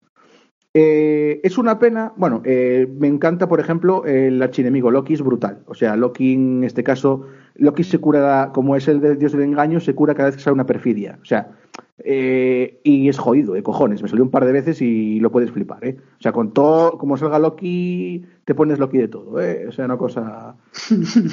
Eh, 0.72 1.40
es 1.42 1.58
una 1.58 1.80
pena, 1.80 2.12
bueno, 2.16 2.42
eh, 2.44 2.86
me 2.98 3.08
encanta, 3.08 3.48
por 3.48 3.60
ejemplo, 3.60 4.04
el 4.04 4.40
archienemigo. 4.40 4.90
Loki 4.90 5.14
es 5.14 5.22
brutal. 5.22 5.62
O 5.66 5.74
sea, 5.74 5.96
Loki 5.96 6.34
en 6.34 6.64
este 6.64 6.84
caso, 6.84 7.26
Loki 7.56 7.82
se 7.82 7.98
cura, 7.98 8.50
como 8.54 8.76
es 8.76 8.86
el 8.88 9.00
del 9.00 9.18
dios 9.18 9.32
del 9.32 9.42
engaño, 9.42 9.80
se 9.80 9.94
cura 9.94 10.14
cada 10.14 10.28
vez 10.28 10.36
que 10.36 10.42
sale 10.42 10.54
una 10.54 10.66
perfidia. 10.66 11.18
O 11.22 11.24
sea, 11.24 11.50
eh, 11.98 12.80
y 12.84 13.08
es 13.08 13.18
jodido, 13.18 13.54
de 13.54 13.62
cojones. 13.62 14.02
Me 14.02 14.08
salió 14.08 14.24
un 14.24 14.30
par 14.30 14.44
de 14.44 14.52
veces 14.52 14.80
y 14.80 15.20
lo 15.20 15.30
puedes 15.30 15.50
flipar, 15.50 15.84
¿eh? 15.84 15.96
O 16.18 16.22
sea, 16.22 16.32
con 16.32 16.52
todo, 16.52 16.98
como 16.98 17.16
salga 17.16 17.38
Loki, 17.38 18.24
te 18.44 18.54
pones 18.54 18.78
Loki 18.78 18.98
de 18.98 19.08
todo, 19.08 19.40
¿eh? 19.40 19.66
O 19.68 19.72
sea, 19.72 19.84
una 19.86 19.96
cosa, 19.96 20.56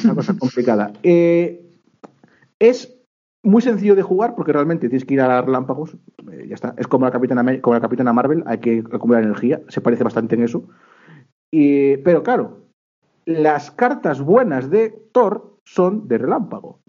una 0.04 0.16
cosa 0.16 0.38
complicada. 0.38 0.94
Eh, 1.04 1.62
es 2.60 2.97
muy 3.44 3.62
sencillo 3.62 3.96
de 3.96 4.02
jugar 4.02 4.36
porque 4.36 4.54
realmente 4.54 4.90
tienes 4.90 5.06
que 5.06 5.14
ir 5.14 5.22
a 5.22 5.42
relámpagos. 5.42 5.96
eh, 6.32 6.46
ya 6.48 6.56
está. 6.56 6.76
Es 6.78 6.88
como 6.88 7.06
la 7.06 7.12
Capitana, 7.12 7.62
como 7.62 7.76
la 7.76 7.82
Capitana 7.82 8.14
Marvel, 8.14 8.44
hay 8.46 8.58
que 8.60 8.84
acumular 8.92 9.24
energía. 9.24 9.62
Se 9.70 9.82
parece 9.82 10.04
bastante 10.04 10.36
en 10.36 10.44
eso. 10.44 10.68
Y, 11.52 11.98
pero 11.98 12.24
claro, 12.24 12.68
las 13.26 13.72
cartas 13.72 14.22
buenas 14.22 14.70
de 14.70 14.90
Thor 15.12 15.58
son 15.66 16.08
de 16.08 16.18
relámpago. 16.18 16.80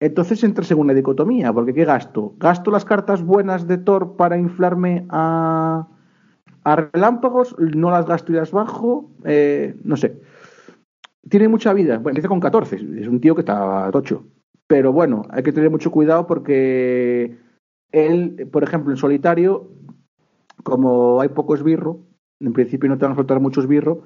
Entonces 0.00 0.44
entras 0.44 0.70
en 0.70 0.78
una 0.78 0.94
dicotomía, 0.94 1.52
porque 1.52 1.74
¿qué 1.74 1.84
gasto? 1.84 2.34
¿Gasto 2.38 2.70
las 2.70 2.84
cartas 2.84 3.22
buenas 3.22 3.66
de 3.66 3.78
Thor 3.78 4.16
para 4.16 4.38
inflarme 4.38 5.06
a, 5.10 5.88
a 6.64 6.76
relámpagos? 6.76 7.56
¿No 7.58 7.90
las 7.90 8.06
gasto 8.06 8.32
y 8.32 8.36
las 8.36 8.52
bajo? 8.52 9.10
Eh, 9.24 9.74
no 9.82 9.96
sé. 9.96 10.20
Tiene 11.28 11.48
mucha 11.48 11.72
vida. 11.72 11.96
Bueno, 11.98 12.10
empieza 12.10 12.28
con 12.28 12.40
14. 12.40 12.76
Es 12.76 13.08
un 13.08 13.20
tío 13.20 13.34
que 13.34 13.40
está 13.40 13.90
tocho. 13.90 14.24
Pero 14.68 14.92
bueno, 14.92 15.22
hay 15.30 15.42
que 15.42 15.52
tener 15.52 15.70
mucho 15.70 15.90
cuidado 15.90 16.26
porque 16.26 17.38
él, 17.90 18.48
por 18.52 18.62
ejemplo, 18.62 18.92
en 18.92 18.98
solitario, 18.98 19.72
como 20.62 21.20
hay 21.20 21.30
poco 21.30 21.54
esbirro, 21.54 22.00
en 22.38 22.52
principio 22.52 22.88
no 22.88 22.98
te 22.98 23.06
van 23.06 23.12
a 23.12 23.16
soltar 23.16 23.40
mucho 23.40 23.60
esbirro, 23.60 24.04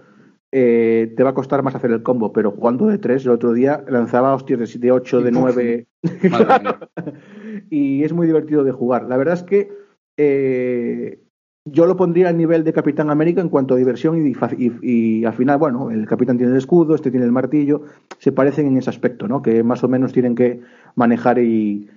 eh, 0.53 1.13
te 1.17 1.23
va 1.23 1.31
a 1.31 1.35
costar 1.35 1.63
más 1.63 1.75
hacer 1.75 1.91
el 1.91 2.03
combo, 2.03 2.33
pero 2.33 2.53
jugando 2.53 2.87
de 2.87 2.99
3, 2.99 3.25
el 3.25 3.33
otro 3.33 3.53
día 3.53 3.85
lanzaba 3.89 4.35
hostias 4.35 4.73
de, 4.73 4.79
de 4.79 4.93
8, 4.93 5.23
de 5.23 5.33
9, 5.33 5.87
Madre 6.31 6.47
mía. 6.61 6.79
y 7.71 8.05
es 8.05 8.13
muy 8.13 8.27
divertido 8.27 8.63
de 8.63 8.73
jugar. 8.73 9.09
La 9.09 9.17
verdad 9.17 9.35
es 9.35 9.43
que 9.43 9.73
eh, 10.17 11.23
yo 11.65 11.87
lo 11.87 11.97
pondría 11.97 12.29
al 12.29 12.37
nivel 12.37 12.65
de 12.65 12.73
Capitán 12.73 13.11
América 13.11 13.41
en 13.41 13.49
cuanto 13.49 13.75
a 13.75 13.77
diversión 13.77 14.17
y, 14.27 14.33
y- 14.59 14.73
y 14.83 15.25
al 15.25 15.35
final, 15.35 15.59
bueno, 15.59 15.91
el 15.91 16.07
Capitán 16.07 16.37
tiene 16.37 16.53
el 16.53 16.59
escudo, 16.59 16.95
este 16.95 17.11
tiene 17.11 17.25
el 17.27 17.33
martillo, 17.33 17.83
se 18.19 18.33
parecen 18.33 18.67
en 18.67 18.77
ese 18.79 18.91
aspecto, 18.91 19.29
¿no? 19.29 19.43
Que 19.43 19.63
más 19.63 19.85
o 19.85 19.89
menos 19.89 20.13
tienen 20.13 20.35
que 20.35 20.61
manejar 20.97 21.39
y, 21.39 21.89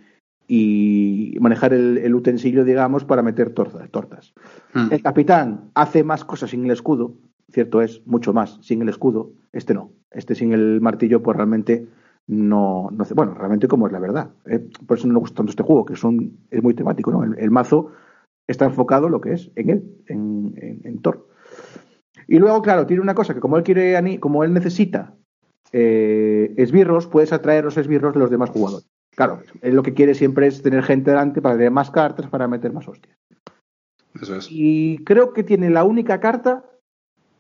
y 0.48 1.36
manejar 1.40 1.74
el, 1.74 1.98
el 1.98 2.14
utensilio, 2.14 2.64
digamos, 2.64 3.04
para 3.06 3.24
meter 3.24 3.50
tortas. 3.52 3.90
tortas. 3.90 4.34
Hmm. 4.74 4.88
El 4.92 5.02
Capitán 5.02 5.72
hace 5.74 6.04
más 6.04 6.24
cosas 6.24 6.52
sin 6.52 6.66
el 6.66 6.72
escudo, 6.72 7.14
cierto 7.52 7.82
es, 7.82 8.02
mucho 8.06 8.34
más 8.34 8.60
sin 8.62 8.82
el 8.82 8.90
escudo. 8.90 9.32
Este 9.52 9.74
no, 9.74 9.92
este 10.12 10.36
sin 10.36 10.54
el 10.54 10.80
martillo, 10.82 11.24
pues 11.24 11.36
realmente 11.38 11.88
no, 12.28 12.90
no 12.92 13.02
hace- 13.04 13.14
bueno, 13.16 13.34
realmente 13.34 13.68
como 13.68 13.88
es 13.88 13.94
la 13.94 14.00
verdad. 14.00 14.30
¿eh? 14.46 14.68
Por 14.86 14.98
eso 14.98 15.08
no 15.08 15.14
me 15.14 15.20
gusta 15.20 15.38
tanto 15.38 15.50
este 15.52 15.64
juego, 15.64 15.86
que 15.86 15.96
son, 15.96 16.38
es 16.52 16.62
muy 16.62 16.74
temático, 16.76 17.12
¿no? 17.12 17.24
El, 17.24 17.40
el 17.40 17.50
mazo 17.52 17.92
está 18.48 18.66
enfocado 18.66 19.10
lo 19.10 19.22
que 19.22 19.34
es 19.34 19.52
en 19.56 19.70
él, 19.70 19.84
en, 20.08 20.54
en, 20.58 20.82
en 20.84 21.02
Thor. 21.02 21.28
Y 22.28 22.40
luego, 22.40 22.62
claro, 22.62 22.86
tiene 22.86 23.02
una 23.02 23.14
cosa 23.16 23.34
que 23.34 23.40
como 23.40 23.58
él 23.58 23.64
quiere, 23.64 24.20
como 24.20 24.44
él 24.44 24.54
necesita 24.54 25.14
eh, 25.72 26.54
esbirros, 26.58 27.08
puedes 27.08 27.34
atraer 27.34 27.66
los 27.66 27.78
esbirros 27.78 28.14
de 28.14 28.20
los 28.20 28.30
demás 28.30 28.50
jugadores. 28.50 28.88
Claro, 29.16 29.42
él 29.62 29.76
lo 29.76 29.84
que 29.84 29.94
quiere 29.94 30.14
siempre 30.14 30.48
es 30.48 30.62
tener 30.62 30.84
gente 30.84 31.12
delante 31.12 31.42
para 31.42 31.56
tener 31.56 31.72
más 31.72 31.90
cartas, 31.92 32.28
para 32.28 32.48
meter 32.48 32.74
más 32.74 32.88
hostias. 32.88 33.16
Eso 34.22 34.36
es. 34.36 34.48
Y 34.50 34.98
creo 35.06 35.34
que 35.34 35.44
tiene 35.44 35.70
la 35.70 35.84
única 35.84 36.20
carta, 36.20 36.66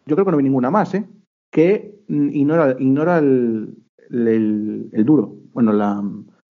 yo 0.05 0.15
creo 0.15 0.25
que 0.25 0.31
no 0.31 0.37
hay 0.37 0.43
ninguna 0.43 0.71
más, 0.71 0.93
¿eh? 0.93 1.05
que 1.51 1.95
ignora, 2.07 2.75
ignora 2.79 3.17
el, 3.19 3.75
el, 4.09 4.89
el 4.91 5.05
duro. 5.05 5.35
Bueno, 5.53 5.71
la, 5.73 6.01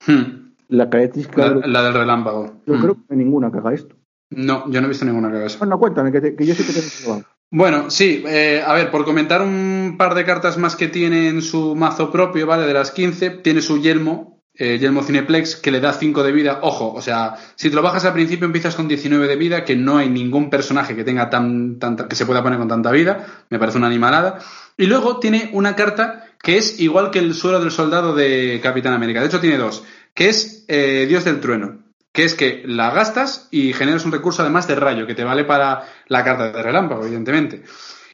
Hmm. 0.05 0.53
la 0.69 0.89
característica. 0.89 1.55
La, 1.65 1.83
del 1.83 1.93
relámpago. 1.93 2.61
Yo 2.65 2.75
Hmm. 2.75 2.81
creo 2.81 2.93
que 2.95 2.99
no 3.01 3.05
hay 3.09 3.17
ninguna 3.17 3.51
que 3.51 3.57
haga 3.57 3.73
esto. 3.73 3.95
No, 4.29 4.69
yo 4.69 4.81
no 4.81 4.87
he 4.87 4.89
visto 4.89 5.05
ninguna 5.05 5.45
eso. 5.45 5.59
Bueno, 5.59 5.79
cuéntame, 5.79 6.11
que, 6.11 6.21
te- 6.21 6.35
que 6.35 6.45
yo 6.45 6.53
sí 6.53 6.63
que 6.63 7.03
probar. 7.03 7.25
Bueno, 7.49 7.89
sí, 7.89 8.23
eh, 8.27 8.61
a 8.65 8.73
ver, 8.73 8.91
por 8.91 9.05
comentar 9.05 9.41
un 9.41 9.95
par 9.97 10.15
de 10.15 10.25
cartas 10.25 10.57
más 10.57 10.75
que 10.75 10.89
tiene 10.89 11.29
en 11.29 11.41
su 11.41 11.75
mazo 11.75 12.11
propio, 12.11 12.45
¿vale? 12.45 12.67
De 12.67 12.73
las 12.73 12.91
15, 12.91 13.29
tiene 13.29 13.61
su 13.61 13.81
yelmo, 13.81 14.43
eh, 14.53 14.77
yelmo 14.79 15.01
Cineplex, 15.01 15.55
que 15.55 15.71
le 15.71 15.79
da 15.79 15.93
5 15.93 16.23
de 16.23 16.33
vida. 16.33 16.59
Ojo, 16.61 16.93
o 16.93 17.01
sea, 17.01 17.35
si 17.55 17.69
te 17.69 17.75
lo 17.77 17.81
bajas 17.81 18.03
al 18.03 18.11
principio 18.11 18.45
empiezas 18.45 18.75
con 18.75 18.89
19 18.89 19.27
de 19.27 19.37
vida, 19.37 19.63
que 19.63 19.77
no 19.77 19.97
hay 19.97 20.09
ningún 20.09 20.49
personaje 20.49 20.93
que 20.93 21.05
tenga 21.05 21.29
tan, 21.29 21.79
tanta, 21.79 22.09
que 22.09 22.17
se 22.17 22.25
pueda 22.25 22.43
poner 22.43 22.59
con 22.59 22.67
tanta 22.67 22.91
vida, 22.91 23.25
me 23.49 23.59
parece 23.59 23.77
una 23.77 23.87
animalada. 23.87 24.39
Y 24.75 24.87
luego 24.87 25.19
tiene 25.19 25.49
una 25.53 25.77
carta 25.77 26.25
que 26.43 26.57
es 26.57 26.81
igual 26.81 27.11
que 27.11 27.19
el 27.19 27.33
suelo 27.33 27.61
del 27.61 27.71
soldado 27.71 28.13
de 28.13 28.59
Capitán 28.61 28.93
América. 28.93 29.21
De 29.21 29.27
hecho, 29.27 29.39
tiene 29.39 29.57
dos, 29.57 29.85
que 30.13 30.27
es 30.27 30.65
eh, 30.67 31.05
Dios 31.07 31.23
del 31.23 31.39
Trueno 31.39 31.86
que 32.17 32.23
es 32.23 32.33
que 32.33 32.63
la 32.65 32.89
gastas 32.89 33.47
y 33.51 33.73
generas 33.73 34.03
un 34.03 34.11
recurso 34.11 34.41
además 34.41 34.67
de 34.67 34.73
rayo, 34.73 35.05
que 35.05 35.13
te 35.13 35.23
vale 35.23 35.43
para 35.43 35.83
la 36.07 36.23
carta 36.23 36.51
de 36.51 36.63
relámpago, 36.63 37.05
evidentemente. 37.05 37.61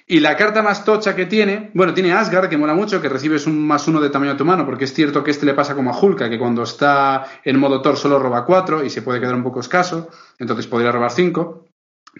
Y 0.06 0.20
la 0.20 0.36
carta 0.36 0.62
más 0.62 0.84
tocha 0.84 1.16
que 1.16 1.26
tiene, 1.26 1.72
bueno, 1.74 1.94
tiene 1.94 2.12
Asgard, 2.12 2.50
que 2.50 2.58
mola 2.58 2.74
mucho, 2.74 3.02
que 3.02 3.08
recibes 3.08 3.48
un 3.48 3.66
más 3.66 3.88
uno 3.88 4.02
de 4.02 4.10
tamaño 4.10 4.34
a 4.34 4.36
tu 4.36 4.44
mano, 4.44 4.66
porque 4.66 4.84
es 4.84 4.94
cierto 4.94 5.24
que 5.24 5.32
este 5.32 5.46
le 5.46 5.54
pasa 5.54 5.74
como 5.74 5.90
a 5.90 5.98
Hulka, 5.98 6.30
que 6.30 6.38
cuando 6.38 6.64
está 6.64 7.24
en 7.46 7.58
modo 7.58 7.82
Thor 7.82 7.96
solo 7.96 8.20
roba 8.20 8.44
4 8.46 8.84
y 8.84 8.90
se 8.90 9.04
puede 9.04 9.22
quedar 9.22 9.36
un 9.36 9.44
poco 9.44 9.62
escaso, 9.62 10.10
entonces 10.38 10.68
podría 10.68 10.92
robar 10.92 11.12
5. 11.12 11.66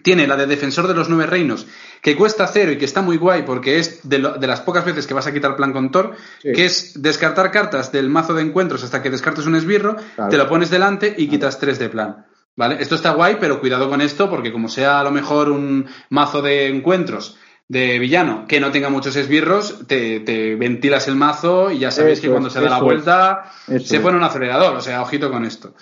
Tiene 0.02 0.26
la 0.26 0.36
de 0.36 0.46
Defensor 0.46 0.88
de 0.88 0.94
los 0.94 1.08
Nueve 1.08 1.26
Reinos, 1.26 1.66
que 2.02 2.16
cuesta 2.16 2.46
cero 2.46 2.72
y 2.72 2.78
que 2.78 2.84
está 2.84 3.00
muy 3.00 3.16
guay 3.16 3.42
porque 3.44 3.78
es 3.78 4.00
de, 4.08 4.18
lo- 4.18 4.32
de 4.36 4.46
las 4.46 4.60
pocas 4.60 4.84
veces 4.84 5.06
que 5.06 5.14
vas 5.14 5.26
a 5.26 5.32
quitar 5.32 5.56
plan 5.56 5.72
con 5.72 5.90
Thor, 5.90 6.14
Sí. 6.42 6.52
que 6.52 6.64
es 6.66 7.00
descartar 7.00 7.50
cartas 7.50 7.92
del 7.92 8.10
mazo 8.10 8.34
de 8.34 8.42
encuentros 8.42 8.82
hasta 8.82 9.02
que 9.02 9.10
descartes 9.10 9.46
un 9.46 9.54
esbirro, 9.54 9.96
Claro. 10.16 10.30
te 10.30 10.36
lo 10.36 10.48
pones 10.48 10.68
delante 10.70 11.14
y 11.16 11.28
quitas 11.28 11.58
tres 11.58 11.78
de 11.78 11.88
plan. 11.88 12.26
¿Vale? 12.56 12.76
Esto 12.80 12.94
está 12.94 13.10
guay, 13.12 13.38
pero 13.40 13.58
cuidado 13.60 13.88
con 13.88 14.00
esto, 14.00 14.30
porque 14.30 14.52
como 14.52 14.68
sea 14.68 15.00
a 15.00 15.04
lo 15.04 15.10
mejor 15.10 15.50
un 15.50 15.86
mazo 16.10 16.40
de 16.42 16.68
encuentros 16.68 17.36
de 17.66 17.98
villano 17.98 18.44
que 18.46 18.60
no 18.60 18.70
tenga 18.70 18.90
muchos 18.90 19.16
esbirros, 19.16 19.86
te, 19.88 20.20
te 20.20 20.54
ventilas 20.54 21.08
el 21.08 21.16
mazo 21.16 21.70
y 21.72 21.78
ya 21.80 21.90
sabéis 21.90 22.18
Eso 22.18 22.22
que 22.26 22.30
cuando 22.30 22.48
es, 22.48 22.52
se 22.54 22.60
da 22.60 22.68
la 22.70 22.78
vuelta 22.80 23.50
se 23.82 23.98
pone 24.00 24.18
un 24.18 24.22
acelerador, 24.24 24.76
o 24.76 24.80
sea, 24.80 25.02
ojito 25.02 25.30
con 25.32 25.44
esto. 25.44 25.74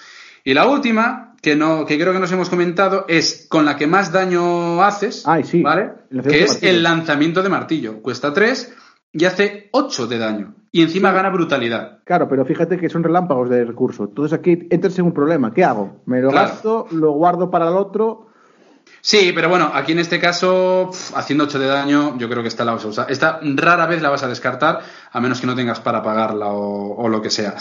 Y 0.44 0.54
la 0.54 0.64
última, 0.66 1.31
que 1.42 1.56
no, 1.56 1.84
que 1.84 1.98
creo 1.98 2.12
que 2.12 2.20
nos 2.20 2.30
hemos 2.32 2.48
comentado, 2.48 3.04
es 3.08 3.46
con 3.50 3.64
la 3.66 3.76
que 3.76 3.86
más 3.86 4.12
daño 4.12 4.82
haces, 4.82 5.24
Ay, 5.26 5.42
sí. 5.44 5.60
¿vale? 5.62 5.90
Que 6.26 6.44
es 6.44 6.62
el 6.62 6.82
lanzamiento 6.82 7.42
de 7.42 7.48
martillo. 7.48 8.00
Cuesta 8.00 8.32
3 8.32 8.72
y 9.12 9.24
hace 9.24 9.68
8 9.72 10.06
de 10.06 10.18
daño. 10.18 10.54
Y 10.70 10.82
encima 10.82 11.12
gana 11.12 11.28
brutalidad. 11.30 11.98
Claro, 12.04 12.28
pero 12.28 12.46
fíjate 12.46 12.78
que 12.78 12.88
son 12.88 13.02
relámpagos 13.02 13.50
de 13.50 13.64
recurso. 13.64 14.04
Entonces 14.04 14.38
aquí 14.38 14.66
entras 14.70 14.98
en 14.98 15.04
un 15.04 15.12
problema. 15.12 15.52
¿Qué 15.52 15.64
hago? 15.64 16.00
¿Me 16.06 16.22
lo 16.22 16.30
Claro. 16.30 16.48
gasto? 16.48 16.86
¿Lo 16.92 17.10
guardo 17.12 17.50
para 17.50 17.68
el 17.68 17.74
otro? 17.76 18.28
Sí, 19.00 19.32
pero 19.34 19.48
bueno, 19.48 19.70
aquí 19.74 19.92
en 19.92 19.98
este 19.98 20.20
caso, 20.20 20.88
pf, 20.92 21.14
haciendo 21.16 21.44
8 21.44 21.58
de 21.58 21.66
daño, 21.66 22.16
yo 22.18 22.28
creo 22.28 22.42
que 22.42 22.48
esta 22.48 22.64
la 22.64 22.72
vas 22.72 22.84
a 22.84 22.88
usar. 22.88 23.10
Esta 23.10 23.40
rara 23.42 23.86
vez 23.86 24.00
la 24.00 24.10
vas 24.10 24.22
a 24.22 24.28
descartar, 24.28 24.80
a 25.10 25.20
menos 25.20 25.40
que 25.40 25.46
no 25.48 25.56
tengas 25.56 25.80
para 25.80 26.02
pagarla 26.02 26.52
o, 26.52 26.94
o 26.96 27.08
lo 27.08 27.20
que 27.20 27.30
sea. 27.30 27.54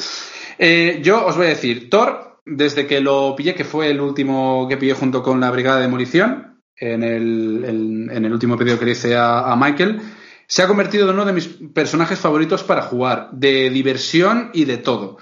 Eh, 0.59 0.99
yo 1.03 1.25
os 1.25 1.35
voy 1.35 1.47
a 1.47 1.49
decir, 1.49 1.89
Thor, 1.89 2.30
desde 2.45 2.87
que 2.87 3.01
lo 3.01 3.35
pillé, 3.35 3.53
que 3.55 3.63
fue 3.65 3.89
el 3.91 4.01
último 4.01 4.67
que 4.69 4.77
pillé 4.77 4.93
junto 4.93 5.21
con 5.23 5.39
la 5.39 5.51
Brigada 5.51 5.77
de 5.77 5.83
Demolición, 5.83 6.61
en 6.75 7.03
el, 7.03 7.63
el- 7.65 8.09
en 8.11 8.25
el 8.25 8.33
último 8.33 8.57
pedido 8.57 8.79
que 8.79 8.85
le 8.85 8.91
hice 8.91 9.15
a, 9.15 9.51
a 9.51 9.55
Michael, 9.55 10.01
se 10.47 10.63
ha 10.63 10.67
convertido 10.67 11.05
en 11.07 11.13
uno 11.15 11.25
de 11.25 11.33
mis 11.33 11.47
personajes 11.73 12.19
favoritos 12.19 12.63
para 12.63 12.81
jugar, 12.81 13.29
de 13.31 13.69
diversión 13.69 14.49
y 14.53 14.65
de 14.65 14.77
todo. 14.77 15.17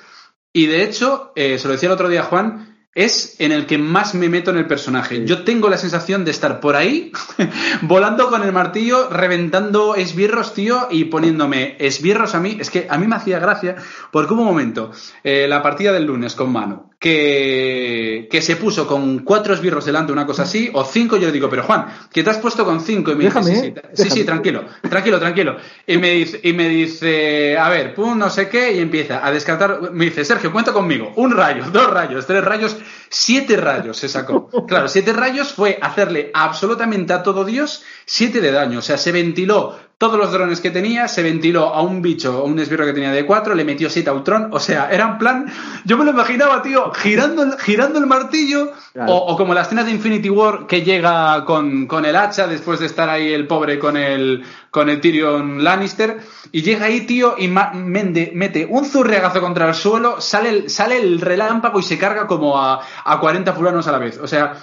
Y 0.54 0.66
de 0.66 0.84
hecho, 0.84 1.32
eh, 1.36 1.60
se 1.60 1.68
lo 1.68 1.74
decía 1.74 1.88
el 1.88 1.94
otro 1.94 2.10
día 2.10 2.24
Juan, 2.24 2.66
es 2.96 3.40
en 3.40 3.52
el 3.52 3.68
que 3.68 3.78
más 3.78 4.16
me 4.16 4.30
meto 4.30 4.50
en 4.50 4.58
el 4.58 4.66
personaje. 4.66 5.18
Sí. 5.18 5.26
Yo 5.26 5.44
tengo 5.44 5.70
la 5.70 5.78
sensación 5.78 6.26
de 6.26 6.32
estar 6.32 6.60
por 6.60 6.76
ahí, 6.76 7.12
volando 7.82 8.30
con 8.30 8.42
el 8.44 8.52
martillo, 8.52 9.10
reventando 9.10 9.94
esbirros, 9.96 10.54
tío, 10.56 10.88
y 10.90 11.06
poniéndome 11.06 11.76
esbirros 11.80 12.34
a 12.34 12.40
mí. 12.40 12.58
Es 12.60 12.72
que 12.72 12.88
a 12.90 12.98
mí 12.98 13.06
me 13.06 13.16
hacía 13.16 13.38
gracia, 13.40 13.76
porque 14.12 14.34
hubo 14.34 14.42
un 14.42 14.48
momento, 14.48 14.92
eh, 15.24 15.48
la 15.48 15.62
partida 15.62 15.92
del 15.94 16.06
lunes 16.06 16.34
con 16.34 16.52
Manu, 16.52 16.90
que, 17.00 18.28
que 18.30 18.42
se 18.42 18.58
puso 18.58 18.86
con 18.86 19.20
cuatro 19.20 19.54
esbirros 19.54 19.86
delante, 19.86 20.12
una 20.12 20.26
cosa 20.26 20.44
así, 20.44 20.70
o 20.74 20.84
cinco, 20.84 21.16
yo 21.16 21.28
le 21.28 21.32
digo, 21.32 21.50
pero 21.50 21.64
Juan, 21.64 21.86
que 22.12 22.24
te 22.24 22.30
has 22.30 22.40
puesto 22.40 22.66
con 22.66 22.82
cinco, 22.82 23.12
y 23.12 23.16
me 23.16 23.24
Déjame, 23.24 23.52
dice, 23.52 23.62
sí, 23.62 23.68
¿eh? 23.68 23.82
sí, 23.94 24.04
sí, 24.04 24.10
sí, 24.10 24.20
Déjame. 24.20 24.26
tranquilo, 24.26 24.66
tranquilo, 24.90 25.20
tranquilo. 25.20 25.58
Y 25.88 25.98
me 25.98 26.12
dice, 26.12 26.42
y 26.44 26.52
me 26.52 26.68
dice, 26.68 27.58
a 27.58 27.70
ver, 27.70 27.96
pum, 27.96 28.18
no 28.18 28.30
sé 28.30 28.50
qué, 28.50 28.74
y 28.74 28.80
empieza 28.80 29.26
a 29.26 29.32
descartar, 29.32 29.92
me 29.94 30.06
dice, 30.06 30.26
Sergio, 30.26 30.52
cuenta 30.52 30.74
conmigo, 30.74 31.14
un 31.16 31.32
rayo, 31.32 31.64
dos 31.72 31.90
rayos, 31.90 32.28
tres 32.28 32.44
rayos, 32.44 32.76
siete 33.10 33.56
rayos 33.56 33.98
se 33.98 34.10
sacó. 34.10 34.50
Claro, 34.68 34.90
siete 34.90 35.14
rayos 35.14 35.54
fue 35.54 35.80
hacerle 35.82 36.32
absolutamente 36.34 37.14
a 37.14 37.24
todo 37.24 37.46
Dios 37.46 37.84
siete 38.06 38.42
de 38.42 38.52
daño, 38.52 38.80
o 38.80 38.82
sea, 38.82 38.98
se 38.98 39.12
ventiló 39.12 39.78
todos 40.00 40.18
los 40.18 40.32
drones 40.32 40.62
que 40.62 40.72
tenía, 40.72 41.08
se 41.10 41.22
ventiló 41.22 41.74
a 41.76 41.82
un 41.82 42.02
bicho, 42.02 42.32
a 42.38 42.44
un 42.44 42.58
esbirro 42.58 42.86
que 42.86 42.94
tenía 42.94 43.12
de 43.12 43.26
cuatro, 43.26 43.54
le 43.54 43.66
metió 43.66 43.90
siete 43.90 44.10
a 44.10 44.14
Ultron, 44.14 44.48
o 44.52 44.60
sea, 44.60 44.90
era 44.90 45.06
en 45.10 45.18
plan, 45.18 45.54
yo 45.84 45.98
me 45.98 46.06
lo 46.06 46.12
imaginaba, 46.12 46.62
tío, 46.62 46.92
girando 46.94 47.44
el, 47.44 47.60
girando 47.60 48.00
el 48.00 48.06
martillo, 48.08 48.72
Claro. 48.94 49.12
o, 49.14 49.34
o 49.34 49.38
como 49.38 49.54
la 49.54 49.62
escena 49.64 49.84
de 49.84 49.92
Infinity 49.92 50.30
War 50.30 50.66
que 50.68 50.82
llega 50.84 51.44
con, 51.46 51.86
con 51.86 52.06
el 52.06 52.16
hacha 52.16 52.48
después 52.48 52.80
de 52.80 52.86
estar 52.88 53.08
ahí 53.10 53.32
el 53.34 53.46
pobre 53.46 53.78
con 53.78 53.98
el, 53.98 54.44
con 54.72 54.90
el 54.90 55.00
Tyrion 55.02 55.64
Lannister, 55.64 56.18
y 56.54 56.62
llega 56.62 56.86
ahí, 56.86 57.02
tío, 57.02 57.36
y 57.38 57.50
mende- 57.50 58.32
mete 58.34 58.66
un 58.70 58.86
zurriagazo 58.86 59.42
contra 59.42 59.68
el 59.68 59.76
suelo, 59.76 60.22
sale 60.22 60.50
el, 60.50 60.70
sale 60.70 60.98
el 60.98 61.20
relámpago 61.20 61.78
y 61.78 61.84
se 61.84 61.98
carga 61.98 62.26
como 62.26 62.58
a, 62.58 62.80
a 63.04 63.20
40 63.20 63.52
fulanos 63.54 63.86
a 63.88 63.92
la 63.92 63.98
vez. 64.00 64.18
O 64.18 64.28
sea, 64.28 64.54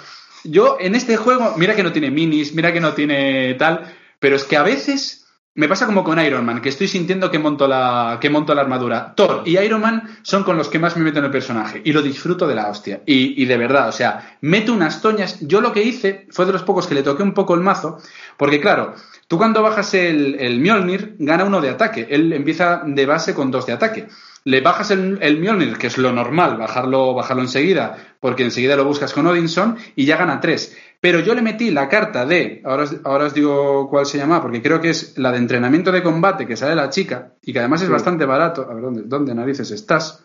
yo 0.43 0.77
en 0.79 0.95
este 0.95 1.15
juego, 1.15 1.53
mira 1.57 1.75
que 1.75 1.83
no 1.83 1.91
tiene 1.91 2.09
minis, 2.09 2.55
mira 2.55 2.73
que 2.73 2.81
no 2.81 2.93
tiene 2.93 3.53
tal, 3.53 3.93
pero 4.19 4.35
es 4.35 4.43
que 4.45 4.57
a 4.57 4.63
veces 4.63 5.16
me 5.57 5.67
pasa 5.67 5.87
como 5.87 6.03
con 6.03 6.23
Iron 6.23 6.45
Man, 6.45 6.61
que 6.61 6.69
estoy 6.69 6.87
sintiendo 6.87 7.31
que 7.31 7.39
monto 7.39 7.67
la, 7.67 8.19
que 8.21 8.29
monto 8.29 8.53
la 8.53 8.61
armadura. 8.61 9.15
Thor 9.15 9.41
y 9.43 9.57
Iron 9.57 9.81
Man 9.81 10.19
son 10.21 10.43
con 10.43 10.55
los 10.55 10.69
que 10.69 10.77
más 10.77 10.95
me 10.95 11.03
meto 11.03 11.17
en 11.17 11.25
el 11.25 11.31
personaje 11.31 11.81
y 11.83 11.93
lo 11.93 12.03
disfruto 12.03 12.47
de 12.47 12.53
la 12.53 12.69
hostia. 12.69 13.01
Y, 13.07 13.41
y 13.41 13.45
de 13.45 13.57
verdad, 13.57 13.89
o 13.89 13.91
sea, 13.91 14.37
meto 14.41 14.71
unas 14.71 15.01
toñas. 15.01 15.39
Yo 15.41 15.59
lo 15.59 15.73
que 15.73 15.81
hice 15.81 16.27
fue 16.29 16.45
de 16.45 16.53
los 16.53 16.61
pocos 16.61 16.85
que 16.85 16.93
le 16.93 17.01
toqué 17.01 17.23
un 17.23 17.33
poco 17.33 17.55
el 17.55 17.61
mazo, 17.61 17.97
porque 18.37 18.61
claro, 18.61 18.93
tú 19.27 19.39
cuando 19.39 19.63
bajas 19.63 19.95
el, 19.95 20.35
el 20.39 20.59
Mjolnir 20.59 21.15
gana 21.17 21.43
uno 21.43 21.59
de 21.59 21.71
ataque. 21.71 22.05
Él 22.07 22.33
empieza 22.33 22.83
de 22.85 23.05
base 23.07 23.33
con 23.33 23.49
dos 23.49 23.65
de 23.65 23.73
ataque. 23.73 24.07
Le 24.43 24.61
bajas 24.61 24.91
el, 24.91 25.17
el 25.23 25.39
Mjolnir, 25.39 25.79
que 25.79 25.87
es 25.87 25.97
lo 25.97 26.13
normal, 26.13 26.57
bajarlo, 26.57 27.15
bajarlo 27.15 27.41
enseguida, 27.41 27.97
porque 28.19 28.43
enseguida 28.43 28.75
lo 28.75 28.85
buscas 28.85 29.11
con 29.11 29.25
Odinson 29.25 29.77
y 29.95 30.05
ya 30.05 30.17
gana 30.17 30.39
tres. 30.39 30.77
Pero 30.99 31.19
yo 31.19 31.35
le 31.35 31.41
metí 31.43 31.69
la 31.71 31.87
carta 31.89 32.25
de, 32.25 32.61
ahora 32.65 32.83
os, 32.83 32.95
ahora 33.03 33.25
os 33.25 33.33
digo 33.33 33.87
cuál 33.89 34.05
se 34.05 34.17
llama, 34.17 34.41
porque 34.41 34.61
creo 34.61 34.81
que 34.81 34.89
es 34.89 35.17
la 35.17 35.31
de 35.31 35.37
entrenamiento 35.37 35.91
de 35.91 36.01
combate 36.01 36.47
que 36.47 36.57
sale 36.57 36.75
la 36.75 36.89
chica 36.89 37.33
y 37.43 37.53
que 37.53 37.59
además 37.59 37.81
es 37.81 37.87
Sí. 37.87 37.93
bastante 37.93 38.25
barato. 38.25 38.67
A 38.69 38.73
ver, 38.73 38.83
¿dónde, 38.83 39.01
dónde 39.05 39.35
narices 39.35 39.69
estás? 39.71 40.23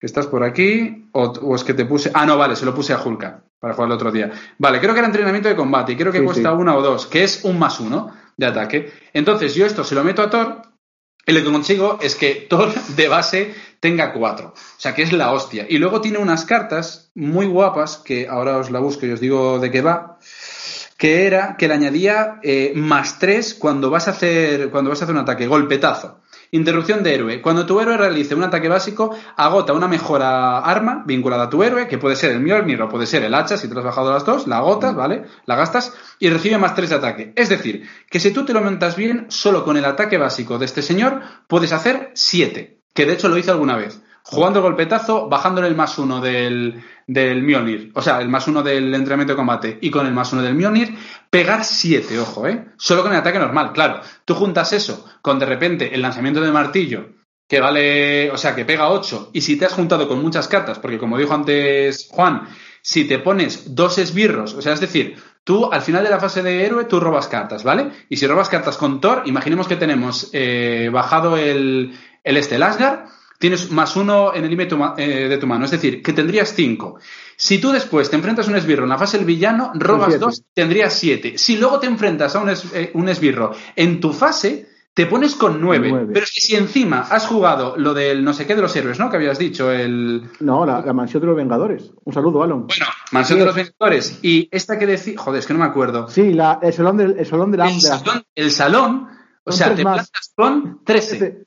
¿Estás 0.00 0.26
por 0.26 0.42
aquí? 0.42 1.08
O, 1.12 1.24
o 1.24 1.54
es 1.54 1.64
que 1.64 1.74
te 1.74 1.84
puse.? 1.86 2.10
Ah, 2.14 2.26
no, 2.26 2.36
vale, 2.36 2.56
se 2.56 2.64
lo 2.66 2.74
puse 2.74 2.92
a 2.92 3.00
Hulka 3.02 3.42
para 3.58 3.74
jugar 3.74 3.88
el 3.88 3.94
otro 3.94 4.10
día. 4.10 4.30
Vale, 4.58 4.80
creo 4.80 4.92
que 4.92 4.98
era 4.98 5.06
entrenamiento 5.08 5.48
de 5.48 5.56
combate 5.56 5.92
y 5.92 5.96
creo 5.96 6.12
que 6.12 6.18
Sí, 6.18 6.24
cuesta 6.24 6.50
sí. 6.50 6.56
una 6.56 6.76
o 6.76 6.82
dos, 6.82 7.06
que 7.06 7.24
es 7.24 7.44
un 7.44 7.58
más 7.58 7.80
uno 7.80 8.10
de 8.36 8.46
ataque. 8.46 8.92
Entonces 9.12 9.54
yo 9.54 9.64
esto 9.64 9.84
se 9.84 9.94
lo 9.94 10.04
meto 10.04 10.22
a 10.22 10.28
Thor 10.30 10.62
y 11.26 11.32
lo 11.32 11.42
que 11.42 11.52
consigo 11.52 11.98
es 12.02 12.14
que 12.14 12.46
Thor 12.48 12.72
de 12.96 13.08
base 13.08 13.54
tenga 13.80 14.12
cuatro. 14.12 14.48
O 14.48 14.80
sea, 14.80 14.94
que 14.94 15.02
es 15.02 15.12
la 15.12 15.32
hostia. 15.32 15.66
Y 15.68 15.78
luego 15.78 16.00
tiene 16.00 16.18
unas 16.18 16.44
cartas 16.44 17.10
muy 17.14 17.46
guapas, 17.46 17.98
que 17.98 18.28
ahora 18.28 18.58
os 18.58 18.70
la 18.70 18.80
busco 18.80 19.06
y 19.06 19.12
os 19.12 19.20
digo 19.20 19.58
de 19.58 19.70
qué 19.70 19.82
va, 19.82 20.18
que 20.96 21.26
era 21.26 21.56
que 21.58 21.68
le 21.68 21.74
añadía 21.74 22.40
eh, 22.42 22.72
más 22.74 23.18
tres 23.18 23.54
cuando 23.54 23.90
vas 23.90 24.08
a 24.08 24.12
hacer 24.12 24.70
cuando 24.70 24.90
vas 24.90 25.00
a 25.00 25.04
hacer 25.04 25.14
un 25.14 25.22
ataque, 25.22 25.46
golpetazo. 25.46 26.20
Interrupción 26.50 27.02
de 27.02 27.14
héroe. 27.14 27.42
Cuando 27.42 27.66
tu 27.66 27.80
héroe 27.80 27.96
realice 27.96 28.34
un 28.34 28.42
ataque 28.42 28.68
básico, 28.68 29.16
agota 29.36 29.72
una 29.72 29.88
mejora 29.88 30.58
arma 30.58 31.02
vinculada 31.06 31.44
a 31.44 31.50
tu 31.50 31.62
héroe, 31.62 31.88
que 31.88 31.98
puede 31.98 32.16
ser 32.16 32.32
el 32.32 32.40
Mjolnir 32.40 32.80
o 32.82 32.88
puede 32.88 33.06
ser 33.06 33.24
el 33.24 33.34
hacha, 33.34 33.56
si 33.56 33.68
te 33.68 33.74
lo 33.74 33.80
has 33.80 33.86
bajado 33.86 34.12
las 34.12 34.24
dos, 34.24 34.46
la 34.46 34.58
agotas, 34.58 34.94
¿vale? 34.94 35.24
La 35.46 35.56
gastas 35.56 35.92
y 36.18 36.28
recibe 36.28 36.58
más 36.58 36.74
tres 36.74 36.90
de 36.90 36.96
ataque. 36.96 37.32
Es 37.36 37.48
decir, 37.48 37.88
que 38.10 38.20
si 38.20 38.30
tú 38.30 38.44
te 38.44 38.52
lo 38.52 38.60
montas 38.60 38.96
bien, 38.96 39.26
solo 39.28 39.64
con 39.64 39.76
el 39.76 39.84
ataque 39.84 40.18
básico 40.18 40.58
de 40.58 40.66
este 40.66 40.82
señor 40.82 41.20
puedes 41.46 41.72
hacer 41.72 42.10
siete, 42.14 42.80
que 42.94 43.06
de 43.06 43.14
hecho 43.14 43.28
lo 43.28 43.38
hice 43.38 43.50
alguna 43.50 43.76
vez. 43.76 44.00
Jugando 44.26 44.60
el 44.60 44.64
golpetazo, 44.64 45.28
bajándole 45.28 45.68
el 45.68 45.76
más 45.76 45.98
uno 45.98 46.22
del, 46.22 46.82
del 47.06 47.42
Mjolnir, 47.42 47.90
o 47.94 48.02
sea, 48.02 48.20
el 48.20 48.28
más 48.28 48.46
uno 48.48 48.62
del 48.62 48.94
entrenamiento 48.94 49.32
de 49.34 49.36
combate 49.36 49.78
y 49.80 49.90
con 49.90 50.06
el 50.06 50.12
más 50.12 50.32
uno 50.32 50.42
del 50.42 50.54
Mjolnir, 50.54 50.94
pegar 51.30 51.64
7, 51.64 52.18
ojo, 52.18 52.46
¿eh? 52.46 52.66
Solo 52.76 53.02
con 53.02 53.12
el 53.12 53.18
ataque 53.18 53.38
normal, 53.38 53.72
claro. 53.72 54.00
Tú 54.24 54.34
juntas 54.34 54.72
eso 54.72 55.04
con 55.22 55.38
de 55.38 55.46
repente 55.46 55.94
el 55.94 56.02
lanzamiento 56.02 56.40
de 56.40 56.52
martillo, 56.52 57.08
que 57.48 57.60
vale, 57.60 58.30
o 58.30 58.38
sea, 58.38 58.54
que 58.54 58.64
pega 58.64 58.88
8, 58.88 59.30
y 59.32 59.42
si 59.42 59.56
te 59.56 59.66
has 59.66 59.72
juntado 59.74 60.08
con 60.08 60.22
muchas 60.22 60.48
cartas, 60.48 60.78
porque 60.78 60.98
como 60.98 61.18
dijo 61.18 61.34
antes 61.34 62.08
Juan, 62.10 62.48
si 62.80 63.06
te 63.06 63.18
pones 63.18 63.74
dos 63.74 63.98
esbirros, 63.98 64.54
o 64.54 64.62
sea, 64.62 64.74
es 64.74 64.80
decir, 64.80 65.16
tú 65.42 65.70
al 65.72 65.82
final 65.82 66.04
de 66.04 66.10
la 66.10 66.20
fase 66.20 66.42
de 66.42 66.64
héroe, 66.64 66.84
tú 66.84 67.00
robas 67.00 67.28
cartas, 67.28 67.64
¿vale? 67.64 67.90
Y 68.08 68.16
si 68.16 68.26
robas 68.26 68.48
cartas 68.48 68.76
con 68.76 69.00
Thor, 69.00 69.22
imaginemos 69.26 69.68
que 69.68 69.76
tenemos 69.76 70.30
eh, 70.32 70.90
bajado 70.92 71.36
el, 71.36 71.94
el 72.22 72.36
este, 72.36 72.56
el 72.56 72.62
Asgard, 72.62 73.06
tienes 73.44 73.70
más 73.70 73.94
uno 73.96 74.32
en 74.34 74.42
el 74.44 74.48
límite 74.50 74.74
eh, 74.96 75.28
de 75.28 75.36
tu 75.36 75.46
mano, 75.46 75.66
es 75.66 75.70
decir, 75.70 76.02
que 76.02 76.14
tendrías 76.14 76.54
cinco. 76.54 76.98
Si 77.36 77.58
tú 77.58 77.72
después 77.72 78.08
te 78.08 78.16
enfrentas 78.16 78.46
a 78.48 78.50
un 78.50 78.56
esbirro 78.56 78.84
en 78.84 78.88
la 78.88 78.96
fase 78.96 79.18
del 79.18 79.26
villano, 79.26 79.70
robas 79.74 80.06
siete. 80.08 80.18
dos, 80.24 80.42
tendrías 80.54 80.94
siete. 80.94 81.36
Si 81.36 81.58
luego 81.58 81.78
te 81.78 81.86
enfrentas 81.86 82.34
a 82.36 82.40
un, 82.40 82.48
es- 82.48 82.72
eh, 82.74 82.90
un 82.94 83.06
esbirro 83.10 83.52
en 83.76 84.00
tu 84.00 84.14
fase, 84.14 84.66
te 84.94 85.04
pones 85.04 85.34
con 85.34 85.60
nueve. 85.60 85.90
Nueve. 85.90 86.10
Pero 86.14 86.24
que 86.32 86.40
si 86.40 86.56
encima 86.56 87.00
has 87.10 87.26
jugado 87.26 87.74
lo 87.76 87.92
del 87.92 88.24
no 88.24 88.32
sé 88.32 88.46
qué 88.46 88.54
de 88.54 88.62
los 88.62 88.74
héroes, 88.76 88.98
¿no? 88.98 89.10
Que 89.10 89.16
habías 89.16 89.38
dicho, 89.38 89.70
el... 89.70 90.22
No, 90.40 90.64
la, 90.64 90.80
la 90.80 90.92
mansión 90.94 91.20
de 91.20 91.26
los 91.26 91.36
Vengadores. 91.36 91.90
Un 92.04 92.14
saludo, 92.14 92.42
Alon. 92.42 92.66
Bueno, 92.68 92.86
Mansión 93.12 93.36
Sí. 93.36 93.40
de 93.40 93.46
los 93.46 93.54
Vengadores. 93.56 94.18
Y 94.22 94.48
esta 94.52 94.78
que 94.78 94.86
decía... 94.86 95.14
Joder, 95.18 95.40
es 95.40 95.46
que 95.46 95.52
no 95.52 95.58
me 95.58 95.66
acuerdo. 95.66 96.08
Sí, 96.08 96.32
la, 96.32 96.60
el 96.62 96.72
salón 96.72 96.96
del, 96.96 97.16
el 97.18 97.26
salón 97.26 97.50
del 97.50 97.60
El 97.60 97.66
hambre. 97.66 97.80
salón, 97.80 98.22
el 98.34 98.50
salón, 98.50 99.08
o 99.44 99.52
sea, 99.52 99.74
te 99.74 99.82
más. 99.84 100.08
plantas 100.10 100.32
con 100.36 100.84
13. 100.84 101.46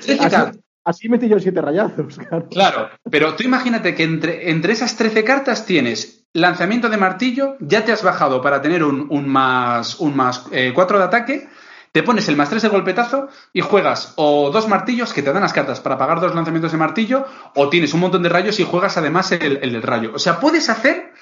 13 0.00 0.12
Así, 0.12 0.30
cartas. 0.30 0.58
Así 0.88 1.08
metí 1.08 1.28
yo 1.28 1.38
siete 1.38 1.60
rayazos, 1.60 2.16
claro. 2.28 2.48
Claro, 2.48 2.90
pero 3.10 3.34
tú 3.34 3.42
imagínate 3.42 3.94
que 3.94 4.04
entre, 4.04 4.50
entre 4.50 4.72
esas 4.72 4.96
13 4.96 5.22
cartas 5.22 5.66
tienes 5.66 6.26
lanzamiento 6.32 6.88
de 6.88 6.96
martillo, 6.96 7.56
ya 7.60 7.84
te 7.84 7.92
has 7.92 8.02
bajado 8.02 8.40
para 8.40 8.62
tener 8.62 8.82
un, 8.82 9.06
un 9.10 9.28
más, 9.28 10.00
un 10.00 10.16
más 10.16 10.46
4 10.74 10.98
de 10.98 11.04
ataque, 11.04 11.48
te 11.92 12.02
pones 12.02 12.28
el 12.28 12.36
más 12.36 12.48
3 12.48 12.62
de 12.62 12.68
golpetazo 12.68 13.28
y 13.52 13.60
juegas 13.60 14.14
o 14.16 14.50
dos 14.50 14.68
martillos 14.68 15.12
que 15.12 15.22
te 15.22 15.32
dan 15.32 15.42
las 15.42 15.52
cartas 15.52 15.80
para 15.80 15.98
pagar 15.98 16.20
dos 16.20 16.34
lanzamientos 16.34 16.72
de 16.72 16.78
martillo, 16.78 17.26
o 17.54 17.68
tienes 17.68 17.92
un 17.92 18.00
montón 18.00 18.22
de 18.22 18.28
rayos 18.30 18.58
y 18.60 18.64
juegas 18.64 18.96
además 18.96 19.32
el, 19.32 19.58
el 19.62 19.72
del 19.72 19.82
rayo. 19.82 20.12
O 20.14 20.18
sea, 20.18 20.40
puedes 20.40 20.70
hacer, 20.70 21.12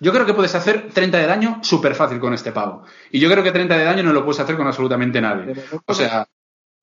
yo 0.00 0.12
creo 0.12 0.26
que 0.26 0.34
puedes 0.34 0.54
hacer 0.54 0.88
30 0.92 1.18
de 1.18 1.26
daño 1.26 1.58
súper 1.62 1.94
fácil 1.94 2.18
con 2.18 2.34
este 2.34 2.52
pavo. 2.52 2.84
Y 3.10 3.18
yo 3.20 3.30
creo 3.30 3.42
que 3.42 3.52
30 3.52 3.76
de 3.76 3.84
daño 3.84 4.02
no 4.02 4.12
lo 4.12 4.24
puedes 4.24 4.40
hacer 4.40 4.56
con 4.56 4.66
absolutamente 4.66 5.20
nadie. 5.20 5.54
O 5.86 5.94
sea, 5.94 6.26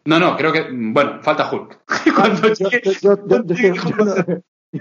no, 0.06 0.20
no, 0.20 0.36
creo 0.36 0.52
que, 0.52 0.68
bueno, 0.72 1.20
falta 1.22 1.50
Hulk. 1.52 1.82
Cuando 2.16 2.54
Yo, 2.54 3.18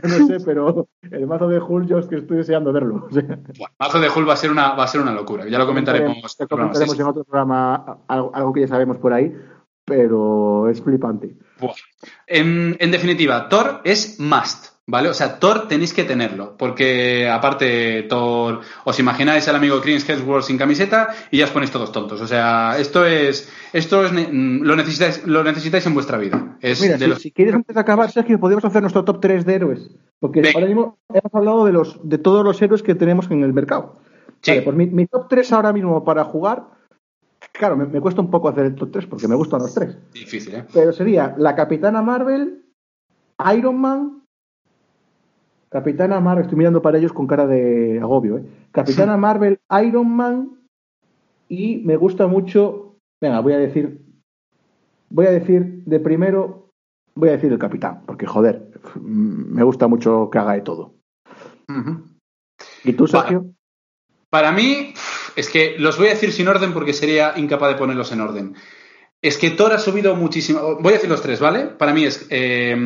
no, 0.02 0.26
sé, 0.26 0.38
pero 0.44 0.88
el 1.02 1.26
mazo 1.26 1.48
de 1.48 1.60
Hulk 1.60 1.86
yo 1.86 1.98
es 1.98 2.06
que 2.06 2.16
estoy 2.16 2.38
deseando 2.38 2.72
verlo. 2.72 3.08
Bueno, 3.10 3.74
Mazo 3.78 4.00
de 4.00 4.08
Hulk 4.08 4.26
va 4.26 4.32
a 4.32 4.36
ser 4.36 4.50
una, 4.50 4.72
va 4.72 4.84
a 4.84 4.88
ser 4.88 5.02
una 5.02 5.12
locura. 5.12 5.46
Ya 5.46 5.58
lo 5.58 5.66
comentaremos. 5.66 6.34
Programas, 6.36 6.78
comentaremos 6.78 6.98
en 6.98 7.06
otro 7.06 7.24
programa 7.24 7.98
algo, 8.08 8.34
algo 8.34 8.52
que 8.54 8.60
ya 8.60 8.68
sabemos 8.68 8.96
por 8.96 9.12
ahí, 9.12 9.36
pero 9.84 10.68
es 10.70 10.80
flipante. 10.80 11.36
en 12.26 12.90
definitiva, 12.90 13.48
Thor 13.50 13.82
es 13.84 14.18
must, 14.18 14.71
¿vale? 14.86 15.08
O 15.08 15.14
sea, 15.14 15.38
Thor 15.38 15.68
tenéis 15.68 15.92
que 15.94 16.04
tenerlo, 16.04 16.56
porque 16.56 17.28
aparte 17.28 18.02
Thor, 18.08 18.60
os 18.84 18.98
imagináis 18.98 19.46
al 19.48 19.56
amigo 19.56 19.80
Chris 19.80 20.08
Hemsworth 20.08 20.44
sin 20.44 20.58
camiseta 20.58 21.08
y 21.30 21.38
ya 21.38 21.44
os 21.44 21.50
ponéis 21.50 21.70
todos 21.70 21.92
tontos. 21.92 22.20
O 22.20 22.26
sea, 22.26 22.76
esto 22.78 23.04
es, 23.06 23.50
esto 23.72 24.04
es, 24.04 24.12
mm, 24.12 24.62
lo 24.62 24.76
necesitáis, 24.76 25.26
lo 25.26 25.42
necesitáis 25.44 25.86
en 25.86 25.94
vuestra 25.94 26.18
vida. 26.18 26.56
Es 26.60 26.80
Mira, 26.80 26.94
de 26.98 27.04
si, 27.04 27.10
los- 27.10 27.22
si 27.22 27.30
quieres 27.32 27.54
antes 27.54 27.74
de 27.74 27.80
acabar, 27.80 28.10
Sergio, 28.10 28.38
podríamos 28.40 28.64
hacer 28.64 28.82
nuestro 28.82 29.04
top 29.04 29.20
3 29.20 29.44
de 29.46 29.54
héroes. 29.54 29.90
Porque 30.20 30.42
ahora 30.54 30.66
mismo 30.66 30.98
hemos 31.08 31.34
hablado 31.34 31.64
de 31.64 31.72
los 31.72 31.98
de 32.08 32.18
todos 32.18 32.44
los 32.44 32.60
héroes 32.62 32.82
que 32.82 32.94
tenemos 32.94 33.30
en 33.30 33.42
el 33.42 33.52
mercado. 33.52 33.98
Sí. 34.40 34.52
Vale, 34.52 34.62
pues 34.62 34.76
mi, 34.76 34.86
mi 34.86 35.06
top 35.06 35.28
3 35.28 35.52
ahora 35.52 35.72
mismo 35.72 36.04
para 36.04 36.24
jugar, 36.24 36.64
claro, 37.52 37.76
me, 37.76 37.86
me 37.86 38.00
cuesta 38.00 38.20
un 38.20 38.30
poco 38.30 38.48
hacer 38.48 38.66
el 38.66 38.74
top 38.74 38.90
3 38.92 39.06
porque 39.06 39.26
me 39.28 39.34
gustan 39.34 39.60
los 39.62 39.74
tres. 39.74 39.96
difícil, 40.12 40.54
¿eh? 40.54 40.64
Pero 40.72 40.92
sería 40.92 41.34
la 41.38 41.54
Capitana 41.56 42.02
Marvel, 42.02 42.64
Iron 43.56 43.80
Man, 43.80 44.21
Capitana 45.72 46.20
Marvel, 46.20 46.44
estoy 46.44 46.58
mirando 46.58 46.82
para 46.82 46.98
ellos 46.98 47.14
con 47.14 47.26
cara 47.26 47.46
de 47.46 47.98
agobio, 47.98 48.36
¿eh? 48.36 48.44
Capitana 48.72 49.16
Marvel, 49.16 49.58
Iron 49.82 50.14
Man 50.14 50.60
y 51.48 51.78
me 51.78 51.96
gusta 51.96 52.26
mucho, 52.26 52.98
venga, 53.22 53.40
voy 53.40 53.54
a 53.54 53.58
decir, 53.58 54.04
voy 55.08 55.26
a 55.26 55.30
decir 55.30 55.82
de 55.86 55.98
primero, 55.98 56.72
voy 57.14 57.30
a 57.30 57.32
decir 57.32 57.50
el 57.50 57.58
Capitán, 57.58 58.02
porque 58.04 58.26
joder, 58.26 58.70
mm, 58.96 59.54
me 59.54 59.62
gusta 59.62 59.88
mucho 59.88 60.28
que 60.30 60.38
haga 60.38 60.52
de 60.52 60.60
todo. 60.60 60.94
¿Y 62.84 62.92
tú. 62.92 63.06
Sergio? 63.06 63.46
Para 64.28 64.52
mí, 64.52 64.92
es 65.36 65.48
que 65.48 65.76
los 65.78 65.96
voy 65.96 66.08
a 66.08 66.10
decir 66.10 66.32
sin 66.32 66.48
orden 66.48 66.74
porque 66.74 66.92
sería 66.92 67.32
incapaz 67.36 67.70
de 67.70 67.78
ponerlos 67.78 68.12
en 68.12 68.20
orden. 68.20 68.56
Es 69.22 69.38
que 69.38 69.50
Thor 69.50 69.72
ha 69.72 69.78
subido 69.78 70.16
muchísimo. 70.16 70.76
Voy 70.80 70.92
a 70.92 70.96
decir 70.96 71.08
los 71.08 71.22
tres, 71.22 71.40
¿vale? 71.40 71.66
Para 71.66 71.94
mí 71.94 72.04
es 72.04 72.26
eh, 72.28 72.76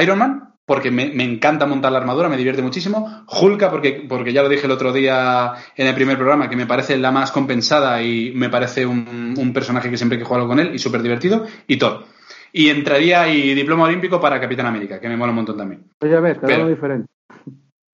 Iron 0.00 0.18
Man, 0.18 0.55
porque 0.66 0.90
me, 0.90 1.22
encanta 1.22 1.64
montar 1.64 1.92
la 1.92 1.98
armadura, 1.98 2.28
me 2.28 2.36
divierte 2.36 2.60
muchísimo. 2.60 3.24
Hulka, 3.28 3.70
porque, 3.70 4.04
porque 4.08 4.32
ya 4.32 4.42
lo 4.42 4.48
dije 4.48 4.66
el 4.66 4.72
otro 4.72 4.92
día 4.92 5.54
en 5.76 5.86
el 5.86 5.94
primer 5.94 6.16
programa, 6.16 6.50
que 6.50 6.56
me 6.56 6.66
parece 6.66 6.98
la 6.98 7.12
más 7.12 7.30
compensada 7.30 8.02
y 8.02 8.32
me 8.34 8.50
parece 8.50 8.84
un, 8.84 9.52
personaje 9.54 9.88
que 9.88 9.96
siempre 9.96 10.18
que 10.18 10.24
jugarlo 10.24 10.48
con 10.48 10.58
él 10.58 10.74
y 10.74 10.78
súper 10.80 11.02
divertido. 11.02 11.46
Y 11.68 11.78
Thor. 11.78 12.04
Y 12.52 12.68
entraría 12.68 13.28
y 13.28 13.54
diploma 13.54 13.84
olímpico 13.84 14.20
para 14.20 14.40
Capitán 14.40 14.66
América, 14.66 15.00
que 15.00 15.08
me 15.08 15.16
mola 15.16 15.30
un 15.30 15.36
montón 15.36 15.56
también. 15.56 15.84
Pues 15.98 16.10
ya 16.10 16.20
ves, 16.20 16.38
cada 16.38 16.58
uno 16.58 16.68
diferente. 16.68 17.08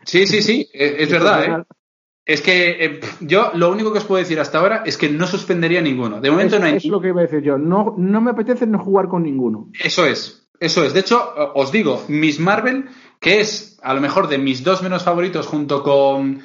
Sí, 0.04 0.26
sí, 0.26 0.40
sí, 0.40 0.68
es, 0.72 1.10
verdad, 1.10 1.44
¿eh? 1.44 1.64
Es 2.24 2.40
que 2.40 2.84
eh, 2.84 3.00
yo 3.20 3.50
lo 3.54 3.70
único 3.70 3.92
que 3.92 3.98
os 3.98 4.04
puedo 4.04 4.20
decir 4.20 4.38
hasta 4.40 4.58
ahora 4.58 4.82
es 4.86 4.96
que 4.96 5.08
no 5.08 5.26
suspendería 5.26 5.80
ninguno. 5.82 6.20
De 6.20 6.30
momento 6.30 6.58
no 6.58 6.66
hay. 6.66 6.76
Es 6.76 6.84
lo 6.86 7.00
que 7.00 7.08
iba 7.08 7.20
a 7.20 7.24
decir 7.24 7.42
yo. 7.42 7.58
No, 7.58 7.94
no 7.98 8.20
me 8.20 8.30
apetece 8.30 8.66
no 8.66 8.78
jugar 8.78 9.08
con 9.08 9.24
ninguno. 9.24 9.68
Eso 9.82 10.06
es. 10.06 10.41
Eso 10.62 10.84
es. 10.84 10.94
De 10.94 11.00
hecho, 11.00 11.34
os 11.56 11.72
digo, 11.72 12.04
Miss 12.06 12.38
Marvel, 12.38 12.88
que 13.18 13.40
es 13.40 13.80
a 13.82 13.94
lo 13.94 14.00
mejor 14.00 14.28
de 14.28 14.38
mis 14.38 14.62
dos 14.62 14.80
menos 14.80 15.02
favoritos 15.02 15.44
junto 15.48 15.82
con, 15.82 16.40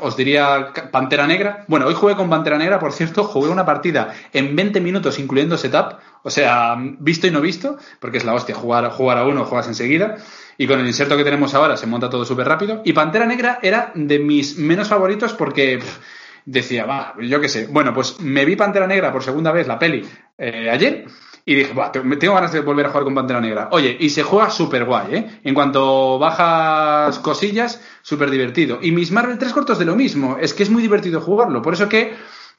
os 0.00 0.16
diría, 0.16 0.72
Pantera 0.90 1.26
Negra. 1.26 1.66
Bueno, 1.68 1.86
hoy 1.86 1.92
jugué 1.92 2.16
con 2.16 2.30
Pantera 2.30 2.56
Negra, 2.56 2.78
por 2.78 2.94
cierto, 2.94 3.24
jugué 3.24 3.50
una 3.50 3.66
partida 3.66 4.14
en 4.32 4.56
20 4.56 4.80
minutos 4.80 5.18
incluyendo 5.18 5.58
setup, 5.58 5.98
o 6.22 6.30
sea, 6.30 6.76
visto 6.78 7.26
y 7.26 7.30
no 7.30 7.42
visto, 7.42 7.76
porque 8.00 8.16
es 8.16 8.24
la 8.24 8.32
hostia, 8.32 8.54
jugar, 8.54 8.90
jugar 8.90 9.18
a 9.18 9.26
uno, 9.26 9.44
juegas 9.44 9.68
enseguida. 9.68 10.16
Y 10.56 10.66
con 10.66 10.80
el 10.80 10.86
inserto 10.86 11.18
que 11.18 11.24
tenemos 11.24 11.52
ahora 11.52 11.76
se 11.76 11.86
monta 11.86 12.08
todo 12.08 12.24
súper 12.24 12.48
rápido. 12.48 12.80
Y 12.86 12.94
Pantera 12.94 13.26
Negra 13.26 13.58
era 13.60 13.92
de 13.94 14.18
mis 14.18 14.56
menos 14.56 14.88
favoritos 14.88 15.34
porque... 15.34 15.78
decía, 16.46 16.86
va, 16.86 17.16
yo 17.20 17.38
qué 17.38 17.50
sé. 17.50 17.66
Bueno, 17.66 17.92
pues 17.92 18.18
me 18.18 18.46
vi 18.46 18.56
Pantera 18.56 18.86
Negra 18.86 19.12
por 19.12 19.22
segunda 19.22 19.52
vez 19.52 19.66
la 19.66 19.78
peli 19.78 20.08
eh, 20.38 20.70
ayer 20.70 21.04
y 21.44 21.56
dije, 21.56 21.74
tengo 22.20 22.34
ganas 22.34 22.52
de 22.52 22.60
volver 22.60 22.86
a 22.86 22.90
jugar 22.90 23.04
con 23.04 23.14
Pantera 23.14 23.40
Negra. 23.40 23.68
Oye, 23.72 23.96
y 23.98 24.10
se 24.10 24.22
juega 24.22 24.48
súper 24.50 24.84
guay, 24.84 25.14
¿eh? 25.14 25.40
En 25.42 25.54
cuanto 25.54 26.18
bajas 26.18 27.18
cosillas, 27.18 27.82
súper 28.02 28.30
divertido. 28.30 28.78
Y 28.80 28.92
Miss 28.92 29.10
Marvel 29.10 29.38
tres 29.38 29.52
cortos 29.52 29.78
de 29.78 29.84
lo 29.84 29.96
mismo. 29.96 30.36
Es 30.40 30.54
que 30.54 30.62
es 30.62 30.70
muy 30.70 30.82
divertido 30.82 31.20
jugarlo. 31.20 31.60
Por 31.60 31.74
eso 31.74 31.88
que 31.88 32.14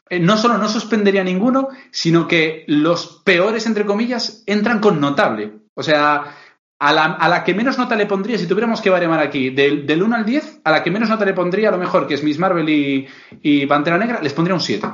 eh, 0.10 0.20
no 0.20 0.38
solo 0.38 0.58
no 0.58 0.68
suspendería 0.68 1.24
ninguno, 1.24 1.70
sino 1.92 2.28
que 2.28 2.66
los 2.68 3.22
peores, 3.24 3.66
entre 3.68 3.86
comillas, 3.86 4.44
entran 4.48 4.80
con 4.80 5.00
notable. 5.00 5.54
O 5.76 5.84
sea, 5.84 6.36
a 6.78 6.92
la, 7.30 7.44
que 7.46 7.54
menos 7.54 7.78
nota 7.78 7.96
le 7.96 8.06
pondría, 8.06 8.38
si 8.38 8.48
tuviéramos 8.48 8.82
que 8.82 8.90
baremar 8.90 9.22
aquí, 9.22 9.50
del, 9.50 9.88
del 9.88 10.04
1 10.04 10.16
al 10.16 10.26
10, 10.26 10.60
a 10.66 10.72
la 10.72 10.84
que 10.84 10.92
menos 10.92 11.08
nota 11.08 11.24
le 11.24 11.34
pondría, 11.34 11.70
a 11.70 11.72
lo 11.72 11.78
mejor, 11.78 12.06
que 12.06 12.16
es 12.16 12.24
Miss 12.24 12.38
Marvel 12.38 12.68
y, 12.68 13.08
y 13.42 13.66
Pantera 13.66 13.98
Negra, 13.98 14.20
les 14.22 14.34
pondría 14.34 14.56
un 14.56 14.62
7. 14.62 14.86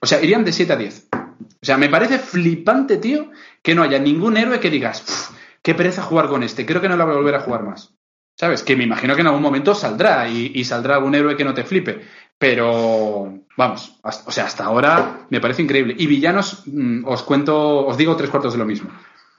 O 0.00 0.06
sea, 0.06 0.22
irían 0.22 0.44
de 0.44 0.52
7 0.52 0.72
a 0.72 0.76
10. 0.76 1.08
O 1.40 1.66
sea, 1.66 1.76
me 1.76 1.88
parece 1.88 2.18
flipante, 2.18 2.96
tío, 2.96 3.30
que 3.62 3.74
no 3.74 3.82
haya 3.82 3.98
ningún 3.98 4.36
héroe 4.36 4.60
que 4.60 4.70
digas, 4.70 5.32
qué 5.62 5.74
pereza 5.74 6.02
jugar 6.02 6.28
con 6.28 6.42
este, 6.42 6.66
creo 6.66 6.80
que 6.80 6.88
no 6.88 6.96
la 6.96 7.04
voy 7.04 7.14
a 7.14 7.18
volver 7.18 7.34
a 7.34 7.40
jugar 7.40 7.62
más. 7.62 7.94
¿Sabes? 8.36 8.62
Que 8.62 8.76
me 8.76 8.84
imagino 8.84 9.16
que 9.16 9.22
en 9.22 9.26
algún 9.26 9.42
momento 9.42 9.74
saldrá 9.74 10.28
y, 10.28 10.62
saldrá 10.64 10.94
algún 10.94 11.16
héroe 11.16 11.36
que 11.36 11.44
no 11.44 11.54
te 11.54 11.64
flipe. 11.64 12.02
Pero, 12.38 13.40
vamos, 13.56 13.98
o 14.02 14.30
sea, 14.30 14.44
hasta 14.44 14.64
ahora 14.64 15.26
me 15.28 15.40
parece 15.40 15.62
increíble. 15.62 15.96
Y 15.98 16.06
villanos, 16.06 16.62
mm, 16.66 17.04
os 17.04 17.24
cuento, 17.24 17.84
os 17.84 17.96
digo 17.96 18.14
tres 18.14 18.30
cuartos 18.30 18.52
de 18.52 18.60
lo 18.60 18.64
mismo. 18.64 18.90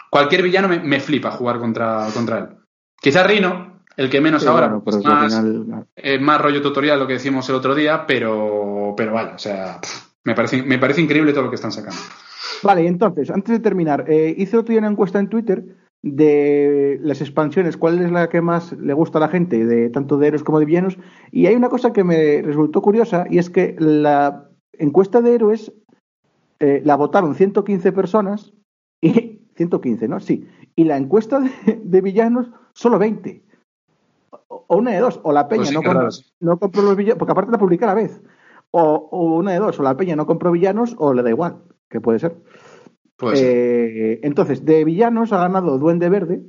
Cualquier 0.10 0.42
villano 0.42 0.68
me, 0.68 1.00
flipa 1.00 1.32
jugar 1.32 1.60
contra, 1.60 2.08
contra 2.14 2.40
él. 2.40 2.48
Quizá 3.00 3.24
Rino, 3.24 3.84
el 3.96 4.10
que 4.10 4.20
menos 4.20 4.46
ahora, 4.46 4.82
es 4.86 5.04
más, 5.06 5.44
más 6.20 6.42
rollo 6.42 6.62
tutorial 6.62 7.00
lo 7.00 7.08
que 7.08 7.14
decimos 7.14 7.48
el 7.48 7.56
otro 7.56 7.76
día, 7.76 8.06
pero, 8.06 8.94
pero 8.98 9.14
vaya, 9.14 9.36
o 9.36 9.40
sea, 9.40 9.80
me 10.30 10.36
parece, 10.36 10.62
me 10.62 10.78
parece 10.78 11.02
increíble 11.02 11.34
todo 11.34 11.46
lo 11.46 11.50
que 11.50 11.56
están 11.56 11.72
sacando. 11.72 12.00
Vale, 12.62 12.86
entonces, 12.86 13.32
antes 13.32 13.52
de 13.52 13.60
terminar, 13.60 14.06
eh, 14.08 14.36
hice 14.38 14.58
otro 14.58 14.72
día 14.72 14.80
una 14.80 14.92
encuesta 14.92 15.18
en 15.18 15.28
Twitter 15.28 15.64
de 16.04 17.00
las 17.02 17.20
expansiones, 17.22 17.78
cuál 17.78 18.00
es 18.00 18.12
la 18.12 18.30
que 18.30 18.42
más 18.42 18.74
le 18.74 18.94
gusta 18.94 19.18
a 19.18 19.22
la 19.22 19.30
gente, 19.30 19.66
de 19.66 19.90
tanto 19.90 20.18
de 20.18 20.28
héroes 20.28 20.44
como 20.44 20.60
de 20.60 20.66
villanos, 20.66 21.00
y 21.32 21.48
hay 21.48 21.56
una 21.56 21.70
cosa 21.70 21.94
que 21.94 22.04
me 22.04 22.44
resultó 22.44 22.82
curiosa, 22.84 23.26
y 23.28 23.40
es 23.40 23.50
que 23.50 23.76
la 23.80 24.50
encuesta 24.74 25.20
de 25.20 25.34
héroes 25.34 25.74
eh, 26.60 26.84
la 26.86 26.96
votaron 26.96 27.34
115 27.34 27.92
personas, 27.92 28.54
y 29.02 29.42
115, 29.56 30.08
¿no? 30.08 30.20
Sí, 30.20 30.48
y 30.76 30.84
la 30.84 30.98
encuesta 30.98 31.42
de, 31.66 32.02
villanos 32.02 32.52
solo 32.74 33.00
20. 33.00 33.44
O, 34.48 34.78
una 34.78 34.92
de 34.92 35.00
dos, 35.00 35.20
o 35.24 35.32
la 35.32 35.48
peña 35.48 35.64
pues 35.64 35.74
no, 35.74 35.82
compró, 35.82 36.10
no, 36.40 36.60
compró, 36.60 36.82
los 36.84 36.96
villanos, 36.96 37.18
porque 37.18 37.32
aparte 37.32 37.52
la 37.52 37.58
publica 37.58 37.86
a 37.86 37.96
la 37.96 37.96
vez. 37.96 38.22
O, 38.72 39.36
una 39.36 39.54
de 39.54 39.60
dos, 39.60 39.80
o 39.80 39.84
la 39.84 39.98
peña 39.98 40.16
no 40.16 40.28
compró 40.28 40.52
villanos 40.52 40.96
o 40.98 41.14
le 41.14 41.24
da 41.24 41.30
igual, 41.30 41.64
que 41.90 42.02
puede 42.02 42.20
ser. 42.20 42.36
Eh, 43.34 44.20
entonces, 44.24 44.64
de 44.64 44.86
villanos 44.86 45.34
ha 45.34 45.40
ganado 45.40 45.78
Duende 45.78 46.10
Verde, 46.10 46.42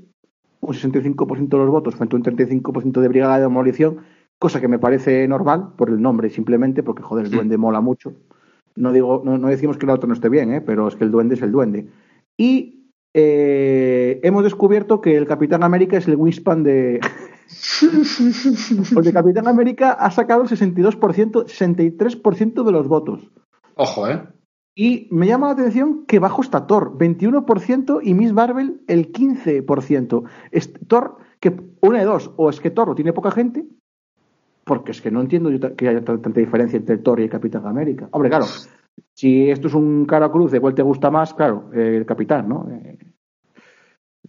un 0.60 0.74
65% 0.74 1.48
de 1.48 1.58
los 1.58 1.70
votos 1.70 1.96
frente 1.96 2.14
a 2.14 2.18
un 2.18 2.24
35% 2.24 3.00
de 3.00 3.08
Brigada 3.08 3.36
de 3.36 3.42
Demolición, 3.42 4.00
cosa 4.38 4.60
que 4.60 4.68
me 4.68 4.78
parece 4.78 5.26
normal 5.26 5.72
por 5.76 5.88
el 5.88 6.00
nombre, 6.00 6.30
simplemente 6.30 6.82
porque, 6.82 7.02
joder, 7.02 7.26
el 7.26 7.32
Duende 7.32 7.56
mola 7.56 7.80
mucho. 7.80 8.12
No, 8.76 8.92
digo, 8.92 9.22
no, 9.24 9.38
decimos 9.48 9.76
que 9.76 9.86
el 9.86 9.90
otro 9.90 10.06
no 10.06 10.14
esté 10.14 10.28
bien, 10.28 10.52
¿eh? 10.52 10.60
pero 10.60 10.88
es 10.88 10.96
que 10.96 11.04
el 11.04 11.10
Duende 11.10 11.34
es 11.34 11.42
el 11.42 11.52
Duende. 11.52 11.88
Y 12.36 12.92
eh, 13.12 14.20
hemos 14.22 14.44
descubierto 14.44 15.00
que 15.00 15.16
el 15.16 15.26
Capitán 15.26 15.62
América 15.62 15.96
es 15.96 16.06
el 16.06 16.16
Winspan 16.16 16.62
de, 16.62 17.00
Porque 18.94 19.12
Capitán 19.12 19.48
América 19.48 19.92
ha 19.92 20.10
sacado 20.10 20.42
el 20.42 20.48
62%, 20.48 20.98
63% 20.98 22.64
de 22.64 22.72
los 22.72 22.88
votos. 22.88 23.30
Ojo, 23.76 24.08
¿eh? 24.08 24.22
Y 24.74 25.08
me 25.10 25.26
llama 25.26 25.48
la 25.48 25.52
atención 25.54 26.06
que 26.06 26.18
bajo 26.18 26.42
está 26.42 26.66
Thor, 26.66 26.96
21%, 26.96 28.00
y 28.02 28.14
Miss 28.14 28.32
Marvel 28.32 28.80
el 28.86 29.12
15%. 29.12 30.24
Thor, 30.86 31.16
que 31.40 31.56
una 31.80 31.98
de 31.98 32.04
dos, 32.04 32.32
o 32.36 32.48
es 32.48 32.60
que 32.60 32.70
Thor 32.70 32.94
tiene 32.94 33.12
poca 33.12 33.30
gente, 33.30 33.66
porque 34.64 34.92
es 34.92 35.00
que 35.00 35.10
no 35.10 35.20
entiendo 35.20 35.50
que 35.76 35.88
haya 35.88 36.04
tanta 36.04 36.30
diferencia 36.30 36.76
entre 36.76 36.98
Thor 36.98 37.20
y 37.20 37.24
el 37.24 37.30
Capitán 37.30 37.66
América. 37.66 38.08
Hombre, 38.12 38.30
claro, 38.30 38.46
si 39.14 39.50
esto 39.50 39.68
es 39.68 39.74
un 39.74 40.06
cara 40.06 40.30
cruz, 40.30 40.52
de 40.52 40.60
cuál 40.60 40.74
te 40.74 40.82
gusta 40.82 41.10
más, 41.10 41.34
claro, 41.34 41.70
el 41.72 42.06
Capitán, 42.06 42.48
¿no? 42.48 42.68
Eh, 42.70 42.98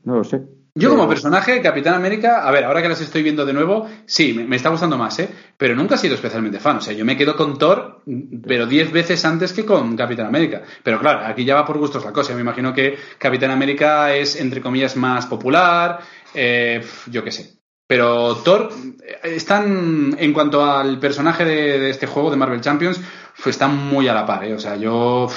no 0.04 0.16
lo 0.16 0.24
sé. 0.24 0.42
Yo 0.74 0.90
como 0.90 1.08
personaje, 1.08 1.62
Capitán 1.62 1.96
América, 1.96 2.48
a 2.48 2.52
ver, 2.52 2.64
ahora 2.64 2.82
que 2.82 2.88
las 2.88 3.02
estoy 3.02 3.24
viendo 3.24 3.46
de 3.46 3.52
nuevo, 3.52 3.90
sí, 4.06 4.34
me, 4.34 4.56
está 4.56 4.70
gustando 4.70 4.98
más, 4.98 5.20
¿eh? 5.20 5.30
Pero 5.58 5.76
nunca 5.76 5.96
he 5.96 5.98
sido 5.98 6.16
especialmente 6.16 6.62
fan. 6.62 6.78
O 6.78 6.82
sea, 6.82 6.94
yo 6.94 7.04
me 7.04 7.18
quedo 7.18 7.36
con 7.36 7.58
Thor, 7.58 8.02
pero 8.48 8.66
diez 8.66 8.90
veces 8.90 9.26
antes 9.26 9.52
que 9.52 9.66
con 9.66 9.98
Capitán 9.98 10.28
América. 10.28 10.62
Pero 10.82 11.00
claro, 11.00 11.26
aquí 11.26 11.44
ya 11.44 11.56
va 11.56 11.66
por 11.66 11.78
gustos 11.78 12.06
la 12.06 12.14
cosa. 12.14 12.34
Me 12.36 12.42
imagino 12.42 12.74
que 12.74 12.98
Capitán 13.18 13.52
América 13.52 14.16
es, 14.16 14.40
entre 14.40 14.62
comillas, 14.62 14.96
más 14.96 15.26
popular, 15.26 16.00
eh, 16.34 16.82
yo 17.08 17.22
qué 17.22 17.32
sé. 17.32 17.58
Pero 17.86 18.38
Thor, 18.38 18.70
eh, 19.04 19.36
están, 19.36 20.16
en 20.18 20.32
cuanto 20.32 20.64
al 20.64 21.00
personaje 21.00 21.44
de, 21.44 21.90
este 21.90 22.08
juego, 22.08 22.32
de 22.32 22.38
Marvel 22.38 22.62
Champions, 22.62 23.02
pues 23.44 23.56
están 23.56 23.76
muy 23.76 24.08
a 24.08 24.14
la 24.14 24.26
par, 24.26 24.46
¿eh? 24.46 24.54
O 24.54 24.60
sea, 24.60 24.78
yo... 24.78 25.28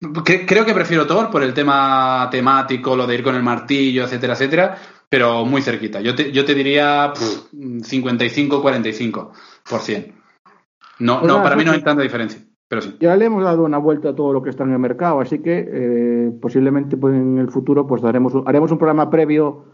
Creo 0.00 0.64
que 0.64 0.74
prefiero 0.74 1.06
Thor 1.06 1.30
por 1.30 1.42
el 1.42 1.52
tema 1.52 2.28
temático, 2.30 2.94
lo 2.94 3.04
de 3.06 3.16
ir 3.16 3.24
con 3.24 3.34
el 3.34 3.42
martillo, 3.42 4.04
etcétera, 4.04 4.34
etcétera, 4.34 4.78
pero 5.08 5.44
muy 5.44 5.60
cerquita. 5.60 6.00
Yo 6.00 6.14
te, 6.14 6.30
yo 6.30 6.44
te 6.44 6.54
diría 6.54 7.12
55-45%. 7.12 10.12
No, 11.00 11.22
no, 11.22 11.42
para 11.42 11.56
mí 11.56 11.64
no 11.64 11.72
hay 11.72 11.82
tanta 11.82 12.02
diferencia, 12.02 12.40
pero 12.68 12.82
sí. 12.82 12.96
Ya 13.00 13.16
le 13.16 13.24
hemos 13.24 13.42
dado 13.42 13.64
una 13.64 13.78
vuelta 13.78 14.10
a 14.10 14.14
todo 14.14 14.32
lo 14.32 14.40
que 14.42 14.50
está 14.50 14.62
en 14.64 14.72
el 14.72 14.78
mercado, 14.78 15.20
así 15.20 15.40
que 15.40 15.68
eh, 15.68 16.30
posiblemente 16.40 16.96
pues, 16.96 17.14
en 17.14 17.38
el 17.38 17.50
futuro 17.50 17.84
pues 17.86 18.02
daremos, 18.02 18.32
haremos 18.46 18.70
un 18.70 18.78
programa 18.78 19.10
previo 19.10 19.64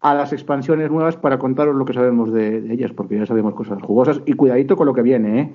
a 0.00 0.14
las 0.14 0.32
expansiones 0.32 0.90
nuevas 0.90 1.16
para 1.16 1.38
contaros 1.38 1.74
lo 1.74 1.84
que 1.84 1.92
sabemos 1.92 2.32
de, 2.32 2.72
ellas, 2.72 2.92
porque 2.92 3.18
ya 3.18 3.26
sabemos 3.26 3.54
cosas 3.54 3.82
jugosas 3.82 4.20
y 4.26 4.34
cuidadito 4.34 4.76
con 4.76 4.86
lo 4.86 4.94
que 4.94 5.02
viene, 5.02 5.40
¿eh? 5.40 5.52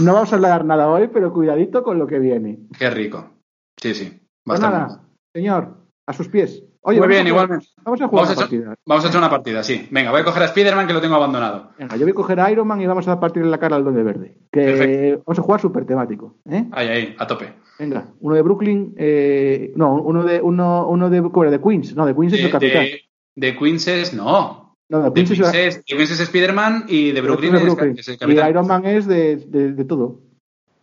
No 0.00 0.14
vamos 0.14 0.32
a 0.32 0.36
hablar 0.36 0.64
nada 0.64 0.88
hoy, 0.88 1.08
pero 1.12 1.32
cuidadito 1.32 1.82
con 1.82 1.98
lo 1.98 2.06
que 2.06 2.18
viene. 2.18 2.60
Qué 2.78 2.90
rico. 2.90 3.30
Sí, 3.76 3.94
sí. 3.94 4.20
Pues 4.44 4.60
nada, 4.60 5.02
señor, 5.34 5.76
a 6.06 6.12
sus 6.12 6.28
pies. 6.28 6.62
Oye, 6.88 7.00
Muy 7.00 7.08
bien, 7.08 7.26
igualmente. 7.26 7.66
Vamos 7.82 8.00
a 8.00 8.06
jugar 8.06 8.26
una 8.26 8.34
partida. 8.36 8.74
Vamos 8.86 9.04
a 9.04 9.08
echar 9.08 9.18
una 9.18 9.28
partida, 9.28 9.62
sí. 9.64 9.88
Venga, 9.90 10.12
voy 10.12 10.20
a 10.20 10.24
coger 10.24 10.44
a 10.44 10.46
Spider-Man 10.46 10.86
que 10.86 10.92
lo 10.92 11.00
tengo 11.00 11.16
abandonado. 11.16 11.72
Venga, 11.76 11.96
yo 11.96 12.02
voy 12.02 12.12
a 12.12 12.14
coger 12.14 12.38
a 12.38 12.48
Iron 12.52 12.68
Man 12.68 12.80
y 12.80 12.86
vamos 12.86 13.08
a 13.08 13.18
partir 13.18 13.42
en 13.42 13.50
la 13.50 13.58
cara 13.58 13.74
al 13.74 13.82
Donde 13.82 14.04
Verde. 14.04 14.38
Que 14.52 15.18
vamos 15.26 15.36
a 15.36 15.42
jugar 15.42 15.60
súper 15.60 15.84
temático. 15.84 16.36
¿eh? 16.48 16.64
Ahí, 16.70 16.88
ahí, 16.88 17.16
a 17.18 17.26
tope. 17.26 17.54
Venga, 17.80 18.14
uno 18.20 18.36
de 18.36 18.42
Brooklyn, 18.42 18.94
eh, 18.96 19.72
no, 19.74 20.00
uno 20.00 20.22
de 20.22 20.40
uno, 20.40 20.88
uno 20.88 21.10
de, 21.10 21.20
de 21.20 21.60
Queens, 21.60 21.96
no, 21.96 22.06
de 22.06 22.14
Queens 22.14 22.34
es 22.34 22.44
el 22.44 22.50
capitán. 22.52 22.84
De 22.84 23.00
Queens 23.36 23.86
es, 23.88 24.14
no. 24.14 24.76
No, 24.88 25.10
de 25.10 25.24
Queens, 25.24 25.30
es, 25.54 25.82
es, 25.86 26.20
Spider-Man 26.20 26.86
y 26.88 27.12
de 27.12 27.20
Brooklyn, 27.20 27.54
es, 27.56 28.08
el 28.08 28.18
capitán. 28.18 28.46
Y 28.46 28.50
Iron 28.50 28.66
Man 28.66 28.86
es 28.86 29.06
de, 29.06 29.36
de, 29.36 29.84
todo. 29.84 30.20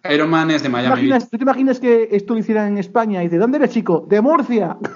Iron 0.09 0.29
Man 0.29 0.51
es 0.51 0.61
de 0.63 0.69
Miami. 0.69 1.09
¿Tú 1.31 1.37
te 1.37 1.43
imaginas 1.43 1.79
que 1.79 2.09
esto 2.11 2.33
lo 2.33 2.39
hicieran 2.39 2.67
en 2.67 2.77
España? 2.77 3.21
Y 3.21 3.27
dice, 3.27 3.37
¿dónde 3.37 3.57
eres, 3.57 3.71
chico? 3.71 4.05
¡De 4.07 4.21
Murcia! 4.21 4.77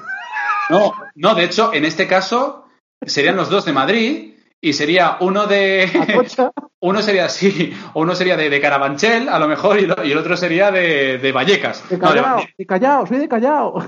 No, 0.70 0.91
no, 1.16 1.34
de 1.34 1.45
hecho, 1.45 1.74
en 1.74 1.86
este 1.86 2.08
caso 2.08 2.66
serían 3.01 3.38
los 3.38 3.49
dos 3.49 3.64
de 3.64 3.72
Madrid 3.72 4.34
y 4.60 4.74
sería 4.74 5.18
uno 5.22 5.47
de. 5.47 5.89
uno 6.80 7.01
sería 7.01 7.26
así, 7.26 7.74
uno 7.93 8.16
sería 8.16 8.36
de, 8.36 8.49
de, 8.49 8.62
Carabanchel, 8.62 9.30
a 9.30 9.39
lo 9.39 9.47
mejor, 9.47 9.80
y, 9.80 9.86
el 9.86 10.18
otro 10.18 10.36
sería 10.36 10.72
de, 10.72 11.18
de 11.18 11.32
Vallecas. 11.32 11.88
De 11.89 11.97
Callao, 11.97 12.41
de, 12.58 12.66
Callao, 12.66 13.05
soy 13.05 13.18
de 13.18 13.28
Callao. 13.28 13.88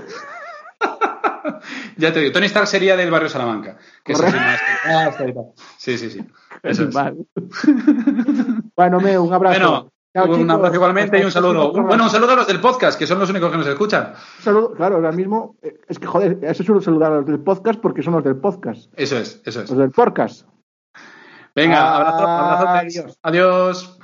Ya 1.96 2.12
te 2.12 2.20
digo, 2.20 2.32
Tony 2.32 2.46
Stark 2.46 2.66
sería 2.66 2.96
del 2.96 3.10
barrio 3.10 3.28
Salamanca. 3.28 3.76
Que 4.04 4.12
es 4.12 4.20
Ah, 4.22 5.10
Sí, 5.78 5.98
sí, 5.98 6.10
sí. 6.10 6.24
Eso 6.62 6.84
es. 6.84 6.94
Vale. 6.94 7.16
bueno, 8.76 9.00
me, 9.00 9.18
un 9.18 9.32
abrazo. 9.32 9.58
Bueno, 9.58 9.92
Chao, 10.12 10.24
un 10.26 10.38
chicos. 10.40 10.54
abrazo 10.54 10.74
igualmente 10.74 11.20
y 11.20 11.24
un 11.24 11.30
saludo. 11.30 11.72
Bueno, 11.72 12.04
un 12.04 12.10
saludo 12.10 12.32
a 12.32 12.36
los 12.36 12.46
del 12.48 12.60
podcast, 12.60 12.98
que 12.98 13.06
son 13.06 13.20
los 13.20 13.30
únicos 13.30 13.50
que 13.50 13.56
nos 13.58 13.66
escuchan. 13.66 14.14
Un 14.38 14.44
saludo, 14.44 14.72
claro, 14.72 14.96
ahora 14.96 15.12
mismo, 15.12 15.56
eh, 15.62 15.78
es 15.88 15.98
que 16.00 16.06
joder, 16.06 16.38
eso 16.42 16.64
suelo 16.64 16.80
saludar 16.80 17.12
a 17.12 17.16
los 17.16 17.26
del 17.26 17.38
podcast 17.40 17.80
porque 17.80 18.02
son 18.02 18.14
los 18.14 18.24
del 18.24 18.36
podcast. 18.36 18.92
Eso 18.96 19.16
es, 19.18 19.40
eso 19.44 19.62
es. 19.62 19.70
Los 19.70 19.78
del 19.78 19.90
podcast. 19.92 20.46
Venga, 21.54 21.96
abrazo. 21.96 23.16
Adiós. 23.22 23.98